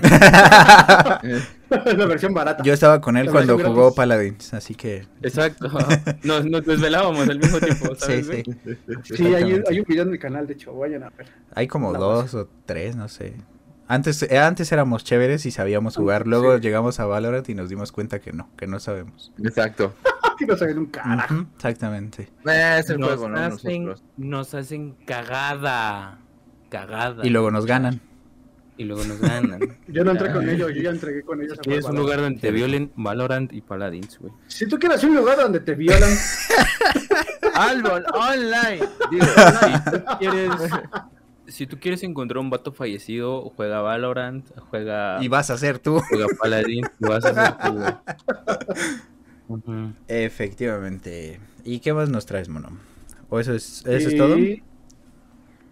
la 1.70 2.06
versión 2.06 2.34
barata. 2.34 2.62
Yo 2.62 2.72
estaba 2.72 3.00
con 3.00 3.16
él 3.16 3.26
La 3.26 3.32
cuando 3.32 3.58
jugó 3.58 3.74
gratis. 3.82 3.96
Paladins, 3.96 4.54
así 4.54 4.74
que... 4.74 5.06
Exacto. 5.22 5.68
Nos, 6.24 6.44
nos 6.46 6.64
desvelábamos 6.64 7.28
al 7.28 7.38
mismo 7.38 7.58
tiempo, 7.58 7.94
Sí, 7.94 8.22
¿sabes? 8.22 8.26
sí. 8.26 8.42
güey? 8.44 8.78
Sí, 9.04 9.34
hay, 9.34 9.62
hay 9.68 9.78
un 9.80 9.84
video 9.86 10.02
en 10.04 10.10
el 10.12 10.18
canal, 10.18 10.46
de 10.46 10.54
hecho, 10.54 10.74
vayan 10.74 11.02
a 11.04 11.10
ver. 11.10 11.26
Hay 11.54 11.66
como 11.68 11.92
La 11.92 11.98
dos 11.98 12.34
o 12.34 12.48
tres, 12.66 12.96
no 12.96 13.08
sé. 13.08 13.34
Antes, 13.88 14.22
eh, 14.22 14.38
antes 14.38 14.70
éramos 14.72 15.04
chéveres 15.04 15.46
y 15.46 15.50
sabíamos 15.50 15.96
jugar. 15.96 16.26
Luego 16.26 16.56
Sí. 16.56 16.62
llegamos 16.62 16.98
a 17.00 17.06
Valorant 17.06 17.48
y 17.48 17.54
nos 17.54 17.68
dimos 17.68 17.92
cuenta 17.92 18.18
que 18.20 18.32
no, 18.32 18.48
que 18.56 18.66
no 18.66 18.80
sabemos. 18.80 19.32
Exacto. 19.42 19.94
Aquí 20.34 20.44
no 20.44 20.56
saben 20.56 20.78
un 20.78 20.86
carajo. 20.86 21.46
Exactamente. 21.54 22.28
Eh, 22.46 22.76
es 22.80 22.90
el 22.90 22.98
Nos, 22.98 23.10
juego, 23.10 23.28
¿no? 23.28 23.38
hacen, 23.38 23.94
nos 24.16 24.54
hacen 24.54 24.96
cagada. 25.06 26.18
Cagada. 26.68 27.24
Y 27.24 27.30
luego 27.30 27.50
nos 27.50 27.64
ganan. 27.64 28.00
Y 28.78 28.84
luego 28.84 29.04
nos 29.04 29.18
ganan. 29.20 29.60
Yo 29.88 30.04
no 30.04 30.10
entré 30.10 30.30
con 30.32 30.46
ellos, 30.50 30.70
yo 30.74 30.82
ya 30.82 30.90
entregué 30.90 31.22
con 31.22 31.40
ellos. 31.40 31.58
a 31.58 31.62
Quieres 31.62 31.84
jugar 31.86 31.94
un 31.96 32.02
lugar 32.02 32.20
donde 32.20 32.40
te 32.40 32.50
violen 32.50 32.92
Valorant 32.96 33.50
y 33.54 33.62
Paladins, 33.62 34.18
güey. 34.18 34.32
Si 34.48 34.68
tú 34.68 34.78
quieres 34.78 35.02
un 35.04 35.14
lugar 35.14 35.38
donde 35.38 35.60
te 35.60 35.74
violan, 35.74 36.10
Albon 37.54 38.04
Online. 38.12 38.80
Digo, 39.10 39.24
Si 39.24 39.90
tú 39.90 40.04
quieres, 40.18 40.50
si 41.48 41.66
tú 41.66 41.78
quieres 41.78 42.02
encontrar 42.02 42.38
un 42.38 42.50
vato 42.50 42.72
fallecido, 42.72 43.52
juega 43.56 43.80
Valorant, 43.80 44.46
juega, 44.70 45.22
Y 45.22 45.28
vas 45.28 45.50
a 45.50 45.58
ser 45.58 45.78
tú. 45.78 46.00
juega 46.08 46.26
Paladins, 46.40 46.90
y 46.98 47.04
vas 47.06 47.24
a 47.24 47.30
hacer 47.30 47.56
tú. 49.48 49.62
Efectivamente. 50.08 51.40
¿Y 51.64 51.80
qué 51.80 51.92
más 51.92 52.08
nos 52.08 52.26
traes, 52.26 52.48
mono? 52.48 52.70
¿O 53.28 53.40
eso 53.40 53.54
es, 53.54 53.84
eso 53.86 54.08
es 54.08 54.16
todo? 54.16 54.36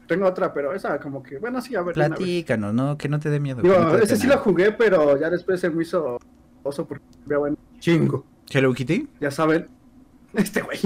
Tengo 0.07 0.27
otra, 0.27 0.53
pero 0.53 0.75
esa 0.75 0.99
como 1.01 1.23
que, 1.23 1.39
bueno, 1.39 1.61
sí, 1.61 1.75
a 1.75 1.83
ver. 1.83 1.97
vez. 1.97 2.09
Platícanos, 2.09 2.75
¿no? 2.75 2.99
Que 2.99 3.09
no 3.09 3.19
te 3.19 3.31
dé 3.31 3.41
miedo. 3.41 3.63
Digo, 3.63 3.79
no 3.79 3.97
ese 3.97 4.17
sí 4.17 4.27
la 4.27 4.37
jugué, 4.37 4.73
pero 4.73 5.19
ya 5.19 5.31
después 5.31 5.61
se 5.61 5.71
me 5.71 5.83
hizo 5.83 6.19
oso 6.63 6.87
porque 6.87 7.05
en 7.29 7.57
chingo. 7.79 8.25
¿Hello 8.51 8.73
Kitty? 8.75 9.09
Ya 9.21 9.31
saben, 9.31 9.69
este 10.35 10.61
güey. 10.63 10.79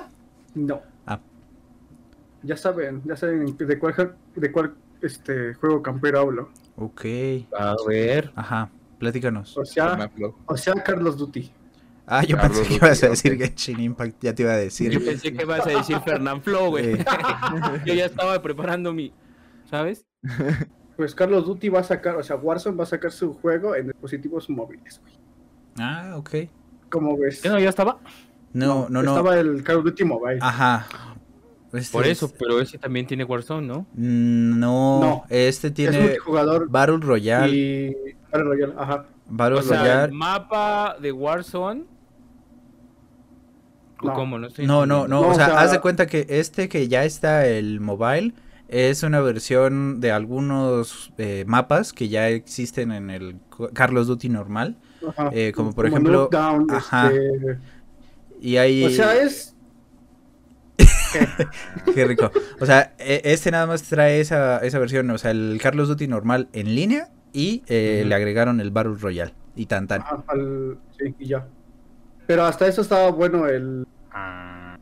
no. 0.54 0.82
Ya 2.46 2.56
saben, 2.56 3.02
ya 3.04 3.16
saben 3.16 3.56
de 3.56 3.78
cuál, 3.78 4.16
de 4.34 4.52
cuál 4.52 4.74
este 5.02 5.54
juego 5.54 5.82
campero 5.82 6.20
hablo. 6.20 6.50
Ok. 6.76 7.04
A 7.58 7.74
ver. 7.86 8.32
Ajá. 8.34 8.70
Platícanos. 8.98 9.56
O 9.56 9.64
sea, 9.64 10.10
o 10.46 10.56
sea, 10.56 10.74
Carlos 10.74 11.18
Duty. 11.18 11.50
Ah, 12.06 12.22
yo 12.22 12.36
Carlos 12.36 12.58
pensé 12.58 12.68
que 12.68 12.74
ibas 12.76 13.02
a 13.02 13.08
decir 13.08 13.36
Genshin 13.36 13.80
Impact. 13.80 14.22
Ya 14.22 14.34
te 14.34 14.42
iba 14.42 14.52
a 14.52 14.56
decir. 14.56 14.90
Yo 14.90 15.04
pensé 15.04 15.32
que 15.32 15.42
ibas 15.42 15.66
a 15.66 15.70
decir 15.70 15.98
Fernán 16.00 16.40
Flo, 16.40 16.70
güey. 16.70 16.96
Sí. 16.96 17.04
Yo 17.84 17.94
ya 17.94 18.06
estaba 18.06 18.40
preparando 18.40 18.92
mi. 18.92 19.12
¿Sabes? 19.68 20.06
Pues 20.96 21.14
Carlos 21.14 21.44
Duty 21.44 21.68
va 21.68 21.80
a 21.80 21.82
sacar, 21.82 22.16
o 22.16 22.22
sea, 22.22 22.36
Warzone 22.36 22.76
va 22.76 22.84
a 22.84 22.86
sacar 22.86 23.10
su 23.10 23.34
juego 23.34 23.74
en 23.74 23.88
dispositivos 23.88 24.48
móviles, 24.48 25.00
güey. 25.02 25.14
Ah, 25.78 26.14
ok. 26.16 26.30
¿Cómo 26.88 27.18
ves? 27.18 27.42
¿Qué 27.42 27.48
no, 27.48 27.58
ya 27.58 27.68
estaba? 27.68 27.98
No, 28.52 28.88
no, 28.88 29.02
no. 29.02 29.10
Estaba 29.10 29.38
el 29.38 29.62
Call 29.62 29.78
of 29.78 29.84
Duty 29.84 30.04
Mobile. 30.04 30.38
Ajá. 30.40 30.86
Este 31.76 31.92
Por 31.92 32.04
es- 32.06 32.12
eso, 32.18 32.32
pero 32.38 32.60
ese 32.60 32.78
también 32.78 33.06
tiene 33.06 33.24
Warzone, 33.24 33.66
¿no? 33.66 33.86
Mm, 33.94 34.58
No, 34.58 35.00
No, 35.00 35.24
este 35.28 35.68
es 35.68 35.74
tiene 35.74 36.00
multijugador 36.00 36.68
Battle 36.68 36.98
Royale. 36.98 37.54
y 37.56 37.94
Battle 38.32 38.44
Royale, 38.44 38.74
ajá. 38.78 39.06
Battle 39.28 39.58
O 39.58 39.62
sea, 39.62 40.04
el 40.04 40.12
mapa 40.12 40.96
de 41.00 41.12
Warzone. 41.12 41.84
¿O 44.02 44.06
No. 44.08 44.12
¿Cómo? 44.14 44.38
No, 44.38 44.46
estoy 44.46 44.66
No, 44.66 44.84
no, 44.86 45.04
entendiendo. 45.04 45.08
no, 45.08 45.20
No, 45.22 45.28
o 45.28 45.30
o 45.32 45.34
sea, 45.34 45.46
sea- 45.46 45.60
haz 45.60 45.72
de 45.72 45.80
cuenta 45.80 46.06
que 46.06 46.26
este 46.28 46.68
que 46.68 46.86
ya 46.88 47.04
está 47.04 47.46
el 47.46 47.80
mobile 47.80 48.34
es 48.68 49.02
una 49.02 49.20
versión 49.20 50.00
de 50.00 50.12
algunos 50.12 51.12
eh, 51.18 51.44
mapas 51.46 51.92
que 51.92 52.08
ya 52.08 52.28
existen 52.28 52.92
en 52.92 53.10
el 53.10 53.36
Carlos 53.72 54.06
Duty 54.06 54.28
normal 54.28 54.76
ajá. 55.08 55.30
Eh, 55.32 55.52
como 55.54 55.72
por 55.72 55.86
ejemplo- 55.86 56.28
ajá. 56.70 57.10
este, 57.10 57.58
y 58.40 58.56
ahí 58.58 58.84
O 58.84 58.90
sea, 58.90 59.14
es 59.22 59.55
qué 61.94 62.04
rico. 62.04 62.30
O 62.60 62.66
sea, 62.66 62.94
e- 62.98 63.22
este 63.24 63.50
nada 63.50 63.66
más 63.66 63.82
trae 63.84 64.20
esa, 64.20 64.58
esa 64.58 64.78
versión, 64.78 65.10
o 65.10 65.18
sea, 65.18 65.30
el 65.30 65.58
Carlos 65.62 65.88
Duty 65.88 66.08
normal 66.08 66.48
en 66.52 66.74
línea 66.74 67.08
y 67.32 67.62
eh, 67.66 68.04
le 68.06 68.14
agregaron 68.14 68.60
el 68.60 68.70
Battle 68.70 68.94
Royale 69.00 69.34
y 69.54 69.66
tan 69.66 69.86
tan. 69.86 70.02
ajá, 70.02 70.24
al- 70.28 70.78
sí, 70.98 71.14
y 71.18 71.26
ya. 71.28 71.46
Pero 72.26 72.44
hasta 72.44 72.66
eso 72.66 72.82
estaba 72.82 73.10
bueno 73.10 73.46
el, 73.46 73.86
Ah. 74.12 74.76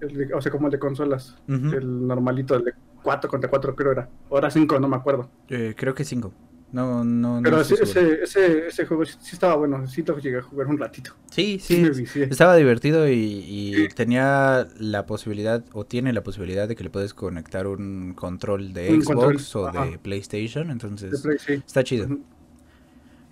el 0.00 0.32
o 0.34 0.40
sea, 0.40 0.50
como 0.50 0.66
el 0.68 0.72
de 0.72 0.78
consolas. 0.78 1.36
El 1.48 2.06
normalito, 2.06 2.54
el 2.56 2.64
de 2.64 2.72
4 3.02 3.28
contra 3.30 3.48
4 3.50 3.74
creo 3.76 3.92
era. 3.92 4.08
Ahora 4.30 4.50
5, 4.50 4.80
no 4.80 4.88
me 4.88 4.96
acuerdo. 4.96 5.28
Eh, 5.48 5.74
creo 5.76 5.94
que 5.94 6.04
cinco. 6.04 6.32
No, 6.74 7.04
no, 7.04 7.36
no 7.36 7.42
Pero 7.44 7.60
estoy 7.60 7.78
ese, 7.82 8.00
ese, 8.00 8.22
ese, 8.24 8.66
ese 8.66 8.86
juego 8.86 9.04
sí, 9.04 9.14
sí 9.20 9.30
estaba 9.36 9.54
bueno. 9.54 9.86
Sí 9.86 10.02
lo 10.02 10.18
llegué 10.18 10.38
a 10.38 10.42
jugar 10.42 10.66
un 10.66 10.76
ratito. 10.76 11.12
Sí, 11.30 11.60
Sí. 11.60 11.84
Estaba 12.16 12.56
divertido 12.56 13.08
y, 13.08 13.14
y 13.48 13.88
tenía 13.90 14.66
la 14.80 15.06
posibilidad, 15.06 15.64
o 15.72 15.84
tiene 15.86 16.12
la 16.12 16.24
posibilidad 16.24 16.66
de 16.66 16.74
que 16.74 16.82
le 16.82 16.90
puedes 16.90 17.14
conectar 17.14 17.68
un 17.68 18.14
control 18.14 18.72
de 18.72 18.90
Un 18.92 19.02
Xbox 19.02 19.52
control, 19.54 19.76
o 19.76 19.90
de. 19.90 19.98
PlayStation, 19.98 20.66
De 20.66 20.72
entonces 20.72 21.20
Play, 21.22 21.38
sí. 21.38 21.52
está 21.64 21.84
chido. 21.84 22.08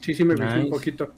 Sí, 0.00 0.14
sí 0.14 0.24
me 0.24 0.34
vicié 0.34 0.46
Nice. 0.48 0.64
un 0.64 0.70
poquito. 0.70 1.12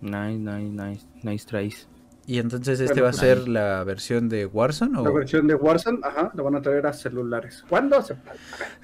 Nice, 0.00 0.38
nice, 0.38 0.70
nice, 0.70 1.06
nice 1.22 1.46
tries. 1.46 1.88
Y 2.24 2.38
entonces 2.38 2.78
este 2.78 2.94
Bueno, 3.00 3.04
va 3.04 3.10
a 3.10 3.12
ser 3.14 3.48
la 3.48 3.82
versión 3.84 4.28
de 4.28 4.46
Warzone 4.46 4.96
o 4.98 5.02
La 5.04 5.10
versión 5.10 5.48
de 5.48 5.56
Warzone, 5.56 5.98
ajá, 6.04 6.30
la 6.34 6.42
van 6.42 6.54
a 6.54 6.62
traer 6.62 6.86
a 6.86 6.92
celulares. 6.92 7.64
¿Cuándo? 7.68 8.04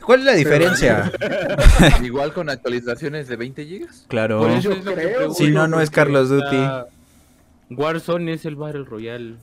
¿Cuál 0.05 0.21
es 0.21 0.27
la 0.27 0.33
diferencia? 0.35 1.13
Igual 2.03 2.33
con 2.33 2.51
actualizaciones 2.51 3.29
de 3.29 3.37
20 3.37 3.65
gigas. 3.65 4.05
claro. 4.09 4.41
Por 4.41 4.51
eso 4.51 4.71
Yo 4.71 4.73
es 4.73 4.85
lo 4.85 4.95
que 4.95 5.03
creo. 5.03 5.17
pregunto, 5.19 5.35
Si 5.39 5.51
no, 5.51 5.69
no 5.69 5.81
es 5.81 5.91
Carlos 5.91 6.29
Duty. 6.31 6.57
Warzone 7.71 8.33
es 8.33 8.45
el 8.45 8.57
Battle 8.57 8.85
Royale 8.85 9.37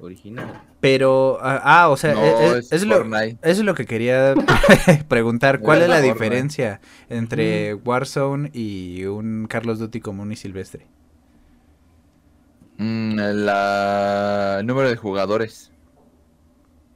original. 0.00 0.60
Pero 0.80 1.38
ah, 1.42 1.60
ah, 1.62 1.88
o 1.90 1.96
sea, 1.96 2.14
No, 2.14 2.24
es, 2.56 2.66
es 2.66 2.72
es 2.72 2.86
lo, 2.86 3.02
eso 3.16 3.36
es 3.42 3.58
lo 3.60 3.74
que 3.74 3.86
quería 3.86 4.34
preguntar. 5.08 5.60
¿Cuál 5.60 5.78
Es 5.78 5.84
es 5.84 5.88
la 5.90 5.96
Fortnite. 5.96 6.12
diferencia 6.14 6.80
entre 7.08 7.74
Warzone 7.74 8.50
y 8.52 9.04
un 9.04 9.46
Carlos 9.48 9.78
Duty 9.78 10.00
común 10.00 10.32
y 10.32 10.36
silvestre? 10.36 10.86
Mm, 12.82 13.14
la 13.44 14.56
el 14.60 14.66
número 14.66 14.88
de 14.88 14.96
jugadores 14.96 15.70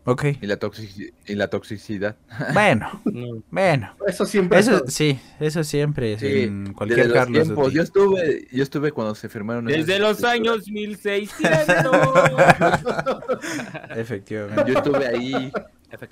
Ok. 0.06 0.24
y 0.40 0.46
la, 0.46 0.58
toxici- 0.58 1.12
y 1.26 1.34
la 1.34 1.48
toxicidad. 1.48 2.16
Bueno, 2.54 3.00
No. 3.04 3.42
bueno. 3.50 3.94
Eso 4.06 4.24
siempre. 4.26 4.58
Eso 4.58 4.84
es- 4.84 4.94
sí, 4.94 5.18
eso 5.40 5.64
siempre 5.64 6.18
Sí, 6.18 6.42
en 6.44 6.72
cualquier 6.72 7.08
Desde 7.08 7.08
los 7.08 7.18
Carlos 7.18 7.72
yo 7.72 7.82
estuve, 7.82 8.46
yo 8.52 8.62
estuve 8.62 8.92
cuando 8.92 9.14
se 9.14 9.28
firmaron 9.28 9.68
esas 9.68 9.86
Desde 9.86 10.00
los 10.00 10.22
escrituras. 10.22 10.34
años 10.40 10.68
1600. 10.68 11.86
Efectivamente. 13.96 14.72
Yo 14.72 14.78
estuve 14.78 15.06
ahí 15.06 15.52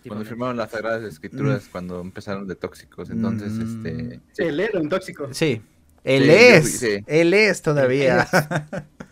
cuando 0.07 0.25
firmaron 0.25 0.57
las 0.57 0.71
sagradas 0.71 1.03
escrituras, 1.03 1.69
cuando 1.71 2.01
empezaron 2.01 2.47
de 2.47 2.55
tóxicos. 2.55 3.11
Entonces, 3.11 3.53
Mm. 3.53 3.87
este, 3.87 4.21
sí. 4.33 4.43
El 4.43 4.61
héroe 4.61 4.83
en 4.83 4.89
tóxico. 4.89 5.29
Sí. 5.33 5.61
Él 6.05 6.25
Sí, 6.25 6.31
es, 6.31 6.79
sí. 6.81 7.05
él 7.07 7.35
es 7.35 7.63
todavía. 7.63 8.27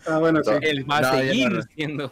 Ah, 0.05 0.17
bueno, 0.19 0.41
sí. 0.43 0.51
Él 0.61 0.89
va 0.89 0.97
a 0.97 1.01
No, 1.01 1.11
seguir 1.13 1.51
no. 1.51 1.61
siendo. 1.75 2.11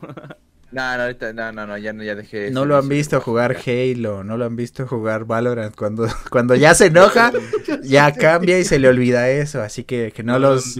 No, 0.72 0.96
no, 0.98 1.02
ahorita, 1.04 1.34
no, 1.34 1.52
no, 1.52 1.66
no, 1.66 1.78
ya, 1.80 1.94
no- 1.94 2.04
ya 2.04 2.14
dejé. 2.16 2.52
No 2.52 2.64
lo 2.66 2.78
han 2.78 2.88
visto 2.88 3.20
jugar. 3.20 3.58
Halo, 3.66 4.24
no 4.24 4.38
lo 4.38 4.46
han 4.46 4.56
visto 4.56 4.86
jugar 4.88 5.26
Valorant. 5.26 5.76
Cuando, 5.76 6.08
cuando 6.30 6.54
ya 6.56 6.74
se 6.76 6.86
enoja, 6.88 7.32
ya 7.84 8.14
cambia 8.14 8.60
y 8.60 8.64
se 8.64 8.78
le 8.80 8.88
olvida 8.88 9.30
eso. 9.30 9.62
Así 9.62 9.84
que, 9.84 10.12
que 10.16 10.22
no 10.24 10.38
los, 10.40 10.78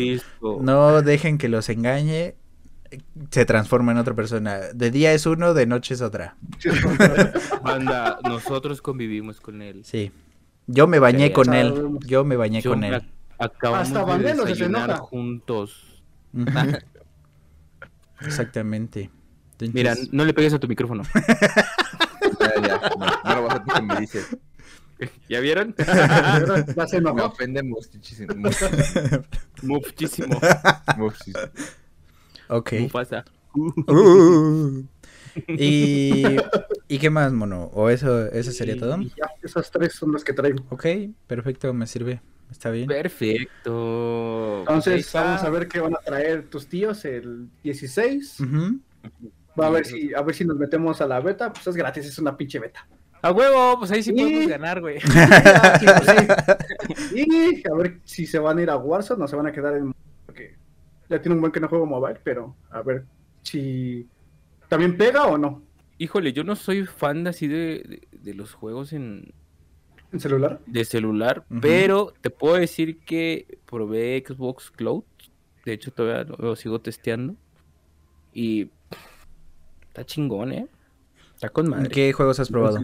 no 0.62 1.02
dejen 1.02 1.38
que 1.38 1.50
los 1.50 1.70
engañe. 1.70 2.36
Se 3.32 3.46
transforma 3.46 3.92
en 3.92 3.98
otra 4.00 4.14
persona. 4.16 4.60
De 4.74 4.90
día 4.92 5.14
es 5.14 5.26
uno, 5.26 5.54
de 5.54 5.66
noche 5.66 5.94
es 5.96 6.02
otra. 6.02 6.36
Banda, 7.64 8.20
nosotros 8.24 8.82
convivimos 8.82 9.42
con 9.42 9.62
él. 9.62 9.82
Sí. 9.86 10.12
Yo 10.68 10.88
me 10.88 11.00
bañé 11.00 11.32
con 11.32 11.54
él. 11.54 11.74
Yo 12.06 12.24
me 12.24 12.36
bañé 12.36 12.62
Yo 12.62 12.72
con 12.72 12.80
me 12.80 12.90
él. 12.90 13.02
Ac- 13.40 13.46
Acabamos 13.56 13.88
Hasta 13.88 14.00
de 14.00 14.06
Vanelo 14.06 14.44
se 14.44 14.50
desayunar 14.50 14.98
juntos. 15.00 16.04
Exactamente. 18.22 19.10
Entonces, 19.54 19.74
Mira, 19.74 19.96
no 20.12 20.26
le 20.26 20.34
pegues 20.34 20.54
a 20.54 20.60
tu 20.60 20.68
micrófono. 20.68 21.04
Ya, 22.40 22.62
ya, 22.62 22.90
no, 22.98 23.06
no 23.24 23.36
lo 23.36 23.44
vas 23.48 23.56
a 23.56 23.64
que 23.64 23.82
me 23.82 24.00
dices. 24.00 24.28
¿Ya 25.30 25.40
vieron? 25.40 25.74
ya 25.78 26.88
se 26.88 27.02
Me 27.02 27.10
ofende 27.22 27.64
muchísimo. 27.64 28.34
Muchísimo. 29.64 30.40
muchísimo. 30.98 31.40
ok. 32.50 32.74
Mufasa. 32.80 33.26
Uh. 33.56 34.84
y, 35.48 36.38
¿Y 36.88 37.00
qué 37.00 37.10
más, 37.10 37.32
mono? 37.34 37.64
¿O 37.74 37.90
eso, 37.90 38.28
eso 38.28 38.52
sería 38.52 38.78
todo? 38.78 38.98
Ya, 39.02 39.30
esas 39.42 39.70
tres 39.72 39.94
son 39.94 40.12
las 40.12 40.24
que 40.24 40.34
traigo. 40.34 40.64
Ok, 40.70 40.86
perfecto, 41.28 41.74
me 41.74 41.88
sirve. 41.88 42.22
Está 42.52 42.72
bien. 42.72 42.88
Perfecto. 42.88 44.60
Entonces, 44.62 45.12
vamos 45.14 45.44
a 45.44 45.50
ver 45.50 45.68
qué 45.68 45.80
van 45.80 45.94
a 45.94 46.00
traer 46.00 46.48
tus 46.50 46.68
tíos 46.68 47.06
el 47.06 47.48
16. 47.64 48.40
Ujú. 48.42 48.80
Va 49.60 49.68
a 49.68 49.70
ver 49.70 49.86
si, 49.86 50.14
a 50.14 50.22
ver 50.22 50.36
si 50.36 50.46
nos 50.46 50.58
metemos 50.58 51.00
a 51.02 51.08
la 51.08 51.20
beta. 51.20 51.52
Pues 51.54 51.68
es 51.68 51.76
gratis, 51.76 52.06
es 52.06 52.18
una 52.20 52.36
pinche 52.36 52.60
beta. 52.60 52.88
A 53.22 53.32
huevo, 53.32 53.78
pues 53.80 53.92
ahí 53.92 54.02
sí 54.02 54.12
Y- 54.16 54.20
podemos 54.22 54.48
ganar, 54.48 54.80
güey. 54.82 55.00
Sí, 55.80 55.86
pues 55.86 56.18
sí. 57.14 57.26
Y 57.28 57.68
a 57.68 57.74
ver 57.76 58.00
si 58.06 58.26
se 58.26 58.40
van 58.40 58.58
a 58.58 58.62
ir 58.62 58.70
a 58.70 58.78
Warzone 58.78 59.24
o 59.24 59.28
se 59.28 59.36
van 59.36 59.48
a 59.48 59.52
quedar 59.52 59.76
en. 59.76 59.94
Porque 60.26 60.56
ya 61.10 61.22
tiene 61.22 61.36
un 61.36 61.42
buen 61.42 61.52
que 61.52 61.60
no 61.60 61.68
juego 61.68 61.86
mobile, 61.86 62.20
pero 62.24 62.56
a 62.72 62.82
ver 62.82 63.04
si 63.44 64.08
también 64.68 64.98
pega 64.98 65.26
o 65.26 65.38
no 65.38 65.64
Híjole, 65.98 66.32
yo 66.34 66.44
no 66.46 66.56
soy 66.56 66.86
fan 66.86 67.28
así 67.28 67.48
de, 67.48 67.84
de, 67.88 68.08
de 68.12 68.34
los 68.34 68.54
juegos 68.54 68.94
en, 68.94 69.34
en 70.12 70.20
celular. 70.20 70.60
de 70.66 70.86
celular, 70.86 71.46
pero 71.62 72.14
te 72.22 72.30
puedo 72.30 72.56
decir 72.56 73.00
que 73.00 73.60
probé 73.66 74.24
Xbox 74.26 74.72
Cloud. 74.72 75.04
De 75.66 75.74
hecho, 75.74 75.92
todavía 75.92 76.24
lo, 76.24 76.36
lo 76.38 76.56
sigo 76.56 76.80
testeando. 76.80 77.36
Y 78.34 78.70
está 79.88 80.06
chingón, 80.06 80.52
¿eh? 80.52 80.68
Está 81.36 81.50
con 81.50 81.70
madre. 81.70 81.90
¿Qué 81.90 82.12
juegos 82.14 82.40
has 82.40 82.50
probado? 82.50 82.82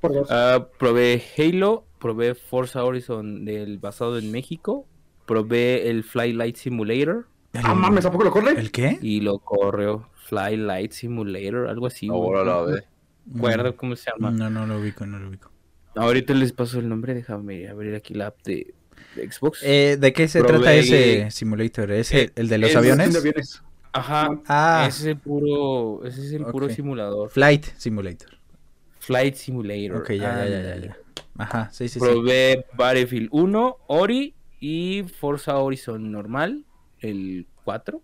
Por 0.00 0.14
dos. 0.14 0.28
Ah, 0.30 0.68
probé 0.78 1.22
Halo, 1.36 1.84
probé 1.98 2.34
Forza 2.34 2.84
Horizon 2.84 3.44
del 3.44 3.78
basado 3.78 4.18
en 4.18 4.30
México, 4.30 4.86
probé 5.26 5.90
el 5.90 6.04
Flylight 6.04 6.56
Simulator 6.56 7.26
ah, 7.54 7.74
mames, 7.74 8.04
¿a 8.04 8.10
poco 8.10 8.24
lo 8.24 8.30
corre? 8.30 8.58
¿El 8.58 8.70
qué? 8.70 8.98
y 9.00 9.20
lo 9.20 9.38
corrió 9.38 10.08
Flylight 10.26 10.92
Simulator, 10.92 11.68
algo 11.68 11.86
así. 11.86 12.06
la 12.06 12.62
ve. 12.62 12.84
No 13.26 13.42
me 13.42 13.48
acuerdo 13.48 13.76
cómo 13.76 13.96
se 13.96 14.10
llama. 14.10 14.30
No, 14.30 14.50
no 14.50 14.66
lo 14.66 14.78
ubico, 14.78 15.06
no 15.06 15.18
lo 15.18 15.28
ubico. 15.28 15.50
Ahorita 15.96 16.34
les 16.34 16.52
paso 16.52 16.78
el 16.78 16.88
nombre, 16.88 17.14
déjame 17.14 17.68
abrir 17.68 17.94
aquí 17.94 18.14
la 18.14 18.28
app 18.28 18.42
de, 18.44 18.72
de 19.16 19.30
Xbox. 19.32 19.60
Eh, 19.62 19.96
¿De 19.98 20.12
qué 20.12 20.28
se 20.28 20.40
Probé- 20.40 20.46
trata 20.48 20.74
ese 20.74 21.30
simulator? 21.30 21.90
¿Es 21.92 22.12
el, 22.12 22.20
Eh, 22.20 22.32
el 22.36 22.48
de 22.48 22.58
los 22.58 22.70
es- 22.70 22.76
aviones? 22.76 23.12
De 23.12 23.18
aviones. 23.18 23.62
Ajá, 23.92 24.40
Ah, 24.46 24.84
ese 24.88 25.00
es 25.00 25.06
el 25.06 25.16
puro, 25.16 26.04
ese 26.06 26.24
es 26.24 26.32
el 26.32 26.44
puro 26.46 26.68
simulador. 26.68 27.28
Flight 27.30 27.64
Simulator. 27.76 28.38
Flight 29.00 29.34
Simulator. 29.34 29.96
Ok, 30.02 30.10
ya, 30.12 30.46
ya, 30.48 30.62
ya, 30.62 30.76
ya. 30.76 30.96
Ajá, 31.36 31.70
sí, 31.72 31.88
sí, 31.88 31.98
sí. 31.98 32.00
Probé 32.00 32.66
Battlefield 32.76 33.28
1, 33.32 33.78
Ori 33.88 34.34
y 34.60 35.02
Forza 35.18 35.56
Horizon 35.58 36.12
normal, 36.12 36.64
el 37.00 37.46
4. 37.64 38.00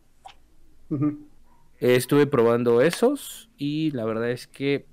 Ujú. 0.90 1.28
Estuve 1.78 2.26
probando 2.26 2.80
esos 2.80 3.48
y 3.58 3.90
la 3.92 4.04
verdad 4.06 4.30
es 4.30 4.46
que 4.48 4.86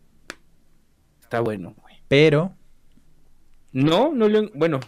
está 1.21 1.39
bueno, 1.39 1.73
güey. 1.81 1.95
Pero, 2.07 2.53
No, 3.73 4.13
no 4.13 4.29
lo... 4.29 4.49
Bueno, 4.53 4.79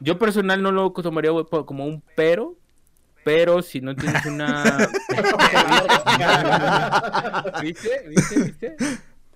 yo 0.00 0.18
personal 0.18 0.62
no 0.62 0.72
lo 0.72 0.92
tomaría 0.92 1.30
como 1.66 1.84
un 1.84 2.02
pero, 2.14 2.56
pero 3.24 3.60
si 3.60 3.80
no 3.80 3.94
tienes 3.94 4.24
una... 4.24 4.64
¿Viste? 7.62 8.08
¿Viste? 8.08 8.42
¿Viste? 8.42 8.76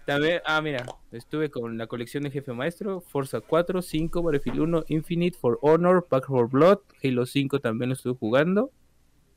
También, 0.07 0.41
ah, 0.47 0.63
mira, 0.63 0.87
estuve 1.13 1.51
con 1.51 1.77
la 1.77 1.87
colección 1.87 2.23
de 2.23 2.31
Jefe 2.31 2.55
Maestro, 2.55 3.03
Forza 3.03 3.43
4, 3.43 3.83
5, 3.83 4.23
Battlefield 4.23 4.61
1, 4.61 4.85
Infinite, 4.89 5.37
For 5.37 5.59
Honor, 5.61 6.07
Back 6.09 6.29
4 6.29 6.49
Blood, 6.49 6.79
Halo 7.05 7.27
5 7.27 7.61
también 7.61 7.91
lo 7.91 7.95
estuve 7.95 8.15
jugando, 8.15 8.71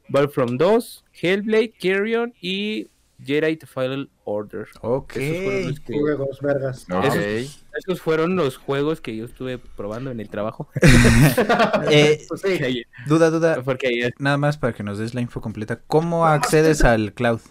Battlefront 0.07 0.59
2, 0.59 1.05
Hellblade, 1.21 1.73
Carrion 1.77 2.33
y 2.39 2.87
Jedi 3.23 3.55
The 3.57 3.67
Final 3.67 4.09
Order. 4.23 4.67
Ok. 4.81 5.15
Esos 5.17 5.43
fueron 5.43 5.67
los 5.67 5.79
que- 5.79 5.99
Juegos, 5.99 6.39
vergas. 6.41 6.85
Ok. 6.91 7.05
Esos- 7.05 7.65
Esos 7.77 8.01
fueron 8.01 8.35
los 8.35 8.57
juegos 8.57 8.99
que 9.01 9.15
yo 9.15 9.25
estuve 9.25 9.57
probando 9.57 10.11
en 10.11 10.19
el 10.19 10.29
trabajo. 10.29 10.69
Eh, 11.89 12.21
Pues 12.27 12.41
sí. 12.41 12.83
duda, 13.07 13.29
duda. 13.29 13.61
Porque 13.63 14.11
Nada 14.19 14.37
más 14.37 14.57
para 14.57 14.73
que 14.73 14.83
nos 14.83 14.97
des 14.97 15.13
la 15.13 15.21
info 15.21 15.41
completa. 15.41 15.79
¿Cómo 15.87 16.25
accedes 16.25 16.83
al 16.83 17.13
cloud? 17.13 17.41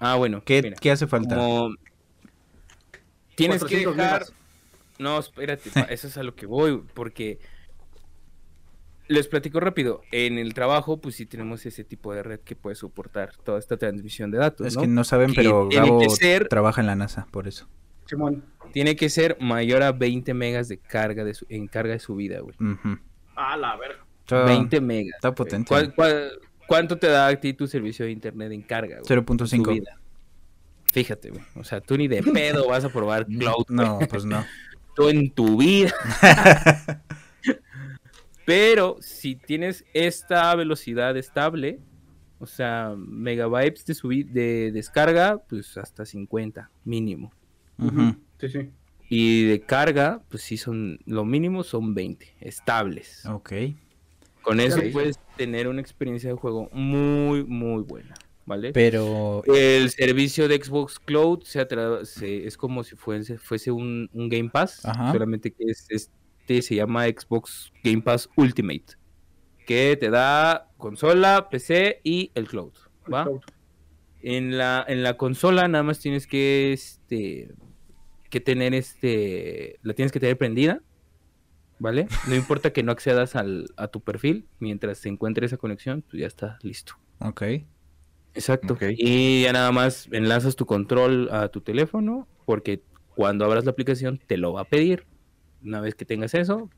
Ah, 0.00 0.16
bueno. 0.16 0.42
¿Qué, 0.44 0.62
mira, 0.62 0.76
qué 0.80 0.90
hace 0.90 1.06
falta? 1.06 1.36
como- 1.36 1.74
Tienes 3.34 3.64
que 3.64 3.84
400 3.84 3.96
dejar... 3.96 4.22
No, 4.98 5.18
espérate, 5.18 5.70
eso 5.88 6.06
es 6.06 6.16
a 6.16 6.22
lo 6.22 6.34
que 6.36 6.46
voy, 6.46 6.82
porque 6.94 7.40
les 9.12 9.28
platico 9.28 9.60
rápido. 9.60 10.02
En 10.10 10.38
el 10.38 10.54
trabajo, 10.54 11.00
pues 11.00 11.14
sí 11.16 11.26
tenemos 11.26 11.64
ese 11.66 11.84
tipo 11.84 12.12
de 12.12 12.22
red 12.22 12.40
que 12.40 12.56
puede 12.56 12.74
soportar 12.76 13.30
toda 13.44 13.58
esta 13.58 13.76
transmisión 13.76 14.30
de 14.30 14.38
datos, 14.38 14.66
Es 14.66 14.74
¿no? 14.76 14.82
que 14.82 14.88
no 14.88 15.04
saben, 15.04 15.32
pero 15.34 15.68
tiene 15.68 15.86
Gabo 15.86 16.00
que 16.00 16.10
ser- 16.10 16.48
trabaja 16.48 16.80
en 16.80 16.86
la 16.88 16.96
NASA, 16.96 17.26
por 17.30 17.46
eso. 17.46 17.68
Simón. 18.06 18.44
Tiene 18.72 18.96
que 18.96 19.08
ser 19.10 19.36
mayor 19.40 19.82
a 19.82 19.92
20 19.92 20.34
megas 20.34 20.68
de 20.68 20.78
carga 20.78 21.24
de 21.24 21.34
su- 21.34 21.46
en 21.48 21.66
carga 21.68 21.92
de 21.92 21.98
subida, 22.00 22.40
güey. 22.40 22.56
Ujú. 22.60 22.98
Ah, 23.36 23.56
la 23.56 23.76
verga. 23.76 24.04
Está 24.20 24.44
20 24.44 24.80
megas. 24.80 25.14
está 25.16 25.34
potente. 25.34 25.68
¿Cuál- 25.68 25.94
cuál- 25.94 26.32
cuánto 26.66 26.96
te 26.98 27.06
da 27.08 27.26
a 27.28 27.36
ti 27.36 27.52
tu 27.54 27.66
servicio 27.66 28.04
de 28.06 28.12
internet 28.12 28.50
en 28.52 28.62
carga, 28.62 28.96
güey? 28.96 29.04
0.5. 29.06 29.64
Subida. 29.72 29.98
Fíjate, 30.92 31.30
güey. 31.30 31.42
O 31.56 31.64
sea, 31.64 31.80
tú 31.80 31.96
ni 31.96 32.06
de 32.08 32.22
pedo 32.22 32.68
vas 32.68 32.84
a 32.84 32.88
probar 32.90 33.26
cloud. 33.38 33.64
No, 33.68 33.98
pues 34.10 34.24
no. 34.24 34.44
tú 34.96 35.08
en 35.08 35.30
tu 35.30 35.56
vida. 35.58 35.92
Pero 38.44 38.96
si 39.00 39.36
tienes 39.36 39.84
esta 39.94 40.54
velocidad 40.54 41.16
estable, 41.16 41.78
o 42.38 42.46
sea, 42.46 42.94
megabytes 42.96 43.84
de 43.86 43.94
subi- 43.94 44.26
de 44.26 44.72
descarga, 44.72 45.38
pues 45.48 45.76
hasta 45.78 46.04
50 46.04 46.70
mínimo. 46.84 47.32
Ujú. 47.78 48.16
Sí, 48.40 48.48
sí. 48.48 48.70
Y 49.08 49.44
de 49.44 49.60
carga, 49.60 50.22
pues 50.28 50.42
sí 50.42 50.56
son, 50.56 50.98
lo 51.06 51.24
mínimo 51.24 51.62
son 51.62 51.94
20 51.94 52.34
estables. 52.40 53.24
Ok. 53.26 53.52
Con 54.42 54.58
eso 54.58 54.80
puedes 54.92 55.20
tener 55.36 55.68
una 55.68 55.80
experiencia 55.80 56.30
de 56.30 56.36
juego 56.36 56.68
muy, 56.72 57.44
muy 57.44 57.82
buena, 57.84 58.14
¿vale? 58.44 58.72
Pero 58.72 59.44
El 59.44 59.90
servicio 59.90 60.48
de 60.48 60.56
Xbox 60.60 60.98
Cloud 60.98 61.44
se 61.44 61.64
se- 62.04 62.46
es 62.46 62.56
como 62.56 62.82
si 62.82 62.96
fuese, 62.96 63.38
fuese 63.38 63.70
un, 63.70 64.10
un 64.12 64.28
Game 64.28 64.50
Pass, 64.50 64.84
Ajá. 64.84 65.12
solamente 65.12 65.52
que 65.52 65.64
es, 65.68 66.10
este 66.42 66.62
se 66.62 66.74
llama 66.76 67.04
Xbox 67.06 67.72
Game 67.84 68.02
Pass 68.02 68.28
Ultimate, 68.36 68.96
que 69.66 69.96
te 69.96 70.10
da 70.10 70.68
consola, 70.76 71.48
PC 71.50 72.00
y 72.02 72.30
el 72.34 72.48
cloud. 72.48 72.72
¿va? 73.12 73.28
En 74.22 74.56
la, 74.56 74.84
en 74.86 75.02
la 75.02 75.16
consola 75.16 75.66
nada 75.68 75.84
más 75.84 75.98
tienes 75.98 76.26
que, 76.26 76.72
este, 76.72 77.52
que 78.30 78.40
tener 78.40 78.74
este, 78.74 79.78
la 79.82 79.94
tienes 79.94 80.12
que 80.12 80.20
tener 80.20 80.36
prendida, 80.38 80.80
¿vale? 81.78 82.06
No 82.28 82.34
importa 82.34 82.72
que 82.72 82.82
no 82.82 82.92
accedas 82.92 83.34
al, 83.34 83.66
a 83.76 83.88
tu 83.88 84.00
perfil, 84.00 84.46
mientras 84.58 84.98
se 84.98 85.08
encuentre 85.08 85.46
esa 85.46 85.56
conexión, 85.56 86.02
pues 86.02 86.20
ya 86.20 86.26
está 86.26 86.58
listo. 86.62 86.94
Ok. 87.20 87.42
Exacto. 88.34 88.74
Ok. 88.74 88.84
Y 88.96 89.42
ya 89.42 89.52
nada 89.52 89.72
más 89.72 90.08
enlazas 90.12 90.56
tu 90.56 90.66
control 90.66 91.28
a 91.32 91.48
tu 91.48 91.60
teléfono, 91.60 92.28
porque 92.46 92.82
cuando 93.14 93.44
abras 93.44 93.64
la 93.64 93.72
aplicación 93.72 94.20
te 94.26 94.36
lo 94.36 94.52
va 94.52 94.62
a 94.62 94.64
pedir. 94.64 95.04
Una 95.64 95.80
vez 95.80 95.94
que 95.94 96.04
tengas 96.04 96.34
eso, 96.34 96.70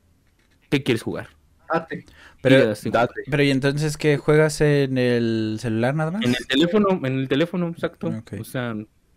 ¿qué 0.69 0.83
quieres 0.83 1.03
jugar? 1.03 1.29
Ate. 1.69 1.95
Y 1.95 2.01
le 2.01 2.05
Pero, 2.41 2.71
en- 2.71 2.93
pero 3.31 3.43
¿y 3.43 3.49
entonces 3.51 3.97
qué 3.97 4.17
juegas 4.17 4.61
en 4.61 4.97
el 4.97 5.57
celular 5.59 5.95
nada 5.95 6.11
más? 6.11 6.23
en 6.23 6.29
el 6.31 6.47
teléfono, 6.47 6.87
en 7.03 7.19
el 7.19 7.27
teléfono, 7.27 7.69
exacto. 7.69 8.11
O 8.39 8.43
sea, 8.43 8.75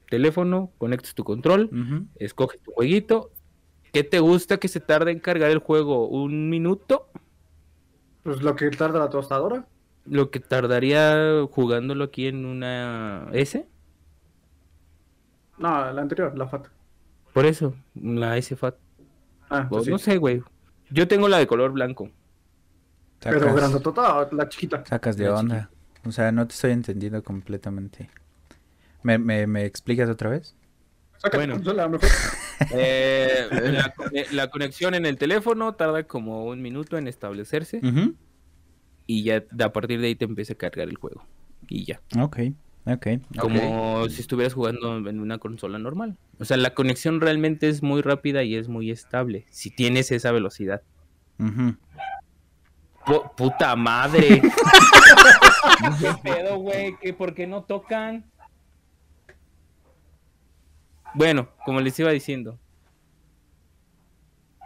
teléfono, 0.09 0.73
conectas 0.79 1.15
tu 1.15 1.25
control, 1.25 1.71
escoges 2.17 2.61
tu 2.63 2.73
jueguito. 2.73 3.31
¿Qué 3.93 4.05
te 4.05 4.21
gusta 4.21 4.59
que 4.59 4.69
se 4.69 4.81
tarde 4.81 5.13
en 5.13 5.19
cargar 5.19 5.51
el 5.51 5.59
juego? 5.59 6.09
¿Un 6.09 6.51
minuto? 6.51 7.09
Pues 8.23 8.43
lo 8.43 8.57
que 8.57 8.71
tarda 8.71 8.99
la 8.99 9.11
tostadora. 9.11 9.67
Lo 10.05 10.31
que 10.31 10.41
tardaría 10.41 11.45
jugándolo 11.51 12.05
aquí 12.05 12.27
en 12.27 12.45
una 12.47 13.29
S. 13.33 13.67
No, 15.59 15.93
la 15.93 16.01
anterior, 16.03 16.37
la 16.37 16.47
FAT. 16.47 16.67
Por 17.33 17.47
eso, 17.47 17.75
la 17.95 18.37
S 18.37 18.55
FAT. 18.57 18.77
Ah, 19.51 19.67
pues 19.69 19.85
sí. 19.85 19.91
No 19.91 19.99
sé, 19.99 20.17
güey. 20.19 20.43
Yo 20.91 21.07
tengo 21.09 21.29
la 21.29 21.39
de 21.39 21.47
color 21.47 21.73
blanco. 21.73 22.11
Pero 23.21 23.41
Sacas, 23.41 23.57
grandotota, 23.57 24.29
la 24.33 24.49
chiquita. 24.49 24.85
sacas 24.87 25.17
de 25.17 25.25
La 25.25 25.35
onda. 25.35 25.71
O 26.07 26.13
sea, 26.13 26.31
no 26.33 26.47
te 26.47 26.55
estoy 26.55 26.71
entendiendo 26.73 27.23
completamente. 27.23 28.09
¿Me, 29.03 29.19
me, 29.19 29.47
me 29.47 29.65
explicas 29.65 30.09
otra 30.09 30.31
vez? 30.31 30.55
Saca 31.19 31.37
Bueno. 31.37 31.55
tu 31.55 31.59
consola, 31.65 31.89
mejor. 31.89 32.09
Eh, 32.73 33.47
la, 33.73 33.93
cone- 33.95 34.27
la 34.33 34.51
conexión 34.51 34.95
en 34.95 35.07
el 35.07 35.17
teléfono 35.17 35.75
tarda 35.77 36.03
como 36.03 36.45
un 36.47 36.61
minuto 36.61 36.99
en 36.99 37.07
establecerse 37.07 37.81
y 39.07 39.23
ya 39.23 39.45
de- 39.49 39.65
a 39.65 39.73
partir 39.73 40.01
de 40.01 40.09
ahí 40.09 40.17
te 40.17 40.25
empieza 40.25 40.55
a 40.55 40.57
cargar 40.57 40.89
el 40.89 40.97
juego. 40.97 41.25
Y 41.69 41.85
ya. 41.85 42.01
Ok, 42.21 42.39
Como 43.39 44.09
si 44.09 44.21
estuvieras 44.21 44.55
jugando 44.55 44.97
en 45.09 45.21
una 45.21 45.39
consola 45.39 45.79
normal. 45.79 46.17
O 46.39 46.45
sea, 46.45 46.57
la 46.57 46.75
conexión 46.75 47.21
realmente 47.21 47.69
es 47.69 47.83
muy 47.83 48.01
rápida 48.03 48.43
y 48.45 48.55
es 48.55 48.69
muy 48.69 48.91
estable. 48.91 49.47
Si 49.51 49.71
tienes 49.71 50.11
esa 50.11 50.33
velocidad. 50.33 50.83
Ujú. 51.39 51.77
¡Pu- 53.05 53.35
¡Puta 53.37 53.77
madre! 53.77 54.41
¿Qué 56.01 56.13
pedo, 56.23 56.59
güey? 56.59 56.97
¿Qué, 57.01 57.13
¿Por 57.13 57.35
qué 57.35 57.47
no 57.47 57.63
tocan? 57.65 58.25
Bueno, 61.15 61.49
como 61.65 61.81
les 61.81 61.99
iba 61.99 62.11
diciendo. 62.11 62.59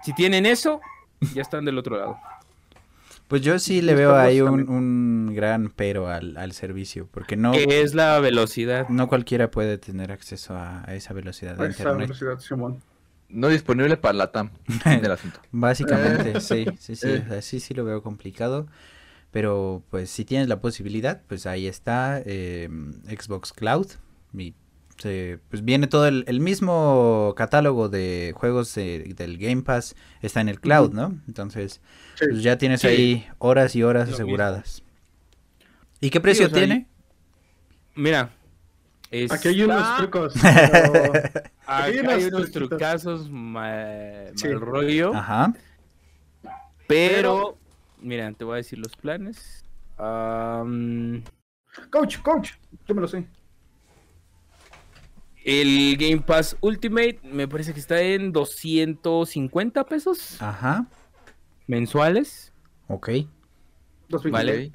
Si 0.02 0.12
tienen 0.14 0.46
eso, 0.46 0.80
ya 1.34 1.42
están 1.42 1.64
del 1.64 1.78
otro 1.78 1.96
lado. 1.96 2.18
Pues 3.32 3.40
yo 3.40 3.58
sí 3.58 3.80
le 3.80 3.94
veo 3.94 4.14
ahí 4.14 4.42
un, 4.42 4.68
un 4.68 5.34
gran 5.34 5.72
pero 5.74 6.06
al, 6.08 6.36
al 6.36 6.52
servicio, 6.52 7.08
porque 7.10 7.34
no, 7.34 7.52
¿Qué 7.52 7.80
es 7.80 7.94
la 7.94 8.20
velocidad? 8.20 8.86
no 8.90 9.08
cualquiera 9.08 9.50
puede 9.50 9.78
tener 9.78 10.12
acceso 10.12 10.54
a, 10.54 10.82
a 10.86 10.94
esa 10.94 11.14
velocidad 11.14 11.56
de 11.56 11.68
Esa 11.68 11.78
internet. 11.82 12.08
velocidad, 12.08 12.38
Simón. 12.40 12.82
No 13.30 13.48
disponible 13.48 13.96
para 13.96 14.12
la 14.12 14.30
TAM 14.32 14.50
del 14.84 15.10
asunto. 15.10 15.40
Básicamente, 15.50 16.42
sí, 16.42 16.66
sí, 16.78 16.94
sí, 16.94 17.08
Eh. 17.08 17.22
o 17.24 17.28
sea, 17.30 17.40
sí, 17.40 17.58
sí 17.60 17.72
lo 17.72 17.86
veo 17.86 18.02
complicado, 18.02 18.66
pero 19.30 19.82
pues 19.88 20.10
si 20.10 20.26
tienes 20.26 20.48
la 20.48 20.60
posibilidad, 20.60 21.22
pues 21.26 21.46
ahí 21.46 21.66
está 21.66 22.20
eh, 22.26 22.68
Xbox 23.08 23.54
Cloud 23.54 23.86
y 24.36 24.54
se- 24.98 25.38
pues 25.48 25.64
viene 25.64 25.86
todo 25.86 26.06
el, 26.06 26.24
el 26.28 26.40
mismo 26.40 27.34
catálogo 27.36 27.88
de 27.88 28.32
juegos 28.36 28.74
de- 28.74 29.14
del 29.16 29.38
Game 29.38 29.62
Pass 29.62 29.94
está 30.20 30.40
en 30.40 30.48
el 30.48 30.60
cloud. 30.60 30.92
¿no? 30.92 31.18
Entonces, 31.28 31.80
Sí. 32.14 32.26
pues 32.30 32.42
ya 32.42 32.58
tienes 32.58 32.80
Sí. 32.82 32.86
ahí 32.88 33.26
horas 33.38 33.74
y 33.76 33.82
horas 33.82 34.08
Lo 34.08 34.14
aseguradas. 34.14 34.82
¿Y 36.00 36.10
qué 36.10 36.20
precio 36.20 36.46
o 36.46 36.48
sea, 36.50 36.58
tiene? 36.58 36.86
Mira. 37.94 38.30
Aquí 39.30 39.48
hay 39.48 39.62
unos 39.62 39.76
está- 39.82 39.96
trucos. 39.98 40.34
pero- 40.42 41.12
Aquí 41.66 41.98
hay 41.98 41.98
hay 41.98 41.98
unos 42.24 42.24
unos 42.24 42.50
trucazos 42.50 43.30
mal 43.30 44.32
rollo. 44.58 45.14
Ajá. 45.14 45.52
Pero, 46.86 47.56
mira, 48.00 48.32
te 48.32 48.44
voy 48.44 48.54
a 48.54 48.56
decir 48.56 48.78
los 48.78 48.96
planes. 48.96 49.64
Coach, 51.90 52.18
coach. 52.22 52.52
Yo 52.86 52.94
me 52.94 53.00
lo 53.02 53.08
sé. 53.08 53.24
El 55.44 55.96
Game 55.98 56.20
Pass 56.22 56.56
Ultimate 56.60 57.20
me 57.24 57.48
parece 57.48 57.72
que 57.74 57.80
está 57.80 58.00
en 58.00 58.32
250 58.32 59.84
pesos 59.86 60.40
Ajá. 60.40 60.86
mensuales. 61.66 62.52
Ok. 62.88 63.10
Dos 64.08 64.28
Vale. 64.30 64.70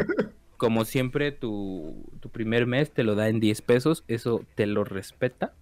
Como 0.58 0.86
siempre, 0.86 1.32
tu, 1.32 2.10
tu 2.20 2.30
primer 2.30 2.66
mes 2.66 2.92
te 2.92 3.04
lo 3.04 3.14
da 3.16 3.30
en 3.30 3.40
10 3.40 3.62
pesos. 3.62 4.04
Eso 4.08 4.44
te 4.56 4.66
lo 4.66 4.84
respeta. 4.84 5.54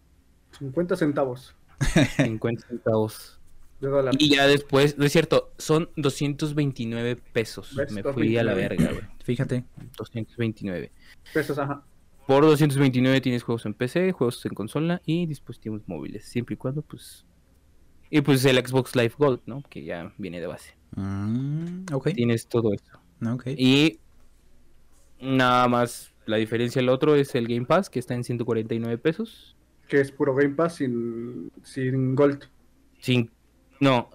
50 0.58 0.95
centavos 0.95 1.53
50 2.16 2.68
centavos. 2.68 3.39
de 3.82 3.89
dólar. 3.89 4.16
Y 4.18 4.34
ya 4.36 4.47
después, 4.47 4.97
no 4.97 5.03
es 5.06 5.12
cierto, 5.12 5.51
son 5.58 5.89
229 5.97 7.18
pesos. 7.34 7.76
¿Ves? 7.76 7.91
Me 7.91 8.01
fui 8.03 8.38
a 8.38 8.43
la 8.43 8.53
229. 8.53 8.68
verga, 8.70 8.91
güey. 8.93 9.16
Fíjate. 9.26 9.66
229. 9.97 10.91
Pesos, 11.34 11.58
ajá. 11.60 11.84
Por 12.28 12.43
229 12.43 13.21
tienes 13.21 13.43
juegos 13.43 13.65
en 13.65 13.73
PC, 13.76 14.11
juegos 14.11 14.43
en 14.45 14.53
consola 14.53 15.01
y 15.05 15.28
dispositivos 15.28 15.88
móviles. 15.88 16.26
Siempre 16.26 16.55
y 16.55 16.57
cuando, 16.57 16.82
pues. 16.82 17.26
Y 18.09 18.21
pues 18.21 18.43
el 18.45 18.57
Xbox 18.57 18.95
Live 18.95 19.13
Gold, 19.17 19.41
¿no? 19.45 19.61
Que 19.69 19.84
ya 19.84 20.11
viene 20.17 20.39
de 20.39 20.47
base. 20.47 20.76
Mm, 20.95 21.86
ok. 21.93 22.09
Tienes 22.13 22.47
todo 22.47 22.73
eso. 22.73 22.99
Ok. 23.32 23.47
Y 23.57 23.99
nada 25.21 25.67
más, 25.67 26.13
la 26.26 26.38
diferencia 26.38 26.80
del 26.82 26.89
otro 26.89 27.15
es 27.15 27.36
el 27.36 27.47
Game 27.47 27.65
Pass, 27.65 27.89
que 27.89 27.99
está 27.99 28.13
en 28.15 28.23
149 28.23 28.97
pesos. 28.97 29.55
que 29.88 30.01
es 30.01 30.11
puro 30.11 30.34
Game 30.34 30.55
Pass 30.55 30.76
sin, 30.76 31.51
sin 31.63 32.15
Gold. 32.15 32.45
Sin, 32.99 33.30
no, 33.80 34.09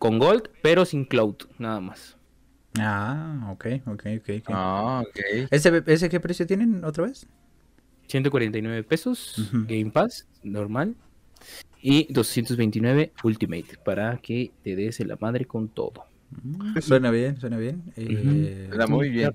con 0.00 0.18
Gold, 0.18 0.50
pero 0.60 0.84
sin 0.84 1.04
Cloud, 1.04 1.36
nada 1.58 1.80
más. 1.80 2.16
Ah, 2.80 3.48
ok, 3.52 3.66
ok, 3.86 4.06
ok. 4.18 4.30
ok. 4.40 4.48
Ah, 4.48 5.04
ok. 5.06 5.20
¿Ese, 5.52 5.82
¿Ese 5.86 6.08
qué 6.08 6.18
precio 6.18 6.46
tienen 6.46 6.84
otra 6.84 7.04
vez? 7.04 7.28
149 8.08 8.82
pesos, 8.84 9.38
Ujú. 9.38 9.64
Game 9.68 9.90
Pass, 9.90 10.26
normal. 10.42 10.94
Y 11.82 12.10
229 12.12 13.12
Ultimate, 13.24 13.78
para 13.84 14.16
que 14.18 14.50
te 14.62 14.74
des 14.76 15.00
en 15.00 15.08
la 15.08 15.16
madre 15.20 15.44
con 15.44 15.68
todo. 15.68 16.06
Mm, 16.42 16.78
Suena 16.80 17.10
bien, 17.10 17.38
suena 17.38 17.58
bien. 17.58 17.82
Eh, 17.96 18.66
Suena 18.70 18.86
muy 18.86 19.10
bien. 19.10 19.30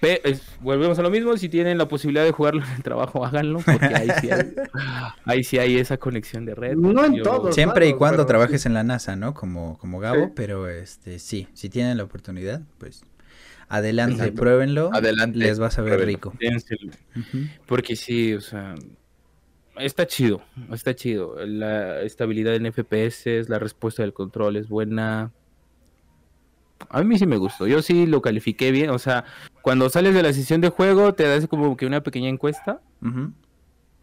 Pe- 0.00 0.20
es- 0.30 0.42
volvemos 0.62 0.98
a 0.98 1.02
lo 1.02 1.10
mismo, 1.10 1.36
si 1.36 1.50
tienen 1.50 1.76
la 1.76 1.86
posibilidad 1.86 2.24
de 2.24 2.32
jugarlo 2.32 2.64
en 2.64 2.70
el 2.72 2.82
trabajo, 2.82 3.22
háganlo, 3.26 3.58
porque 3.60 3.84
ahí 3.94 4.08
sí 4.22 4.30
hay, 4.30 4.54
ahí 5.26 5.44
sí 5.44 5.58
hay 5.58 5.76
esa 5.76 5.98
conexión 5.98 6.46
de 6.46 6.54
red. 6.54 6.74
No 6.76 7.04
en 7.04 7.16
Yo- 7.16 7.22
todos. 7.22 7.54
Siempre 7.54 7.86
y 7.88 7.92
cuando 7.92 8.18
pero 8.18 8.26
trabajes 8.26 8.62
sí. 8.62 8.68
en 8.68 8.74
la 8.74 8.82
NASA, 8.82 9.14
¿no? 9.16 9.34
Como, 9.34 9.76
como 9.76 9.98
Gabo, 10.00 10.26
Sí. 10.26 10.32
pero 10.34 10.68
este 10.68 11.18
sí, 11.18 11.48
si 11.52 11.68
tienen 11.68 11.98
la 11.98 12.04
oportunidad, 12.04 12.62
pues 12.78 13.04
adelante, 13.70 14.16
Exacto. 14.16 14.34
pruébenlo. 14.42 14.90
Adelante, 14.92 15.38
Les 15.38 15.58
vas 15.58 15.78
a 15.78 15.82
ver 15.82 15.94
pruébenlo. 15.94 16.32
rico. 16.34 16.34
Porque 17.66 17.96
sí, 17.96 18.34
o 18.34 18.40
sea, 18.42 18.74
está 19.78 20.06
chido, 20.06 20.42
está 20.72 20.94
chido. 20.94 21.36
La 21.46 22.02
estabilidad 22.02 22.54
en 22.54 22.66
FPS, 22.66 23.48
la 23.48 23.58
respuesta 23.58 24.02
del 24.02 24.12
control 24.12 24.56
es 24.56 24.68
buena. 24.68 25.32
A 26.88 27.02
mí 27.02 27.18
sí 27.18 27.26
me 27.26 27.36
gustó, 27.36 27.66
yo 27.66 27.80
sí 27.82 28.06
lo 28.06 28.22
califiqué 28.22 28.70
bien, 28.72 28.90
o 28.90 28.98
sea, 28.98 29.24
cuando 29.62 29.88
sales 29.90 30.14
de 30.14 30.22
la 30.22 30.32
sesión 30.32 30.60
de 30.60 30.70
juego 30.70 31.12
te 31.14 31.24
das 31.24 31.46
como 31.46 31.76
que 31.76 31.86
una 31.86 32.02
pequeña 32.02 32.28
encuesta. 32.28 32.80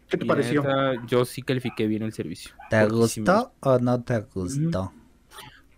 ¿Qué 0.08 0.16
te 0.16 0.24
y 0.24 0.28
pareció? 0.28 0.64
yo 1.06 1.24
sí 1.24 1.42
califiqué 1.42 1.86
bien 1.86 2.02
el 2.02 2.12
servicio. 2.12 2.52
¿Te 2.70 2.76
sí 2.80 2.86
me 2.86 2.96
gustó 2.96 3.52
o 3.60 3.78
no 3.78 4.02
te 4.02 4.20
gustó? 4.20 4.92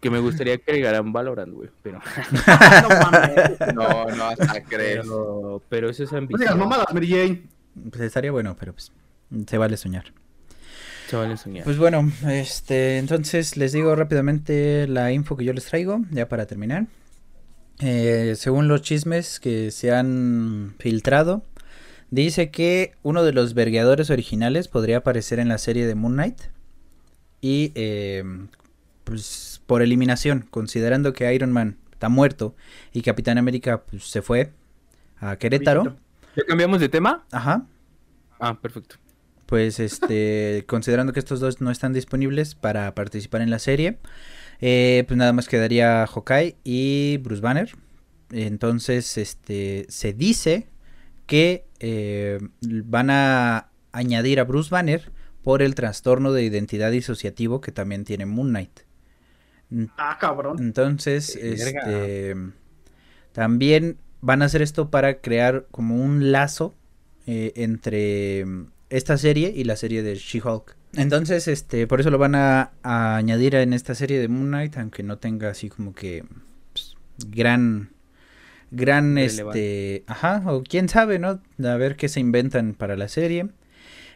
Que 0.01 0.11
me 0.11 0.19
gustaría 0.19 0.57
que 0.59 0.71
agregaran 0.71 1.13
Valorant, 1.13 1.53
güey, 1.53 1.69
pero, 1.83 2.01
no 2.83 2.89
mames. 2.89 3.59
No, 3.75 4.05
no, 4.17 4.25
hasta 4.25 4.63
crees. 4.65 5.01
pero, 5.03 5.63
pero 5.69 5.91
eso 5.91 6.05
es 6.05 6.13
No 6.13 6.19
ambición. 6.19 6.41
digas 6.41 6.57
mamadas, 6.57 6.87
Mary 6.95 7.09
Jane. 7.09 7.43
Pues 7.91 8.03
estaría 8.03 8.33
bueno, 8.33 8.57
pero 8.59 8.73
pues 8.73 8.93
se 9.47 9.59
vale 9.59 9.77
soñar. 9.77 10.13
Chavales, 11.09 11.41
soñar. 11.41 11.65
Pues 11.65 11.77
bueno, 11.77 12.11
este, 12.29 12.99
entonces 12.99 13.57
les 13.57 13.73
digo 13.73 13.95
rápidamente 13.97 14.87
la 14.89 15.13
info 15.13 15.37
que 15.37 15.45
yo 15.45 15.53
les 15.53 15.65
traigo, 15.67 16.01
ya 16.11 16.29
para 16.29 16.47
terminar. 16.47 16.87
Eh, 17.81 18.35
según 18.37 18.69
los 18.69 18.83
chismes 18.83 19.41
que 19.41 19.71
se 19.73 19.93
han 19.93 20.75
filtrado, 20.79 21.43
dice 22.11 22.51
que 22.51 22.93
uno 23.03 23.25
de 23.25 23.33
los 23.33 23.55
vergueadores 23.55 24.09
originales 24.11 24.69
podría 24.69 24.99
aparecer 24.99 25.41
en 25.41 25.49
la 25.49 25.59
serie 25.59 25.87
de 25.87 25.95
Moon 25.97 26.13
Knight. 26.15 26.43
Y 27.41 27.73
eh, 27.75 28.23
pues 29.05 29.50
por 29.71 29.83
eliminación, 29.83 30.49
considerando 30.51 31.13
que 31.13 31.33
Iron 31.33 31.53
Man 31.53 31.77
está 31.93 32.09
muerto 32.09 32.57
y 32.93 33.03
Capitán 33.03 33.39
América 33.39 33.85
pues, 33.85 34.03
se 34.03 34.21
fue 34.21 34.51
a 35.21 35.37
Querétaro. 35.37 35.97
¿Ya 36.35 36.43
cambiamos 36.43 36.81
de 36.81 36.89
tema? 36.89 37.25
Ajá. 37.31 37.69
Ah, 38.41 38.59
perfecto. 38.61 38.97
Pues 39.47 39.79
este, 39.79 40.65
considerando 40.67 41.13
que 41.13 41.21
estos 41.21 41.39
dos 41.39 41.61
no 41.61 41.71
están 41.71 41.93
disponibles 41.93 42.57
para 42.57 42.93
participar 42.97 43.43
en 43.43 43.51
la 43.51 43.61
serie, 43.61 43.99
eh, 44.61 45.05
pues 45.07 45.17
nada 45.17 45.33
más 45.33 45.47
quedaría 45.47 46.05
Hawkeye 46.05 46.57
y 46.65 47.19
Bruce 47.19 47.41
Banner. 47.41 47.71
Entonces, 48.33 49.19
este, 49.19 49.87
se 49.89 50.13
dice 50.13 50.67
que 51.27 51.65
eh, 51.79 52.41
van 52.61 53.11
a 53.11 53.69
añadir 53.93 54.41
a 54.41 54.45
Bruce 54.45 54.71
Banner 54.71 55.13
por 55.45 55.63
el 55.63 55.77
trastorno 55.77 56.33
de 56.33 56.43
identidad 56.43 56.91
disociativo 56.91 57.61
que 57.61 57.71
también 57.71 58.03
tiene 58.03 58.27
Moon 58.27 58.49
Knight. 58.49 58.90
Ah, 59.97 60.19
cabrón. 60.21 60.57
Entonces, 60.59 61.37
este 61.37 62.35
también 63.33 63.99
van 64.21 64.43
a 64.43 64.47
hacer 64.47 64.63
esto 64.63 64.91
para 64.91 65.21
crear 65.21 65.67
como 65.71 65.97
un 65.97 66.33
lazo 66.33 66.75
eh, 67.27 67.53
entre 67.57 68.45
mm, 68.45 68.67
esta 68.91 69.17
serie 69.17 69.53
y 69.55 69.65
la 69.65 69.77
serie 69.77 70.03
de 70.03 70.17
She-Hulk. 70.17 70.77
Entonces, 70.95 71.47
este, 71.47 71.87
por 71.87 72.01
eso 72.01 72.11
lo 72.11 72.19
van 72.19 72.35
a, 72.35 72.73
a 72.83 73.17
añadir 73.17 73.55
en 73.55 73.73
esta 73.73 73.95
serie 73.95 74.19
de 74.19 74.27
Moon 74.29 74.49
Knight, 74.49 74.77
aunque 74.77 75.05
no 75.05 75.19
tenga 75.19 75.51
así 75.51 75.69
como 75.69 75.95
que 75.95 76.25
pues, 76.73 76.97
gran 77.29 77.91
gran 78.71 79.17
Relevante. 79.17 79.97
este, 79.97 80.05
ajá, 80.07 80.43
o 80.47 80.63
quién 80.63 80.89
sabe, 80.89 81.19
¿no? 81.19 81.41
A 81.65 81.77
ver 81.77 81.97
qué 81.97 82.09
se 82.09 82.21
inventan 82.21 82.75
para 82.75 82.97
la 82.97 83.09
serie. 83.09 83.49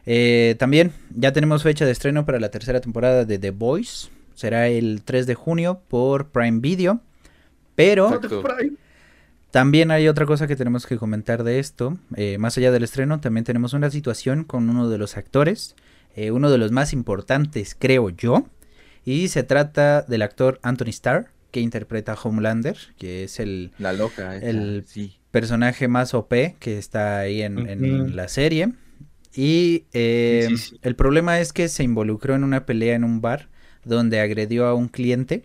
Eh, 0.07 0.57
también 0.59 0.93
ya 1.11 1.33
tenemos 1.33 1.63
fecha 1.63 1.87
de 1.87 1.93
estreno 1.93 2.27
para 2.27 2.39
la 2.39 2.51
tercera 2.51 2.81
temporada 2.81 3.25
de 3.25 3.39
The 3.39 3.51
Boys. 3.51 4.11
Será 4.35 4.69
el 4.69 5.03
3 5.05 5.27
de 5.27 5.35
junio 5.35 5.81
por 5.89 6.29
Prime 6.29 6.61
Video. 6.61 7.01
Pero 7.77 8.21
también 9.51 9.91
hay 9.91 10.09
otra 10.09 10.27
cosa 10.27 10.47
que 10.47 10.57
tenemos 10.57 10.87
que 10.87 10.97
comentar 10.97 11.45
de 11.45 11.59
esto. 11.59 11.97
eh, 12.17 12.39
más 12.39 12.57
allá 12.59 12.73
del 12.73 12.83
estreno, 12.85 13.21
también 13.21 13.45
tenemos 13.45 13.73
una 13.73 13.91
situación 13.91 14.45
con 14.45 14.69
uno 14.69 14.89
de 14.89 14.99
los 14.99 15.17
actores. 15.17 15.75
eh, 16.17 16.31
uno 16.31 16.49
de 16.49 16.59
los 16.59 16.71
más 16.71 16.93
importantes, 16.93 17.77
creo 17.77 18.09
yo. 18.11 18.47
Y 19.05 19.27
se 19.29 19.43
trata 19.43 20.03
del 20.03 20.23
actor 20.23 20.61
Anthony 20.63 20.91
Starr, 20.91 21.27
que 21.51 21.59
interpreta 21.61 22.13
a 22.13 22.15
Homelander, 22.23 22.77
que 22.99 23.25
es 23.25 23.41
el 23.41 23.73
La 23.79 23.93
loca. 23.93 24.37
esa, 24.37 24.47
El- 24.49 24.85
Sí. 24.87 25.17
personaje 25.33 25.89
más 25.89 26.15
OP 26.15 26.55
que 26.61 26.79
está 26.79 27.19
ahí 27.19 27.43
en, 27.43 28.15
la 28.15 28.29
serie. 28.29 28.73
Y 29.35 29.87
eh, 29.93 30.45
Sí, 30.51 30.57
sí. 30.57 30.79
el 30.83 30.95
problema 30.95 31.41
es 31.41 31.53
que 31.53 31.67
se 31.67 31.83
involucró 31.83 32.37
en 32.37 32.45
una 32.45 32.65
pelea 32.65 32.95
en 32.95 33.03
un 33.03 33.21
bar 33.21 33.49
donde 33.85 34.21
agredió 34.21 34.67
a 34.67 34.75
un 34.75 34.89
cliente 34.89 35.45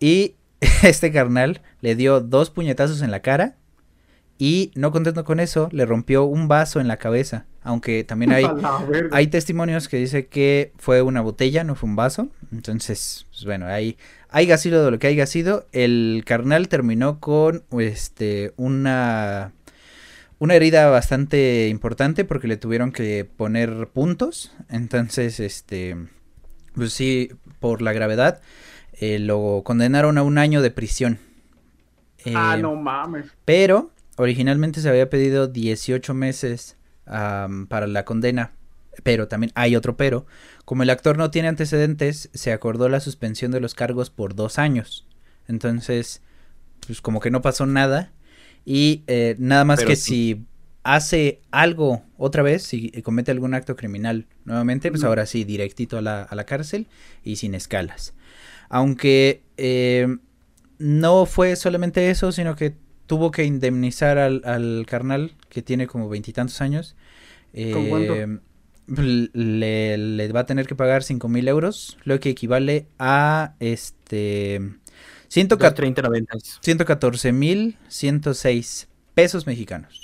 y 0.00 0.36
este 0.82 1.12
carnal 1.12 1.62
le 1.80 1.94
dio 1.96 2.20
dos 2.20 2.50
puñetazos 2.50 3.02
en 3.02 3.10
la 3.10 3.20
cara 3.20 3.56
y 4.38 4.72
no 4.74 4.90
contento 4.90 5.24
con 5.24 5.38
eso 5.38 5.68
le 5.70 5.86
rompió 5.86 6.24
un 6.24 6.48
vaso 6.48 6.80
en 6.80 6.88
la 6.88 6.96
cabeza. 6.96 7.46
Aunque 7.62 8.02
también 8.02 8.32
hay, 8.32 8.44
hay 9.12 9.28
testimonios 9.28 9.86
que 9.86 9.98
dice 9.98 10.26
que 10.26 10.72
fue 10.78 11.00
una 11.02 11.20
botella, 11.20 11.62
no 11.62 11.76
fue 11.76 11.88
un 11.88 11.96
vaso. 11.96 12.28
Entonces, 12.50 13.26
pues 13.30 13.44
bueno, 13.44 13.66
ahí 13.66 13.96
haya 14.30 14.58
sido 14.58 14.84
de 14.84 14.90
lo 14.90 14.98
que 14.98 15.06
haya 15.06 15.26
sido. 15.26 15.68
El 15.70 16.24
carnal 16.26 16.68
terminó 16.68 17.20
con 17.20 17.62
este 17.78 18.52
una 18.56 19.52
una 20.40 20.56
herida 20.56 20.90
bastante 20.90 21.68
importante 21.68 22.24
porque 22.24 22.48
le 22.48 22.56
tuvieron 22.56 22.90
que 22.90 23.24
poner 23.24 23.90
puntos. 23.92 24.52
Entonces, 24.68 25.38
este 25.38 25.96
pues 26.74 26.92
sí, 26.92 27.30
por 27.60 27.82
la 27.82 27.92
gravedad 27.92 28.40
eh, 28.94 29.18
lo 29.18 29.62
condenaron 29.64 30.18
a 30.18 30.22
un 30.22 30.38
año 30.38 30.62
de 30.62 30.70
prisión. 30.70 31.18
Ah, 32.34 32.56
Eh, 32.56 32.62
no 32.62 32.74
mames. 32.76 33.26
pero 33.44 33.90
originalmente 34.16 34.80
se 34.80 34.88
había 34.88 35.10
pedido 35.10 35.48
18 35.48 36.14
meses 36.14 36.76
para 37.04 37.86
la 37.86 38.04
condena. 38.04 38.52
Pero 39.02 39.26
también 39.26 39.52
hay 39.54 39.74
otro 39.74 39.96
pero. 39.96 40.26
Como 40.66 40.82
el 40.82 40.90
actor 40.90 41.16
no 41.16 41.30
tiene 41.30 41.48
antecedentes, 41.48 42.28
se 42.34 42.52
acordó 42.52 42.88
la 42.90 43.00
suspensión 43.00 43.50
de 43.50 43.60
los 43.60 43.74
cargos 43.74 44.10
por 44.10 44.34
dos 44.34 44.58
años. 44.58 45.06
Entonces, 45.48 46.20
pues 46.86 47.00
como 47.00 47.20
que 47.20 47.30
no 47.30 47.40
pasó 47.42 47.64
nada. 47.66 48.12
Y 48.64 49.02
eh, 49.06 49.34
nada 49.38 49.64
más 49.64 49.78
Pero 49.80 49.88
que 49.88 49.96
sí. 49.96 50.02
si 50.36 50.46
hace 50.82 51.40
algo 51.50 52.02
otra 52.16 52.42
vez, 52.42 52.62
si 52.62 52.90
comete 53.02 53.30
algún 53.30 53.54
acto 53.54 53.76
criminal 53.76 54.26
nuevamente, 54.44 54.90
pues 54.90 55.04
ahora 55.04 55.26
sí, 55.26 55.44
directito 55.44 55.98
a 55.98 56.02
la, 56.02 56.22
a 56.22 56.34
la 56.34 56.44
cárcel 56.44 56.86
y 57.24 57.36
sin 57.36 57.54
escalas. 57.54 58.14
Aunque 58.68 59.42
eh, 59.56 60.16
no 60.78 61.26
fue 61.26 61.56
solamente 61.56 62.10
eso, 62.10 62.32
sino 62.32 62.56
que 62.56 62.74
tuvo 63.06 63.30
que 63.30 63.44
indemnizar 63.44 64.18
al, 64.18 64.42
al 64.44 64.86
carnal 64.88 65.32
que 65.48 65.62
tiene 65.62 65.86
como 65.86 66.08
veintitantos 66.08 66.60
años. 66.60 66.96
¿Con 67.72 67.88
cuánto? 67.88 68.14
Eh, 68.14 68.38
le, 69.32 69.96
le 69.96 70.32
va 70.32 70.40
a 70.40 70.46
tener 70.46 70.66
que 70.66 70.74
pagar 70.74 71.02
cinco 71.02 71.28
mil 71.28 71.46
euros, 71.48 71.98
lo 72.04 72.18
que 72.20 72.30
equivale 72.30 72.86
a 72.98 73.54
este 73.60 74.60
114 75.28 75.74
30 75.76 76.02
noventas. 76.02 76.58
114 76.60 77.32
mil 77.32 77.76
106 77.88 78.88
pesos 79.14 79.46
mexicanos. 79.46 80.01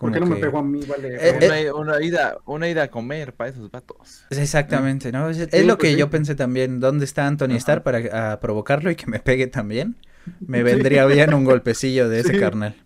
¿Por 0.00 0.12
qué 0.12 0.18
no 0.20 0.24
me 0.24 0.36
pegó 0.36 0.58
a 0.58 0.62
mí? 0.62 0.80
Vale. 0.86 1.18
Eh. 1.20 1.70
Una, 1.70 1.94
una 1.94 2.02
ida, 2.02 2.38
una 2.46 2.70
ida 2.70 2.84
a 2.84 2.88
comer 2.88 3.34
para 3.34 3.50
esos 3.50 3.70
vatos. 3.70 4.24
Exactamente, 4.30 5.12
¿no? 5.12 5.28
Es, 5.28 5.38
lo 5.38 5.76
pues 5.76 5.76
que 5.76 5.92
sí. 5.92 5.98
yo 5.98 6.08
pensé 6.08 6.34
también. 6.34 6.80
¿Dónde 6.80 7.04
está 7.04 7.26
Anthony 7.26 7.50
Ajá. 7.50 7.56
Starr 7.56 7.82
para 7.82 8.40
provocarlo 8.40 8.90
y 8.90 8.96
que 8.96 9.06
me 9.06 9.18
pegue 9.18 9.46
también? 9.46 9.96
Me 10.40 10.62
vendría 10.62 11.04
bien 11.04 11.34
un 11.34 11.44
golpecillo 11.44 12.08
de 12.08 12.20
ese 12.20 12.40
carnal. 12.40 12.76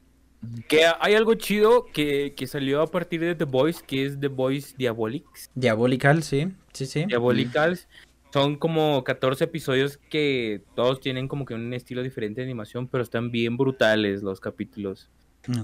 Que 0.67 0.87
hay 0.99 1.15
algo 1.15 1.35
chido 1.35 1.87
que, 1.87 2.35
que 2.37 2.49
salió 2.49 2.83
a 2.83 2.89
partir 2.89 3.21
de 3.21 3.37
The 3.37 3.45
Boys, 3.45 3.81
que 3.81 4.07
es 4.07 4.19
The 4.19 4.27
Boys 4.27 4.77
Diabolics. 4.77 5.53
Diabolical, 5.55 6.25
sí, 6.25 6.49
sí, 6.73 6.87
sí. 6.87 7.05
Diabolicals. 7.07 7.87
Son 8.33 8.57
como 8.57 9.05
14 9.05 9.45
episodios 9.45 9.99
que 10.11 10.63
todos 10.75 10.99
tienen 10.99 11.29
como 11.29 11.45
que 11.45 11.55
un 11.55 11.73
estilo 11.73 12.03
diferente 12.03 12.41
de 12.41 12.47
animación, 12.47 12.89
pero 12.89 13.05
están 13.05 13.31
bien 13.31 13.57
brutales 13.57 14.25
los 14.25 14.41
capítulos. 14.41 15.09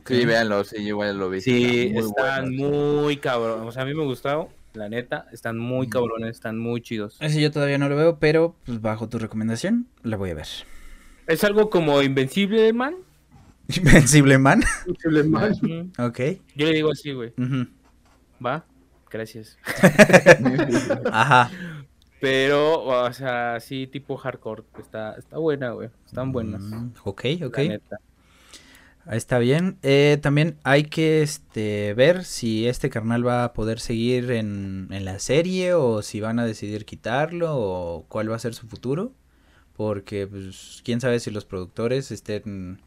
Sí, 0.06 0.24
véanlo, 0.26 0.62
sí, 0.64 0.76
igual 0.78 1.18
lo 1.18 1.30
vi. 1.30 1.40
Sí, 1.40 1.90
muy 1.92 2.04
están 2.04 2.56
bueno. 2.56 2.68
muy 3.02 3.16
cabrón. 3.16 3.66
O 3.66 3.72
sea, 3.72 3.82
a 3.82 3.86
mí 3.86 3.94
me 3.94 4.04
gustó, 4.04 4.50
la 4.74 4.88
neta. 4.88 5.26
Están 5.32 5.58
muy 5.58 5.86
Mm. 5.86 5.90
cabrones, 5.90 6.30
están 6.30 6.58
muy 6.58 6.80
chidos. 6.82 7.16
Ese 7.20 7.40
yo 7.40 7.50
todavía 7.50 7.78
no 7.78 7.88
lo 7.88 7.96
veo, 7.96 8.18
pero 8.18 8.54
pues, 8.66 8.80
bajo 8.80 9.08
tu 9.08 9.18
recomendación, 9.18 9.86
lo 10.02 10.18
voy 10.18 10.30
a 10.30 10.34
ver. 10.34 10.46
Es 11.26 11.44
algo 11.44 11.70
como 11.70 12.02
Invencible 12.02 12.72
Man. 12.72 12.94
Invencible 13.76 14.38
Man. 14.38 14.62
Mal. 15.28 15.52
Ujú. 15.52 15.90
Ok. 16.06 16.20
Yo 16.56 16.66
le 16.66 16.72
digo 16.74 16.90
así, 16.92 17.12
güey. 17.12 17.32
Va, 18.44 18.64
gracias. 19.10 19.56
Ajá. 21.12 21.50
Pero, 22.20 22.82
o 22.84 23.12
sea, 23.12 23.60
sí, 23.60 23.86
tipo 23.86 24.16
hardcore. 24.16 24.64
Está, 24.78 25.14
está 25.14 25.38
buena, 25.38 25.70
güey. 25.70 25.88
Están 26.04 26.32
buenas. 26.32 26.62
Mm, 26.62 26.90
ok, 27.04 27.24
ok. 27.46 27.56
la 27.58 27.64
neta. 27.64 27.96
Está 29.09 29.38
bien. 29.38 29.78
Eh, 29.82 30.18
también 30.20 30.59
hay 30.62 30.84
que 30.84 31.22
este, 31.22 31.94
ver 31.94 32.24
si 32.24 32.68
este 32.68 32.90
carnal 32.90 33.26
va 33.26 33.44
a 33.44 33.53
poder 33.53 33.80
seguir 33.80 34.30
en, 34.30 34.88
en 34.90 35.05
la 35.05 35.18
serie 35.18 35.74
o 35.74 36.03
si 36.03 36.20
van 36.20 36.38
a 36.38 36.46
decidir 36.46 36.84
quitarlo 36.84 37.57
o 37.57 38.07
cuál 38.09 38.30
va 38.30 38.36
a 38.36 38.40
ser 38.40 38.55
su 38.55 38.66
futuro. 38.68 39.12
Porque, 39.76 40.26
pues, 40.26 40.82
quién 40.84 41.01
sabe 41.01 41.20
si 41.20 41.30
los 41.30 41.46
productores 41.46 42.11
estén 42.11 42.80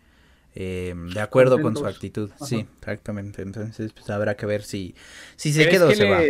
eh, 0.56 0.94
de 0.96 1.20
acuerdo 1.20 1.62
con 1.62 1.76
su 1.76 1.86
actitud. 1.86 2.30
Ajá. 2.36 2.46
Sí, 2.46 2.68
exactamente. 2.80 3.42
Entonces, 3.42 3.94
pues 3.94 4.10
habrá 4.10 4.36
que 4.36 4.46
ver 4.46 4.64
si, 4.64 4.96
si 5.36 5.52
se 5.52 5.62
¿Crees 5.64 5.74
queda 5.74 5.86
o 5.86 5.90
que 5.90 5.96
se 5.96 6.10
va. 6.10 6.22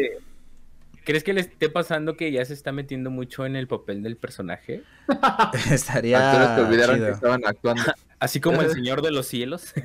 ¿Crees 1.04 1.26
que 1.26 1.34
le 1.34 1.42
esté 1.42 1.70
pasando 1.70 2.16
que 2.16 2.32
ya 2.32 2.46
se 2.46 2.54
está 2.54 2.72
metiendo 2.72 3.10
mucho 3.10 3.46
en 3.46 3.58
el 3.58 3.68
papel 3.68 4.02
del 4.04 4.16
personaje? 4.16 4.84
Estaría 5.72 6.32
Actores 6.32 6.56
que 6.56 6.62
olvidaron 6.62 6.96
chido. 6.96 7.08
que 7.08 7.14
estaban 7.14 7.42
actuando. 7.46 7.84
Así 8.24 8.40
como 8.40 8.62
el 8.62 8.72
Señor 8.72 9.02
de 9.02 9.12
los 9.12 9.28
Cielos. 9.28 9.74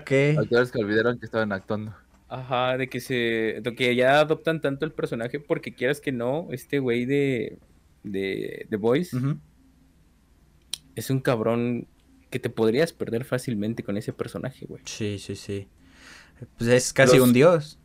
ok. 0.00 0.38
Actores 0.38 0.70
que 0.70 0.78
olvidaron 0.78 1.18
que 1.18 1.26
estaban 1.26 1.50
actuando. 1.52 1.94
Ajá, 2.28 2.76
de 2.76 2.88
que 2.88 3.00
se. 3.00 3.58
De 3.62 3.74
que 3.76 3.94
ya 3.96 4.20
adoptan 4.20 4.60
tanto 4.60 4.84
el 4.84 4.92
personaje 4.92 5.40
porque 5.40 5.74
quieras 5.74 6.00
que 6.00 6.12
no, 6.12 6.48
este 6.52 6.78
güey 6.78 7.06
de. 7.06 7.58
de 8.04 8.66
The 8.70 8.76
Voice 8.76 9.16
es 10.94 11.10
un 11.10 11.20
cabrón 11.20 11.88
que 12.30 12.38
te 12.38 12.50
podrías 12.50 12.92
perder 12.92 13.24
fácilmente 13.24 13.82
con 13.82 13.96
ese 13.96 14.12
personaje, 14.12 14.64
güey. 14.66 14.82
Sí, 14.86 15.18
sí, 15.18 15.36
sí. 15.36 15.68
Pues 16.56 16.70
es 16.70 16.92
casi 16.92 17.18
Los- 17.18 17.26
un 17.26 17.32
dios. 17.32 17.78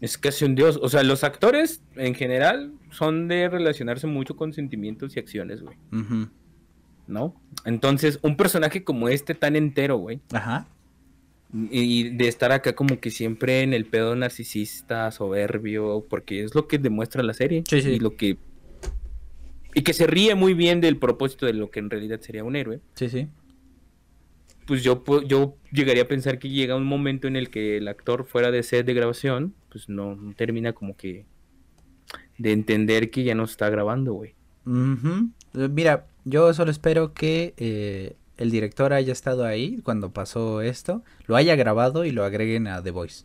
Es 0.00 0.16
casi 0.16 0.44
un 0.44 0.54
dios. 0.54 0.78
O 0.80 0.88
sea, 0.88 1.02
los 1.02 1.24
actores 1.24 1.82
en 1.96 2.14
general 2.14 2.72
son 2.92 3.26
de 3.26 3.48
relacionarse 3.48 4.06
mucho 4.06 4.36
con 4.36 4.52
sentimientos 4.52 5.16
y 5.16 5.18
acciones, 5.20 5.60
güey. 5.60 5.76
Ujú. 5.92 6.28
¿No? 7.08 7.34
Entonces, 7.64 8.20
un 8.22 8.36
personaje 8.36 8.84
como 8.84 9.08
este 9.08 9.34
tan 9.34 9.56
entero, 9.56 9.96
güey. 9.96 10.20
Ajá. 10.32 10.68
Y 11.52 12.10
de 12.10 12.28
estar 12.28 12.52
acá 12.52 12.74
como 12.74 13.00
que 13.00 13.10
siempre 13.10 13.62
en 13.62 13.72
el 13.72 13.86
pedo 13.86 14.14
narcisista, 14.14 15.10
soberbio, 15.10 16.06
porque 16.08 16.44
es 16.44 16.54
lo 16.54 16.68
que 16.68 16.78
demuestra 16.78 17.22
la 17.22 17.32
serie. 17.32 17.64
Sí, 17.68 17.80
sí. 17.80 17.90
Y 17.92 17.98
lo 17.98 18.16
que. 18.16 18.36
Y 19.74 19.82
que 19.82 19.94
se 19.94 20.06
ríe 20.06 20.34
muy 20.34 20.54
bien 20.54 20.80
del 20.80 20.98
propósito 20.98 21.46
de 21.46 21.54
lo 21.54 21.70
que 21.70 21.80
en 21.80 21.88
realidad 21.88 22.20
sería 22.20 22.44
un 22.44 22.54
héroe. 22.54 22.80
Sí, 22.94 23.08
sí. 23.08 23.28
Pues 24.66 24.82
yo, 24.82 25.02
yo 25.26 25.56
llegaría 25.72 26.02
a 26.02 26.08
pensar 26.08 26.38
que 26.38 26.50
llega 26.50 26.76
un 26.76 26.84
momento 26.84 27.26
en 27.26 27.36
el 27.36 27.48
que 27.48 27.78
el 27.78 27.88
actor 27.88 28.26
fuera 28.26 28.50
de 28.50 28.62
set 28.62 28.84
de 28.84 28.92
grabación, 28.92 29.54
pues 29.70 29.88
no, 29.88 30.14
no 30.14 30.34
termina 30.34 30.74
como 30.74 30.94
que 30.94 31.24
de 32.36 32.52
entender 32.52 33.10
que 33.10 33.24
ya 33.24 33.34
no 33.34 33.44
está 33.44 33.70
grabando, 33.70 34.12
güey. 34.12 34.34
Eh, 34.66 35.68
Mira, 35.70 36.06
yo 36.28 36.52
solo 36.54 36.70
espero 36.70 37.12
que 37.14 37.54
eh, 37.56 38.16
el 38.36 38.50
director 38.50 38.92
haya 38.92 39.12
estado 39.12 39.44
ahí 39.44 39.80
cuando 39.82 40.12
pasó 40.12 40.62
esto, 40.62 41.02
lo 41.26 41.36
haya 41.36 41.56
grabado 41.56 42.04
y 42.04 42.12
lo 42.12 42.24
agreguen 42.24 42.66
a 42.66 42.82
The 42.82 42.90
Voice. 42.90 43.24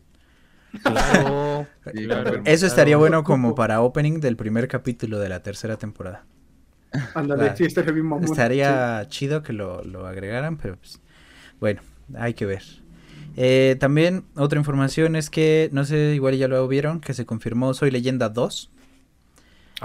Claro, 0.82 1.68
Sí, 1.94 2.06
claro. 2.06 2.42
Eso 2.46 2.66
estaría 2.66 2.94
claro. 2.94 3.00
bueno 3.00 3.24
como 3.24 3.56
para 3.56 3.82
opening 3.82 4.20
del 4.20 4.36
primer 4.36 4.68
capítulo 4.68 5.20
de 5.20 5.30
la 5.30 5.44
tercera 5.44 5.78
temporada. 5.78 6.26
Ándale, 7.14 7.56
sí, 7.56 7.66
estaría 7.66 7.92
bien 7.92 8.06
mamón. 8.06 8.26
Estaría 8.26 9.06
chido 9.08 9.44
que 9.44 9.54
lo, 9.54 9.84
lo 9.84 10.06
agregaran, 10.06 10.58
pero 10.58 10.78
pues, 10.78 11.00
bueno, 11.60 11.82
hay 12.16 12.34
que 12.34 12.46
ver. 12.46 12.64
Eh, 13.36 13.78
también 13.80 14.26
otra 14.36 14.60
información 14.60 15.16
es 15.16 15.30
que, 15.30 15.70
no 15.72 15.86
sé, 15.86 16.14
igual 16.14 16.38
ya 16.38 16.48
lo 16.48 16.68
vieron, 16.68 17.00
que 17.00 17.14
se 17.14 17.26
confirmó 17.26 17.74
Soy 17.74 17.92
Leyenda 17.92 18.30
2. 18.30 18.70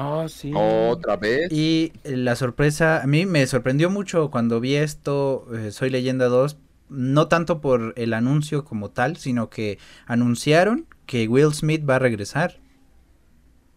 Ah, 0.00 0.26
sí. 0.28 0.52
Otra 0.54 1.16
vez. 1.16 1.50
Y 1.50 1.92
la 2.04 2.36
sorpresa, 2.36 3.02
a 3.02 3.06
mí 3.08 3.26
me 3.26 3.44
sorprendió 3.48 3.90
mucho 3.90 4.30
cuando 4.30 4.60
vi 4.60 4.76
esto, 4.76 5.48
eh, 5.52 5.72
Soy 5.72 5.90
Leyenda 5.90 6.26
2, 6.26 6.56
no 6.88 7.26
tanto 7.26 7.60
por 7.60 7.94
el 7.96 8.14
anuncio 8.14 8.64
como 8.64 8.90
tal, 8.90 9.16
sino 9.16 9.50
que 9.50 9.80
anunciaron 10.06 10.86
que 11.04 11.26
Will 11.26 11.52
Smith 11.52 11.82
va 11.88 11.96
a 11.96 11.98
regresar. 11.98 12.60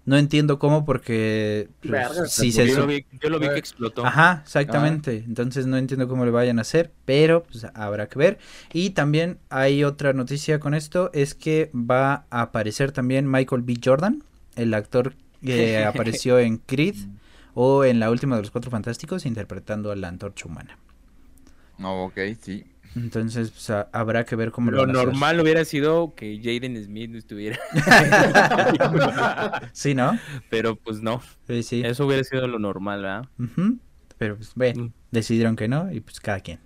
No 0.06 0.16
entiendo 0.16 0.60
cómo 0.60 0.86
porque 0.86 1.70
pues, 1.82 1.92
Verga, 1.92 2.26
si 2.28 2.52
se 2.52 2.68
se 2.68 2.72
yo, 2.72 2.82
lo 2.82 2.88
vi, 2.88 3.04
yo 3.20 3.30
lo 3.32 3.40
vi 3.40 3.50
que 3.50 3.58
explotó. 3.58 4.06
Ajá, 4.06 4.42
exactamente. 4.44 5.24
Entonces 5.26 5.66
no 5.66 5.78
entiendo 5.78 6.08
cómo 6.08 6.24
le 6.24 6.32
vayan 6.32 6.60
a 6.60 6.62
hacer, 6.62 6.92
pero 7.06 7.44
pues 7.44 7.66
habrá 7.74 8.08
que 8.08 8.20
ver. 8.20 8.38
Y 8.74 8.92
también 8.92 9.40
hay 9.50 9.84
otra 9.84 10.14
noticia 10.14 10.60
con 10.60 10.76
esto, 10.76 11.10
es 11.14 11.34
que 11.34 11.72
va 11.74 12.26
a 12.30 12.42
aparecer 12.42 12.92
también 12.92 13.30
Michael 13.30 13.64
B. 13.64 13.76
Jordan, 13.84 14.24
el 14.56 14.76
actor 14.76 15.16
que 15.44 15.84
apareció 15.86 16.40
en 16.40 16.58
Creed 16.58 16.96
o 17.54 17.84
en 17.84 18.00
la 18.00 18.10
última 18.12 18.36
de 18.36 18.44
los 18.44 18.52
Cuatro 18.52 18.72
Fantásticos 18.72 19.26
interpretando 19.26 19.92
a 19.92 19.96
la 19.96 20.08
Antorcha 20.08 20.48
Humana. 20.48 20.78
No, 21.78 22.06
ok, 22.06 22.18
sí. 22.40 22.66
Entonces 22.96 23.52
pues, 23.52 23.70
ha- 23.70 23.88
habrá 23.94 24.26
que 24.26 24.36
ver 24.36 24.52
cómo 24.52 24.70
Lo 24.70 24.84
hacer. 24.84 24.94
normal 24.94 25.40
hubiera 25.40 25.64
sido 25.64 26.14
que 26.14 26.38
Jaden 26.44 26.84
Smith 26.84 27.10
no 27.10 27.18
estuviera. 27.18 27.58
Sí, 29.74 29.96
¿no? 29.96 30.18
Pero 30.50 30.76
pues 30.76 31.02
no. 31.02 31.22
Sí, 31.48 31.64
sí. 31.64 31.82
Eso 31.86 32.06
hubiera 32.06 32.24
sido 32.24 32.48
lo 32.48 32.60
normal, 32.60 33.02
¿verdad? 33.02 33.26
Pero 34.18 34.36
pues 34.38 34.54
bueno, 34.56 34.86
Mm. 34.86 34.92
decidieron 35.12 35.56
que 35.56 35.68
no 35.68 35.92
y 35.92 36.02
pues 36.02 36.20
cada 36.20 36.40
quien. 36.42 36.60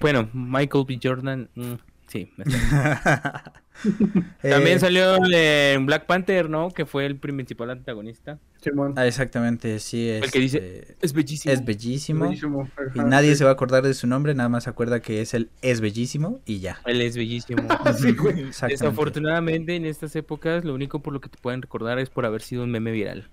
Bueno, 0.00 0.28
Michael 0.32 0.84
B. 0.88 0.98
Jordan, 1.02 1.48
mm, 1.54 1.74
sí. 2.08 2.32
me 2.36 2.44
También 4.42 4.76
Eh, 4.76 4.80
salió 4.80 5.16
en 5.26 5.86
Black 5.86 6.06
Panther, 6.06 6.48
¿no? 6.50 6.70
Que 6.70 6.86
fue 6.86 7.06
el 7.06 7.16
principal 7.16 7.70
antagonista. 7.70 8.38
Simón. 8.60 8.94
ah, 8.96 9.06
exactamente, 9.06 9.78
sí. 9.80 10.08
El 10.08 10.30
que 10.30 10.38
dice, 10.38 10.78
este, 10.90 10.96
Es 11.00 11.12
bellísimo. 11.12 11.52
Es 11.52 11.64
bellísimo. 11.64 12.24
Bellísimo. 12.26 12.70
Y 12.94 13.00
nadie 13.00 13.30
sí. 13.30 13.36
se 13.38 13.44
va 13.44 13.50
a 13.50 13.52
acordar 13.54 13.82
de 13.82 13.94
su 13.94 14.06
nombre, 14.06 14.34
nada 14.34 14.48
más 14.48 14.64
se 14.64 14.70
acuerda 14.70 15.00
que 15.00 15.20
es 15.20 15.34
el 15.34 15.50
es 15.62 15.80
bellísimo 15.80 16.40
y 16.46 16.60
ya. 16.60 16.80
Él 16.84 17.00
es 17.02 17.16
bellísimo. 17.16 17.62
Sí, 17.98 18.12
güey. 18.12 18.40
Exactamente. 18.48 18.84
Desafortunadamente, 18.84 19.74
en 19.76 19.86
estas 19.86 20.14
épocas, 20.16 20.64
lo 20.64 20.74
único 20.74 21.00
por 21.00 21.12
lo 21.12 21.20
que 21.20 21.28
te 21.28 21.38
pueden 21.38 21.62
recordar 21.62 21.98
es 21.98 22.08
por 22.10 22.24
haber 22.26 22.42
sido 22.42 22.62
un 22.64 22.70
meme 22.70 22.92
viral. 22.92 23.28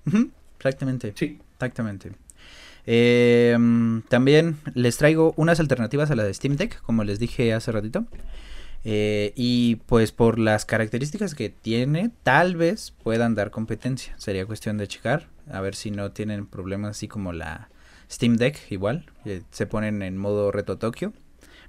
Exactamente, 0.58 1.14
Sí. 1.16 1.40
exactamente. 1.54 2.12
Eh, 2.86 3.56
mm, 3.60 4.00
también 4.10 4.58
les 4.74 4.98
traigo 4.98 5.34
unas 5.38 5.60
alternativas 5.60 6.10
a 6.10 6.16
la 6.16 6.24
de 6.24 6.34
Steam 6.34 6.56
Deck, 6.56 6.82
como 6.82 7.04
les 7.04 7.20
dije 7.20 7.54
hace 7.54 7.72
ratito. 7.72 8.06
Eh, 8.86 9.34
y 9.36 9.78
pues 9.88 10.12
por 10.12 10.40
las 10.40 10.66
características 10.66 11.36
que 11.36 11.50
tiene, 11.50 12.12
tal 12.24 12.56
vez 12.56 12.94
puedan 13.04 13.36
dar 13.36 13.52
competencia. 13.52 14.14
Sería 14.18 14.46
cuestión 14.46 14.78
de 14.78 14.88
checar, 14.88 15.28
a 15.52 15.60
ver 15.62 15.76
si 15.76 15.92
no 15.92 16.12
tienen 16.12 16.46
problemas 16.46 16.92
así 16.92 17.08
como 17.08 17.34
la 17.34 17.70
Steam 18.10 18.38
Deck, 18.38 18.58
igual. 18.72 19.06
que 19.24 19.44
se 19.52 19.66
ponen 19.66 20.02
en 20.02 20.18
modo 20.18 20.52
reto 20.52 20.78
Tokio. 20.78 21.14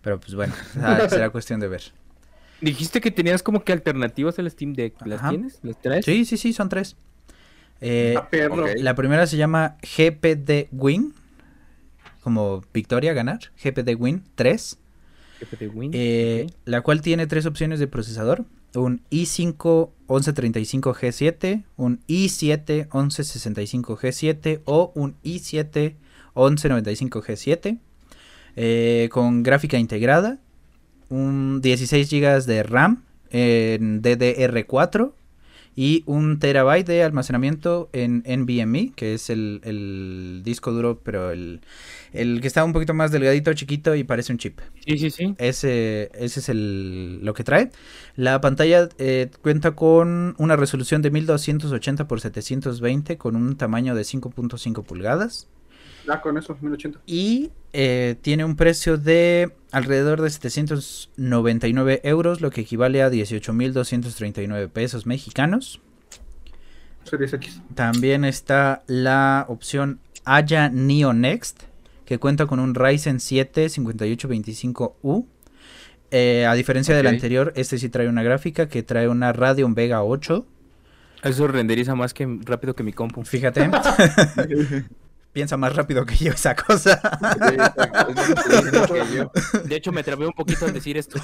Pero 0.02 0.18
pues 0.20 0.34
bueno, 0.34 0.54
ah, 0.80 1.06
será 1.10 1.30
cuestión 1.30 1.60
de 1.60 1.68
ver. 1.68 1.82
Dijiste 2.60 3.00
que 3.00 3.10
tenías 3.10 3.42
como 3.42 3.64
que 3.64 3.72
alternativas 3.72 4.38
al 4.38 4.50
Steam 4.50 4.74
Deck. 4.74 4.94
¿Las 5.06 5.20
Ajá. 5.20 5.30
tienes? 5.30 5.58
¿Las 5.62 5.80
traes? 5.80 6.04
Sí, 6.04 6.24
sí, 6.24 6.36
sí, 6.36 6.52
son 6.52 6.68
tres. 6.68 6.96
Eh, 7.80 8.14
A 8.16 8.28
perro. 8.28 8.64
ok. 8.64 8.70
La 8.76 8.94
primera 8.94 9.26
se 9.26 9.36
llama 9.38 9.76
GPD 9.82 10.68
Win, 10.72 11.14
como 12.22 12.62
victoria, 12.72 13.12
ganar. 13.14 13.38
GPD 13.62 13.94
Win 13.98 14.24
3, 14.34 14.78
Jefe 14.78 14.78
de 14.78 14.89
Win. 15.72 15.90
eh, 15.94 16.46
la 16.64 16.80
cual 16.82 17.02
tiene 17.02 17.26
tres 17.26 17.46
opciones 17.46 17.78
de 17.80 17.86
procesador. 17.86 18.44
Un 18.74 19.02
i5 19.10 19.90
1135G7, 20.06 21.64
un 21.76 22.00
i7 22.06 22.88
1165G7 22.88 24.60
o 24.64 24.92
un 24.94 25.16
i7 25.24 25.94
1195G7 26.34 27.78
eh, 28.56 29.08
con 29.10 29.42
gráfica 29.42 29.78
integrada, 29.78 30.38
un 31.08 31.60
16 31.62 32.10
GB 32.10 32.44
de 32.44 32.62
RAM 32.62 33.04
en 33.30 34.02
DDR4 34.02 35.12
y 35.80 36.02
un 36.04 36.38
terabyte 36.38 36.86
de 36.86 37.02
almacenamiento 37.02 37.88
en 37.94 38.22
NVMe, 38.26 38.92
que 38.94 39.14
es 39.14 39.30
el, 39.30 39.62
el 39.64 40.42
disco 40.44 40.72
duro, 40.72 41.00
pero 41.02 41.30
el, 41.30 41.62
el 42.12 42.42
que 42.42 42.48
está 42.48 42.62
un 42.64 42.74
poquito 42.74 42.92
más 42.92 43.12
delgadito, 43.12 43.50
chiquito 43.54 43.94
y 43.94 44.04
parece 44.04 44.30
un 44.30 44.36
chip. 44.36 44.60
Sí, 44.86 44.98
sí, 44.98 45.10
sí. 45.10 45.34
Ese, 45.38 46.10
ese 46.12 46.40
es 46.40 46.48
el, 46.50 47.24
lo 47.24 47.32
que 47.32 47.44
trae. 47.44 47.70
La 48.14 48.42
pantalla 48.42 48.90
eh, 48.98 49.30
cuenta 49.40 49.70
con 49.74 50.34
una 50.36 50.54
resolución 50.54 51.00
de 51.00 51.10
1280 51.12 52.02
x 52.02 52.22
720 52.24 53.16
con 53.16 53.34
un 53.34 53.56
tamaño 53.56 53.94
de 53.94 54.04
5.5 54.04 54.84
pulgadas. 54.84 55.48
Ya 56.06 56.20
con 56.20 56.38
eso, 56.38 56.56
1080. 56.60 57.00
Y 57.06 57.50
eh, 57.72 58.16
tiene 58.22 58.44
un 58.44 58.56
precio 58.56 58.98
de 58.98 59.52
alrededor 59.70 60.20
de 60.20 60.30
799 60.30 62.00
euros, 62.04 62.40
lo 62.40 62.50
que 62.50 62.62
equivale 62.62 63.02
a 63.02 63.10
18.239 63.10 64.68
pesos 64.68 65.06
mexicanos. 65.06 65.80
Series 67.04 67.32
X. 67.32 67.60
También 67.74 68.24
está 68.24 68.82
la 68.86 69.46
opción 69.48 70.00
Aya 70.24 70.68
Neo 70.68 71.12
Next, 71.12 71.62
que 72.04 72.18
cuenta 72.18 72.46
con 72.46 72.60
un 72.60 72.74
Ryzen 72.74 73.20
7 73.20 73.66
5825U. 73.66 75.26
Eh, 76.12 76.44
a 76.44 76.54
diferencia 76.54 76.96
del 76.96 77.06
anterior, 77.06 77.52
este 77.54 77.78
sí 77.78 77.88
trae 77.88 78.08
una 78.08 78.24
gráfica 78.24 78.68
que 78.68 78.82
trae 78.82 79.08
una 79.08 79.32
Radeon 79.32 79.74
Vega 79.74 80.02
8. 80.02 80.44
Eso 81.22 81.46
renderiza 81.46 81.94
más 81.94 82.14
que 82.14 82.26
rápido 82.44 82.74
que 82.74 82.82
mi 82.82 82.92
compu. 82.92 83.22
Fíjate. 83.24 83.70
Piensa 85.32 85.56
más 85.56 85.76
rápido 85.76 86.04
que 86.04 86.16
yo 86.16 86.32
esa 86.32 86.56
cosa. 86.56 87.00
De 89.64 89.76
hecho, 89.76 89.92
me 89.92 90.02
trabé 90.02 90.26
un 90.26 90.32
poquito 90.32 90.64
al 90.66 90.72
decir 90.72 90.96
esto. 90.96 91.20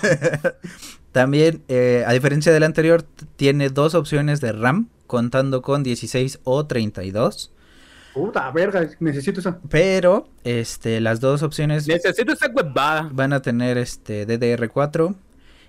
También, 1.13 1.65
eh, 1.67 2.05
a 2.07 2.13
diferencia 2.13 2.53
del 2.53 2.63
anterior, 2.63 3.03
tiene 3.35 3.69
dos 3.69 3.95
opciones 3.95 4.41
de 4.41 4.53
RAM, 4.53 4.91
contando 5.09 5.61
con 5.61 5.83
16 5.83 6.41
o 6.45 6.67
32. 6.67 7.53
Puta 8.15 8.51
verga, 8.53 8.89
necesito 9.01 9.41
esa. 9.41 9.59
Pero, 9.69 10.29
este, 10.45 11.01
las 11.01 11.21
dos 11.21 11.43
opciones 11.43 11.87
Necesito 11.87 12.33
esa 12.33 12.47
huevada. 12.49 13.11
van 13.13 13.33
a 13.33 13.43
tener 13.43 13.77
este 13.77 14.27
DDR4 14.27 15.17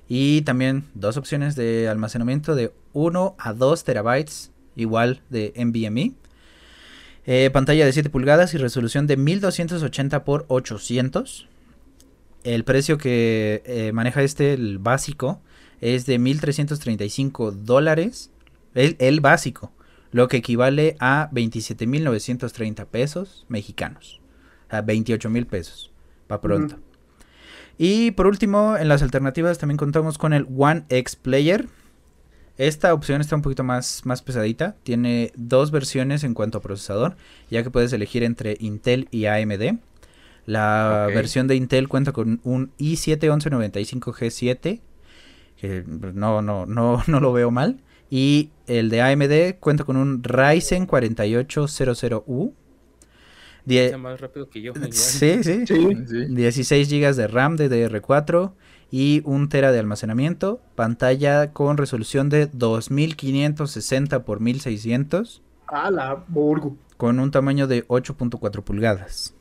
y 0.07 0.43
también 0.43 0.85
dos 0.93 1.17
opciones 1.17 1.55
de 1.55 1.89
almacenamiento 1.89 2.55
de 2.55 2.71
1 2.93 3.35
a 3.37 3.53
2 3.53 3.83
terabytes, 3.83 4.51
igual 4.75 5.23
de 5.29 5.53
NVMe. 5.57 6.13
Eh, 7.29 7.49
pantalla 7.51 7.85
de 7.85 7.91
7 7.91 8.09
pulgadas 8.09 8.53
y 8.53 8.57
resolución 8.57 9.05
de 9.05 9.17
1280 9.17 10.17
x 10.17 10.45
800. 10.47 11.47
El 12.43 12.63
precio 12.63 12.97
que 12.97 13.61
eh, 13.65 13.91
maneja 13.93 14.23
este, 14.23 14.53
el 14.53 14.79
básico, 14.79 15.41
es 15.81 16.05
de 16.05 16.19
1335 16.19 17.51
dólares. 17.51 18.31
El, 18.73 18.95
el 18.99 19.19
básico, 19.19 19.73
lo 20.11 20.29
que 20.29 20.37
equivale 20.37 20.95
a 20.99 21.29
27.930 21.31 22.85
pesos 22.85 23.45
mexicanos. 23.49 24.21
A 24.69 24.81
28 24.81 25.29
mil 25.29 25.45
pesos. 25.47 25.91
Pa' 26.27 26.39
pronto. 26.39 26.77
Y 27.77 28.11
por 28.11 28.27
último, 28.27 28.77
en 28.77 28.87
las 28.87 29.01
alternativas 29.01 29.57
también 29.57 29.77
contamos 29.77 30.17
con 30.17 30.31
el 30.31 30.47
One 30.57 30.85
X 30.89 31.17
Player. 31.17 31.67
Esta 32.57 32.93
opción 32.93 33.21
está 33.21 33.35
un 33.35 33.41
poquito 33.43 33.63
más, 33.63 34.01
más 34.05 34.21
pesadita. 34.21 34.75
Tiene 34.83 35.31
dos 35.35 35.71
versiones 35.71 36.23
en 36.23 36.33
cuanto 36.33 36.57
a 36.57 36.61
procesador, 36.61 37.15
ya 37.51 37.63
que 37.63 37.69
puedes 37.71 37.93
elegir 37.93 38.23
entre 38.23 38.57
Intel 38.59 39.07
y 39.11 39.25
AMD. 39.25 39.77
La 40.45 41.07
versión 41.13 41.47
de 41.47 41.55
Intel 41.55 41.87
cuenta 41.87 42.11
con 42.13 42.39
un 42.43 42.71
i7-1195G7, 42.79 44.79
que 45.59 45.83
no, 45.85 46.41
no, 46.41 46.65
no, 46.65 47.03
no 47.07 47.19
lo 47.19 47.33
veo 47.33 47.51
mal. 47.51 47.79
Y 48.09 48.51
el 48.67 48.89
de 48.89 49.01
AMD 49.01 49.59
cuenta 49.59 49.83
con 49.83 49.97
un 49.97 50.23
Ryzen 50.23 50.87
4800U. 50.87 52.53
Die- 53.65 53.85
Está 53.85 53.97
más 53.97 54.21
rápido 54.21 54.49
que 54.49 54.61
yo. 54.61 54.71
sí, 54.91 55.43
sí. 55.43 55.67
Sí. 55.67 55.87
Sí. 56.07 56.25
16 56.29 56.89
GB 56.89 57.13
de 57.15 57.27
RAM 57.27 57.57
DDR4 57.57 58.53
y 58.91 59.21
1 59.25 59.49
tera 59.49 59.71
de 59.71 59.79
almacenamiento, 59.79 60.61
pantalla 60.75 61.51
con 61.51 61.77
resolución 61.77 62.29
de 62.29 62.47
2560 62.47 64.15
x 64.15 64.39
1600 64.39 65.41
A 65.67 65.91
la 65.91 66.23
burgo. 66.27 66.75
con 66.97 67.19
un 67.19 67.31
tamaño 67.31 67.67
de 67.67 67.87
8.4 67.87 68.63
pulgadas. 68.63 69.33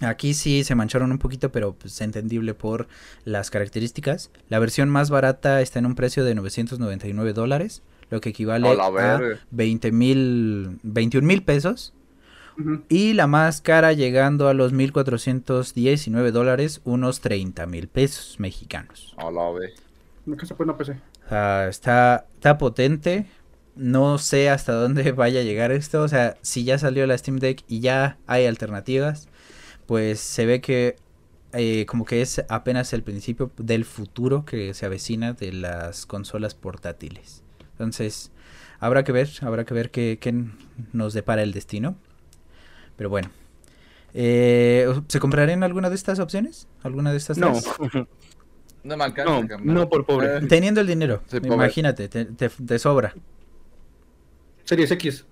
Aquí 0.00 0.34
sí 0.34 0.64
se 0.64 0.74
mancharon 0.74 1.12
un 1.12 1.18
poquito, 1.18 1.52
pero 1.52 1.74
pues, 1.74 1.94
es 1.94 2.00
entendible 2.00 2.52
por 2.54 2.88
las 3.24 3.50
características. 3.50 4.30
La 4.48 4.58
versión 4.58 4.88
más 4.88 5.08
barata 5.08 5.60
está 5.60 5.78
en 5.78 5.86
un 5.86 5.94
precio 5.94 6.24
de 6.24 6.34
999 6.34 7.32
dólares, 7.32 7.82
lo 8.10 8.20
que 8.20 8.30
equivale 8.30 8.68
A 8.68 8.86
a 8.86 8.90
verga. 8.90 9.40
20 9.50 9.92
mil, 9.92 10.78
21 10.82 11.26
mil 11.26 11.42
pesos. 11.44 11.94
Y 12.88 13.14
la 13.14 13.26
más 13.26 13.60
cara 13.60 13.92
llegando 13.92 14.48
a 14.48 14.54
los 14.54 14.72
1.419 14.72 16.30
dólares, 16.30 16.80
unos 16.84 17.20
30 17.20 17.66
mil 17.66 17.88
pesos 17.88 18.36
mexicanos. 18.38 19.14
A 19.16 19.30
la 19.30 19.50
vez. 19.50 19.74
Nunca 20.26 20.46
se 20.46 20.54
puede 20.54 20.70
una 20.70 20.78
PC. 20.78 20.92
O 20.92 21.28
sea, 21.28 21.68
está, 21.68 22.26
está 22.34 22.58
potente. 22.58 23.26
No 23.76 24.18
sé 24.18 24.50
hasta 24.50 24.72
dónde 24.72 25.12
vaya 25.12 25.40
a 25.40 25.44
llegar 25.44 25.72
esto. 25.72 26.02
O 26.02 26.08
sea, 26.08 26.36
si 26.42 26.64
ya 26.64 26.78
salió 26.78 27.06
la 27.06 27.18
Steam 27.18 27.38
Deck 27.38 27.64
y 27.68 27.80
ya 27.80 28.18
hay 28.26 28.46
alternativas, 28.46 29.28
pues 29.86 30.20
se 30.20 30.46
ve 30.46 30.60
que 30.60 30.96
eh, 31.52 31.86
como 31.86 32.04
que 32.04 32.20
es 32.20 32.44
apenas 32.48 32.92
el 32.92 33.02
principio 33.02 33.50
del 33.56 33.84
futuro 33.84 34.44
que 34.44 34.74
se 34.74 34.86
avecina 34.86 35.34
de 35.34 35.52
las 35.52 36.06
consolas 36.06 36.54
portátiles. 36.54 37.42
Entonces, 37.72 38.32
habrá 38.80 39.04
que 39.04 39.12
ver, 39.12 39.28
habrá 39.40 39.64
que 39.64 39.74
ver 39.74 39.90
qué, 39.90 40.18
qué 40.20 40.44
nos 40.92 41.14
depara 41.14 41.42
el 41.42 41.52
destino. 41.52 41.96
Pero 42.96 43.08
bueno. 43.10 43.30
Eh, 44.14 44.86
¿Se 45.08 45.18
comprarían 45.20 45.62
alguna 45.64 45.88
de 45.90 45.96
estas 45.96 46.18
opciones? 46.20 46.68
¿Alguna 46.82 47.10
de 47.10 47.16
estas 47.18 47.38
No, 47.38 47.52
tres? 47.52 47.66
No 48.84 48.98
me 48.98 49.04
alcanza, 49.04 49.56
no, 49.62 49.88
por 49.88 50.04
pobre. 50.04 50.36
Eh, 50.36 50.40
Teniendo 50.46 50.82
el 50.82 50.86
dinero, 50.86 51.22
Sí, 51.26 51.38
imagínate, 51.42 52.06
te, 52.08 52.26
te- 52.26 52.50
te 52.50 52.78
sobra. 52.78 53.14
Series 54.64 54.90
X. 54.90 55.24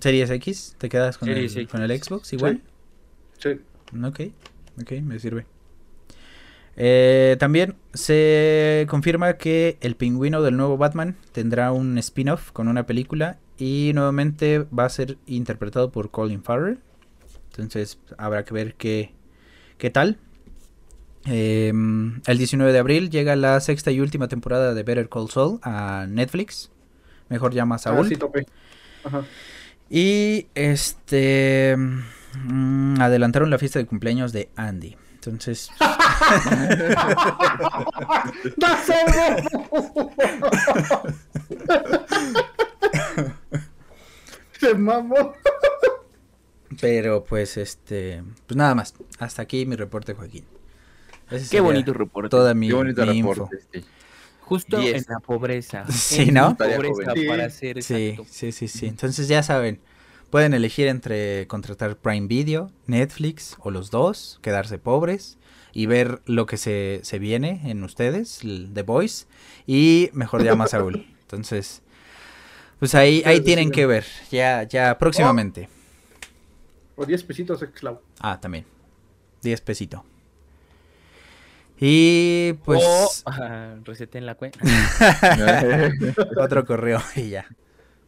Series 0.00 0.30
X, 0.30 0.76
¿te 0.78 0.88
quedas 0.88 1.18
con, 1.18 1.28
Series 1.28 1.54
el, 1.56 1.62
X. 1.62 1.72
con 1.72 1.82
el 1.82 2.02
Xbox 2.02 2.32
igual? 2.32 2.62
Sí. 3.38 3.60
Ok, 4.02 4.20
ok, 4.80 4.92
me 5.02 5.18
sirve. 5.18 5.44
Eh, 6.76 7.36
también 7.38 7.74
se 7.94 8.86
confirma 8.88 9.34
que 9.34 9.76
el 9.82 9.94
pingüino 9.96 10.42
del 10.42 10.56
nuevo 10.56 10.78
Batman 10.78 11.16
tendrá 11.32 11.72
un 11.72 11.98
spin-off 11.98 12.50
con 12.52 12.68
una 12.68 12.86
película 12.86 13.38
y 13.58 13.92
nuevamente 13.94 14.66
va 14.76 14.84
a 14.84 14.88
ser 14.88 15.18
interpretado 15.26 15.90
por 15.90 16.10
Colin 16.10 16.42
Farrell. 16.42 16.78
Entonces 17.50 17.98
habrá 18.18 18.44
que 18.44 18.54
ver 18.54 18.74
qué, 18.74 19.12
qué 19.78 19.90
tal. 19.90 20.18
Eh, 21.26 21.72
el 22.26 22.38
19 22.38 22.72
de 22.72 22.78
abril 22.78 23.10
llega 23.10 23.34
la 23.34 23.58
sexta 23.60 23.90
y 23.90 24.00
última 24.00 24.28
temporada 24.28 24.74
de 24.74 24.82
Better 24.82 25.08
Call 25.08 25.30
Saul 25.30 25.58
a 25.62 26.06
Netflix. 26.08 26.70
Mejor 27.28 27.52
llama 27.52 27.76
a 27.76 27.78
Saúl. 27.78 28.06
Ah, 28.06 28.08
sí, 28.08 28.16
topé. 28.16 28.46
Ajá. 29.04 29.24
Y 29.88 30.48
este 30.54 31.76
mm, 31.76 33.00
adelantaron 33.00 33.50
la 33.50 33.58
fiesta 33.58 33.78
de 33.78 33.86
cumpleaños 33.86 34.32
de 34.32 34.50
Andy. 34.56 34.96
Entonces, 35.14 35.70
¡Da 38.56 38.78
Se 44.66 44.74
mamó. 44.74 45.32
pero 46.80 47.24
pues 47.24 47.56
este, 47.56 48.22
pues 48.46 48.56
nada 48.56 48.74
más. 48.74 48.94
Hasta 49.18 49.42
aquí 49.42 49.66
mi 49.66 49.76
reporte, 49.76 50.14
Joaquín. 50.14 50.44
Ese 51.30 51.50
Qué 51.50 51.60
bonito 51.60 51.92
reporte. 51.92 52.28
Toda 52.30 52.54
mi, 52.54 52.68
Qué 52.68 52.74
bonito 52.74 53.06
mi 53.06 53.18
info. 53.18 53.48
sí. 53.72 53.84
Justo 54.40 54.80
en 54.80 55.04
la 55.08 55.18
pobreza. 55.20 55.84
Sí, 55.90 56.22
En 56.28 56.34
¿no? 56.34 56.56
pobreza, 56.56 57.10
joven. 57.10 57.26
para 57.28 57.50
Sí. 57.50 57.56
ser 57.58 57.82
Sí, 57.82 58.16
sí, 58.28 58.52
sí, 58.52 58.68
sí. 58.68 58.86
Entonces 58.86 59.26
ya 59.26 59.42
saben, 59.42 59.80
pueden 60.30 60.54
elegir 60.54 60.86
entre 60.86 61.46
contratar 61.48 61.96
Prime 61.96 62.28
Video, 62.28 62.70
Netflix 62.86 63.56
o 63.60 63.70
los 63.70 63.90
dos, 63.90 64.38
quedarse 64.42 64.78
pobres 64.78 65.38
y 65.72 65.86
ver 65.86 66.22
lo 66.26 66.46
que 66.46 66.56
se, 66.56 67.00
se 67.02 67.18
viene 67.18 67.60
en 67.64 67.82
ustedes, 67.82 68.42
el 68.44 68.70
The 68.72 68.82
Voice, 68.82 69.26
y 69.66 70.10
mejor 70.12 70.44
llama 70.44 70.64
a 70.64 70.68
Saúl. 70.68 71.06
Entonces, 71.22 71.82
pues 72.78 72.94
ahí, 72.94 73.22
ahí 73.24 73.40
tienen 73.40 73.70
que 73.70 73.86
ver, 73.86 74.04
ya, 74.30 74.62
ya 74.64 74.98
próximamente. 74.98 75.68
O 76.96 77.04
10 77.04 77.24
pesitos 77.24 77.62
esclavo. 77.62 78.02
Ah, 78.20 78.40
también. 78.40 78.64
10 79.42 79.60
pesito. 79.60 80.04
Y 81.78 82.54
pues 82.64 82.82
O 82.82 83.08
ah, 83.26 83.74
receten 83.84 84.24
la 84.24 84.34
cuenta. 84.34 84.58
otro 86.38 86.64
correo 86.64 87.02
y 87.14 87.30
ya. 87.30 87.46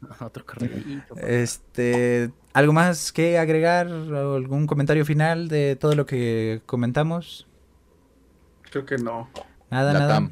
Otro 0.20 0.46
correo. 0.46 0.70
Este, 1.16 2.30
¿algo 2.52 2.72
más 2.72 3.10
que 3.10 3.36
agregar? 3.36 3.88
¿O 3.88 4.36
¿Algún 4.36 4.68
comentario 4.68 5.04
final 5.04 5.48
de 5.48 5.74
todo 5.74 5.96
lo 5.96 6.06
que 6.06 6.62
comentamos? 6.66 7.48
Creo 8.70 8.86
que 8.86 8.96
no. 8.96 9.28
Nada, 9.70 9.92
La 9.92 9.98
nada. 9.98 10.14
TAM. 10.14 10.30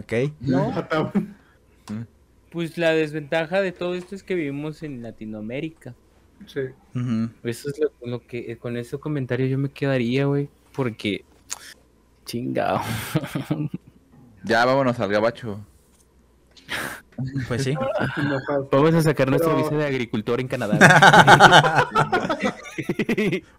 ok. 0.00 0.32
No, 0.40 0.86
pues 2.54 2.78
la 2.78 2.92
desventaja 2.92 3.60
de 3.60 3.72
todo 3.72 3.94
esto 3.94 4.14
es 4.14 4.22
que 4.22 4.34
vivimos 4.34 4.82
en 4.82 5.02
Latinoamérica. 5.02 5.94
Sí. 6.46 6.60
Eso 7.42 7.68
es 7.68 7.78
lo, 7.80 7.90
lo 8.08 8.26
que 8.26 8.52
eh, 8.52 8.56
con 8.56 8.76
ese 8.78 8.96
comentario 8.98 9.46
yo 9.46 9.58
me 9.58 9.68
quedaría, 9.70 10.24
güey, 10.24 10.48
porque 10.72 11.24
chingado. 12.24 12.80
Ya 14.46 14.62
vámonos 14.66 15.00
al 15.00 15.08
gabacho. 15.10 15.58
Pues 17.48 17.64
sí. 17.64 17.74
Vamos 18.70 18.94
a 18.94 19.00
sacar 19.00 19.30
nuestra 19.30 19.52
Pero- 19.54 19.64
visa 19.64 19.74
de 19.78 19.86
agricultor 19.86 20.38
en 20.38 20.48
Canadá. 20.48 20.78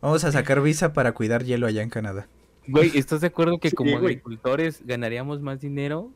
Vamos 0.01 0.23
a 0.23 0.31
sacar 0.31 0.61
visa 0.61 0.93
para 0.93 1.13
cuidar 1.13 1.43
hielo 1.43 1.65
allá 1.65 1.81
en 1.81 1.89
Canadá. 1.89 2.27
Güey, 2.67 2.91
¿estás 2.97 3.21
de 3.21 3.27
acuerdo 3.27 3.57
que 3.59 3.71
Sí, 3.71 3.75
como 3.75 3.91
güey. 3.93 4.03
agricultores 4.05 4.81
ganaríamos 4.85 5.41
más 5.41 5.59
dinero? 5.59 6.11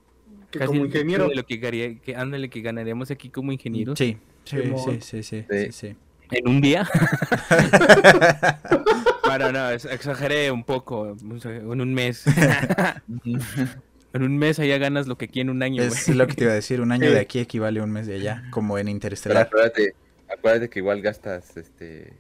Que 0.52 0.60
Casi 0.60 0.68
como 0.70 0.86
ingeniero. 0.86 1.28
De 1.30 1.36
lo 1.36 1.46
que, 1.46 1.58
garía- 1.58 2.00
que, 2.02 2.16
ándale, 2.16 2.50
que 2.50 2.62
ganaríamos 2.62 3.12
aquí 3.12 3.30
como 3.30 3.52
ingenieros. 3.52 3.98
Sí, 4.00 4.18
sí, 4.46 4.58
sí, 4.58 5.00
sí, 5.02 5.24
sí, 5.24 5.24
Sí. 5.24 5.46
sí, 5.66 5.72
sí. 5.72 5.96
¿En 6.32 6.48
un 6.48 6.62
día? 6.62 6.88
bueno, 9.26 9.52
no, 9.52 9.70
exageré 9.72 10.52
un 10.52 10.64
poco. 10.64 11.16
En 11.20 11.82
un 11.82 11.94
mes. 11.94 12.24
en 14.14 14.24
un 14.24 14.38
mes 14.38 14.60
allá 14.60 14.78
ganas 14.78 15.08
lo 15.08 15.18
que 15.18 15.26
aquí 15.26 15.40
en 15.42 15.50
un 15.50 15.62
año. 15.64 15.82
Es 15.84 16.08
lo 16.10 16.28
que 16.28 16.34
te 16.34 16.44
iba 16.44 16.52
a 16.52 16.56
decir, 16.56 16.82
un 16.82 16.92
año 16.92 17.08
Sí. 17.08 17.14
de 17.14 17.20
aquí 17.20 17.40
equivale 17.40 17.80
a 17.80 17.84
un 17.84 17.92
mes 17.92 18.08
de 18.08 18.16
allá, 18.16 18.44
como 18.52 18.78
en 18.78 18.86
Pero 18.86 18.92
Interestelar. 18.96 19.48
acuérdate, 19.48 19.96
acuérdate 20.32 20.70
que 20.70 20.80
igual 20.80 21.02
gastas 21.02 21.56
este 21.58 22.14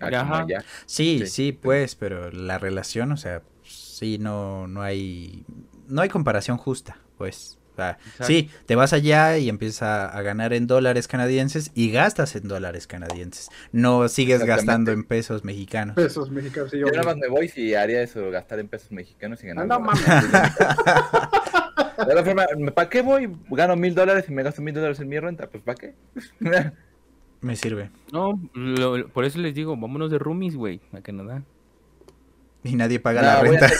Ajá. 0.00 0.42
allá. 0.42 0.64
Sí, 0.86 1.20
sí, 1.20 1.26
Sí. 1.26 1.52
pues, 1.52 1.94
pero 1.94 2.30
la 2.30 2.58
relación, 2.58 3.12
o 3.12 3.16
sea, 3.16 3.42
sí, 3.64 4.18
no, 4.18 4.66
no 4.68 4.82
hay, 4.82 5.44
no 5.88 6.02
hay 6.02 6.08
comparación 6.08 6.56
justa, 6.56 6.98
pues. 7.18 7.58
O 7.76 7.78
sea, 7.78 7.90
Exacto. 7.90 8.24
sí, 8.26 8.50
te 8.64 8.74
vas 8.74 8.94
allá 8.94 9.36
y 9.36 9.50
empiezas 9.50 9.82
a, 9.82 10.08
a 10.08 10.22
ganar 10.22 10.54
en 10.54 10.66
dólares 10.66 11.08
canadienses 11.08 11.72
y 11.74 11.90
gastas 11.90 12.34
en 12.34 12.48
dólares 12.48 12.86
canadienses. 12.86 13.50
No 13.70 14.08
sigues 14.08 14.42
gastando 14.44 14.92
en 14.92 15.04
pesos 15.04 15.44
mexicanos. 15.44 15.94
Pesos 15.94 16.30
mexicanos. 16.30 16.70
sí, 16.70 16.78
Yo 16.78 16.86
nada 16.86 17.02
más 17.02 17.16
me 17.18 17.28
voy 17.28 17.48
si 17.48 17.74
haría 17.74 18.00
eso, 18.02 18.30
gastar 18.30 18.60
en 18.60 18.68
pesos 18.68 18.90
mexicanos 18.92 19.44
y 19.44 19.48
ganar. 19.48 19.66
No 19.66 19.78
dólares. 19.78 20.00
De 22.06 22.14
la 22.14 22.24
forma, 22.24 22.46
¿para 22.74 22.88
qué 22.88 23.02
voy? 23.02 23.30
Gano 23.50 23.76
mil 23.76 23.94
dólares 23.94 24.26
y 24.28 24.32
me 24.32 24.42
gasto 24.42 24.62
mil 24.62 24.74
dólares 24.74 25.00
en 25.00 25.08
mi 25.08 25.18
renta. 25.18 25.48
Pues 25.48 25.62
¿para 25.62 25.76
qué? 25.76 25.94
Me 27.42 27.54
sirve. 27.56 27.90
No, 28.12 28.40
lo- 28.54 28.96
lo- 28.96 29.08
por 29.08 29.24
eso 29.26 29.38
les 29.38 29.54
digo, 29.54 29.76
vámonos 29.76 30.10
de 30.10 30.18
roomies, 30.18 30.56
güey, 30.56 30.80
a 30.92 31.00
Canadá. 31.02 31.42
Y 32.64 32.74
nadie 32.74 32.98
paga 32.98 33.20
No, 33.20 33.26
la 33.26 33.38
voy 33.40 33.56
a 33.56 33.60
renta. 33.60 33.76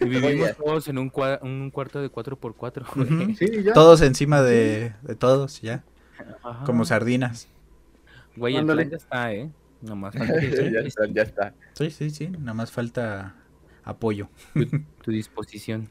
Y 0.00 0.04
vivimos- 0.04 0.24
Oye. 0.44 0.54
todos 0.54 0.88
en 0.88 0.98
un, 0.98 1.10
cua- 1.10 1.40
un 1.42 1.70
cuarto 1.70 2.00
de 2.00 2.10
4x4, 2.10 2.84
güey. 2.94 3.12
Ujú. 3.24 3.34
Sí, 3.36 3.62
ya. 3.64 3.72
Todos 3.72 4.00
encima 4.02 4.42
de, 4.42 4.94
de 5.02 5.14
todos, 5.14 5.60
ya. 5.60 5.84
Ajá. 6.44 6.64
Como 6.64 6.84
sardinas. 6.84 7.48
Güey, 8.36 8.56
el 8.56 8.64
plan 8.66 8.88
ya 8.90 8.96
está, 8.96 9.32
¿eh? 9.34 9.50
Nomás 9.80 10.14
falta 10.18 10.40
ya 10.40 10.80
está, 10.80 11.06
ya 11.06 11.22
está. 11.22 11.54
Sí, 11.74 11.90
sí, 11.90 12.10
sí. 12.10 12.28
Nada 12.28 12.54
más 12.54 12.70
falta 12.70 13.34
apoyo. 13.84 14.28
tu 15.02 15.10
disposición. 15.10 15.88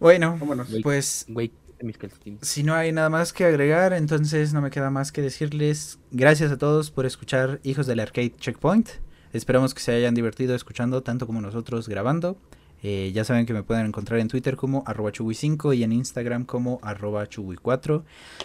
Bueno, 0.00 0.36
Vámonos. 0.40 0.68
Pues 0.82 1.26
Güey, 1.28 1.52
calcetines. 1.98 2.46
Si 2.46 2.62
no 2.62 2.74
hay 2.74 2.92
nada 2.92 3.08
más 3.08 3.32
que 3.32 3.44
agregar, 3.44 3.92
entonces 3.92 4.52
no 4.54 4.60
me 4.62 4.70
queda 4.70 4.90
más 4.90 5.12
que 5.12 5.20
decirles 5.22 5.98
gracias 6.10 6.50
a 6.52 6.58
todos 6.58 6.90
por 6.90 7.06
escuchar 7.06 7.60
Hijos 7.64 7.86
del 7.86 8.00
Arcade 8.00 8.32
Checkpoint. 8.36 8.88
Esperamos 9.32 9.74
que 9.74 9.80
se 9.80 9.92
hayan 9.92 10.14
divertido 10.14 10.54
escuchando 10.54 11.02
tanto 11.02 11.26
como 11.26 11.40
nosotros 11.40 11.88
grabando. 11.88 12.36
Eh, 12.82 13.12
ya 13.14 13.24
saben 13.24 13.46
que 13.46 13.52
me 13.52 13.62
pueden 13.62 13.86
encontrar 13.86 14.18
en 14.18 14.28
Twitter 14.28 14.56
como 14.56 14.82
arroba 14.86 15.12
chugui5 15.12 15.76
y 15.76 15.84
en 15.84 15.92
Instagram 15.92 16.44
como 16.44 16.80
arroba 16.82 17.28
chugui4. 17.28 18.02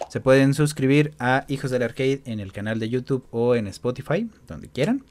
Se 0.08 0.20
pueden 0.20 0.54
suscribir 0.54 1.14
a 1.18 1.44
Hijos 1.48 1.70
del 1.70 1.82
Arcade 1.82 2.22
en 2.24 2.38
el 2.38 2.52
canal 2.52 2.78
de 2.78 2.88
YouTube 2.88 3.26
o 3.30 3.54
en 3.56 3.66
Spotify, 3.66 4.28
donde 4.46 4.68
quieran. 4.68 5.04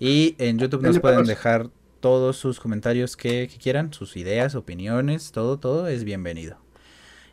Y 0.00 0.34
en 0.38 0.58
YouTube 0.58 0.82
nos 0.82 0.98
pueden 0.98 1.24
dejar 1.24 1.68
todos 2.00 2.36
sus 2.36 2.58
comentarios 2.58 3.16
que, 3.16 3.48
que 3.48 3.58
quieran, 3.58 3.92
sus 3.92 4.16
ideas, 4.16 4.54
opiniones, 4.54 5.30
todo, 5.32 5.58
todo 5.58 5.88
es 5.88 6.04
bienvenido. 6.04 6.58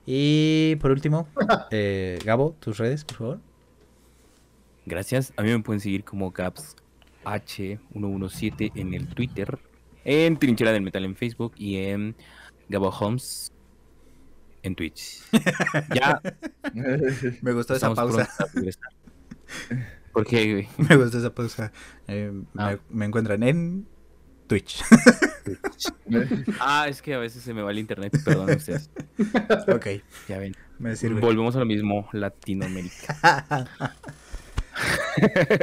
Y 0.05 0.75
por 0.77 0.91
último, 0.91 1.27
eh, 1.71 2.19
Gabo, 2.25 2.55
tus 2.59 2.77
redes, 2.77 3.05
por 3.05 3.17
favor. 3.17 3.39
Gracias. 4.85 5.33
A 5.37 5.43
mí 5.43 5.49
me 5.49 5.59
pueden 5.59 5.79
seguir 5.79 6.03
como 6.03 6.31
Gaps 6.31 6.75
H117 7.23 8.71
en 8.75 8.93
el 8.93 9.07
Twitter, 9.07 9.59
en 10.05 10.37
Trinchera 10.37 10.71
del 10.71 10.81
Metal 10.83 11.03
en 11.05 11.15
Facebook 11.15 11.53
y 11.57 11.77
en 11.77 12.15
Gabo 12.69 12.89
Holmes 12.89 13.51
en 14.63 14.75
Twitch. 14.75 15.21
ya 15.95 16.21
Me 17.41 17.53
gustó 17.53 17.75
esa 17.75 17.93
pausa. 17.93 18.25
pronto 18.37 18.43
a 18.43 18.47
regresar. 18.53 18.89
¿Por 20.13 20.25
qué, 20.25 20.51
güey? 20.53 20.67
Me 20.89 20.95
gustó 20.97 21.17
esa 21.19 21.33
pausa. 21.33 21.71
Eh, 22.07 22.31
Ah. 22.57 22.71
me, 22.89 22.97
me 22.99 23.05
encuentran 23.05 23.43
en 23.43 23.87
Twitch. 24.47 24.81
Ah, 26.59 26.87
es 26.89 27.01
que 27.01 27.13
a 27.13 27.17
veces 27.19 27.41
se 27.41 27.53
me 27.53 27.61
va 27.61 27.71
el 27.71 27.79
internet, 27.79 28.13
perdón 28.23 28.49
ustedes. 28.55 28.89
ok, 29.73 29.87
Ya 30.27 30.37
ven. 30.39 30.53
me 30.77 30.95
sirve. 30.97 31.21
Volvemos 31.21 31.55
a 31.55 31.59
lo 31.59 31.65
mismo, 31.65 32.09
Latinoamérica. 32.11 33.17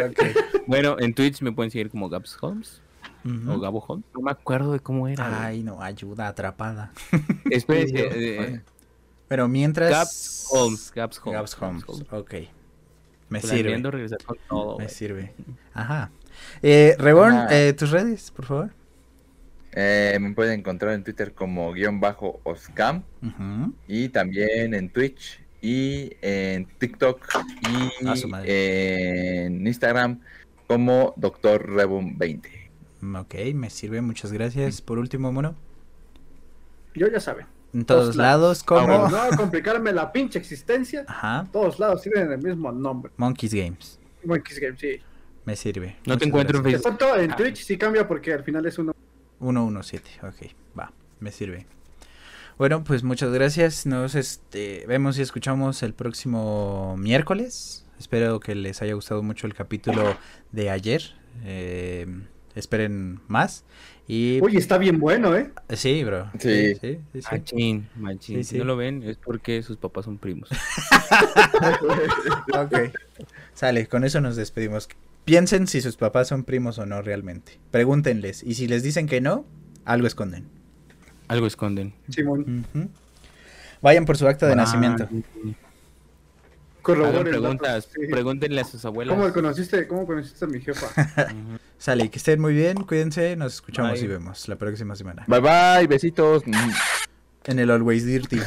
Ok. 0.09 0.21
Bueno, 0.67 0.97
en 0.99 1.15
Twitch 1.15 1.43
me 1.43 1.53
pueden 1.53 1.71
seguir 1.71 1.91
como 1.91 2.09
Gaps 2.09 2.37
Holmes 2.41 2.81
Ujú. 3.25 3.53
o 3.53 3.61
Gabo 3.61 3.81
Holmes. 3.87 4.05
No 4.15 4.21
me 4.21 4.31
acuerdo 4.31 4.73
de 4.73 4.81
cómo 4.81 5.09
era. 5.09 5.45
Ay, 5.47 5.63
no, 5.63 5.83
ayuda, 5.83 6.29
atrapada. 6.29 6.93
Espérense, 7.51 8.09
eh, 8.13 8.61
Pero 9.29 9.49
mientras... 9.49 9.91
Gaps 9.91 10.47
Holmes, 10.51 10.93
Gaps 10.95 11.19
Holmes. 11.25 11.39
Gaps 11.41 11.57
Holmes, 11.63 11.85
ok. 12.11 12.35
Me 13.29 13.41
Planeando 13.41 13.91
sirve, 13.91 13.91
regresar 13.91 14.23
con 14.25 14.39
todo, 14.49 14.79
me 14.79 14.89
sirve. 14.89 15.35
Ajá. 15.75 16.11
Eh, 16.63 16.97
Reborn, 16.99 17.35
Ajá. 17.37 17.49
eh, 17.59 17.73
tus 17.75 17.91
redes, 17.91 18.31
por 18.31 18.47
favor. 18.47 18.71
Eh, 19.73 20.17
me 20.21 20.33
pueden 20.33 20.61
encontrar 20.61 20.95
en 20.95 21.05
Twitter 21.05 21.35
como 21.35 21.73
guion 21.73 22.01
bajo 22.01 22.41
Oscam 22.45 23.03
Ujú. 23.23 23.75
y 23.87 24.09
también 24.09 24.73
en 24.73 24.89
Twitch 24.89 25.41
y 25.61 26.13
en 26.23 26.65
TikTok 26.79 27.27
y 27.69 28.27
madre. 28.29 29.45
en 29.45 29.67
Instagram 29.67 30.21
como 30.67 31.13
Doctor 31.17 31.69
Rebum 31.71 32.17
20. 32.17 32.58
Ok, 33.03 33.35
me 33.55 33.71
sirve, 33.71 34.01
muchas 34.01 34.33
gracias. 34.33 34.83
Por 34.83 34.99
último, 34.99 35.33
mono. 35.33 35.55
Yo 36.95 37.07
ya 37.09 37.21
saben. 37.21 37.47
En 37.75 37.85
todos 37.85 38.05
Todos 38.05 38.17
lados, 38.17 38.65
Para 38.65 38.87
como... 38.87 39.09
no 39.11 39.37
complicarme 39.37 39.93
la 39.93 40.11
pinche 40.11 40.39
existencia, 40.39 41.05
Ajá. 41.07 41.47
todos 41.53 41.79
lados 41.79 42.03
tienen 42.03 42.33
el 42.33 42.39
mismo 42.39 42.73
nombre. 42.73 43.13
Monkeys 43.19 43.53
Games. 43.55 43.99
Monkeys 44.25 44.59
Game, 44.59 44.77
sí. 44.79 45.01
Me 45.45 45.55
sirve. 45.55 45.97
No 46.07 46.17
te 46.17 46.25
encuentro 46.25 46.59
en 46.59 46.63
gracias. 46.65 46.83
Facebook. 46.83 46.99
Excepto 47.01 47.21
en 47.21 47.37
Twitch 47.37 47.65
sí 47.65 47.77
cambia 47.79 48.09
porque 48.09 48.33
al 48.33 48.43
final 48.43 48.65
es 48.67 48.79
uno. 48.79 48.95
117, 49.41 50.11
ok, 50.27 50.53
va, 50.79 50.93
me 51.21 51.31
sirve. 51.31 51.67
Bueno, 52.57 52.83
pues 52.83 53.05
muchas 53.05 53.31
gracias. 53.33 53.87
Nos 53.87 54.15
este, 54.17 54.85
vemos 54.89 55.17
y 55.19 55.23
escuchamos 55.23 55.83
el 55.83 55.95
próximo 55.95 56.97
miércoles. 56.99 57.87
Espero 58.01 58.41
que 58.41 58.55
les 58.55 58.83
haya 58.83 58.95
gustado 58.95 59.23
mucho 59.23 59.47
el 59.47 59.55
capítulo 59.55 60.17
de 60.53 60.71
ayer. 60.71 61.03
Eh, 61.45 62.07
esperen 62.59 63.21
más. 63.29 63.65
Y 64.07 64.41
Uy, 64.43 64.57
está 64.57 64.79
bien 64.79 64.99
bueno, 65.01 65.37
¿eh? 65.37 65.51
sí, 65.75 66.03
bro. 66.03 66.31
Sí. 66.39 66.75
sí, 66.75 66.79
sí, 66.81 66.99
sí. 67.13 67.21
Machín, 67.31 67.89
machín. 67.97 68.37
Sí, 68.39 68.45
Si 68.45 68.51
sí. 68.53 68.59
no 68.59 68.65
lo 68.65 68.77
ven, 68.77 69.03
es 69.03 69.17
porque 69.19 69.63
sus 69.63 69.77
papás 69.77 70.05
son 70.07 70.19
primos. 70.19 70.49
Ok. 72.55 72.93
Sale, 73.55 73.87
con 73.87 74.05
eso 74.05 74.21
nos 74.21 74.37
despedimos. 74.37 74.89
Piensen 75.25 75.67
si 75.67 75.81
sus 75.81 75.97
papás 75.97 76.29
son 76.29 76.45
primos 76.45 76.79
o 76.79 76.87
no 76.87 77.03
realmente. 77.03 77.59
Pregúntenles. 77.71 78.43
Y 78.43 78.55
si 78.55 78.67
les 78.67 78.83
dicen 78.83 79.07
que 79.07 79.21
no, 79.21 79.45
algo 79.85 80.07
esconden. 80.07 80.47
Algo 81.29 81.47
esconden. 81.47 81.93
Simón. 82.09 82.67
Ujú. 82.75 82.89
Vayan 83.83 84.07
por 84.07 84.17
su 84.17 84.27
acta 84.27 84.47
de 84.47 84.53
Ah, 84.53 84.57
nacimiento. 84.57 85.05
Hagan 85.05 85.25
Corroboren 86.89 87.25
preguntas, 87.25 87.85
datos, 87.85 87.91
sí. 87.93 88.11
pregúntenle 88.11 88.61
a 88.63 88.65
sus 88.65 88.83
abuelas. 88.87 89.15
¿Cómo 89.15 89.31
conociste, 89.31 89.87
¿Cómo 89.87 90.07
conociste 90.07 90.47
a 90.47 90.49
mi 90.49 90.59
jefa? 90.59 90.87
Sale, 91.79 92.11
que 92.11 92.17
estén 92.17 92.41
muy 92.41 92.55
bien, 92.55 92.77
cuídense, 92.85 93.37
nos 93.37 93.55
escuchamos 93.55 93.93
Bye. 93.93 94.05
y 94.05 94.07
vemos 94.07 94.49
la 94.49 94.57
próxima 94.57 94.97
semana. 94.97 95.25
Bye 95.27 95.41
bye, 95.41 95.87
besitos. 95.87 96.45
En 97.45 97.59
el 97.59 97.71
Always 97.71 98.07
Dirty. 98.07 98.41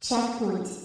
Checkpoint. 0.00 0.84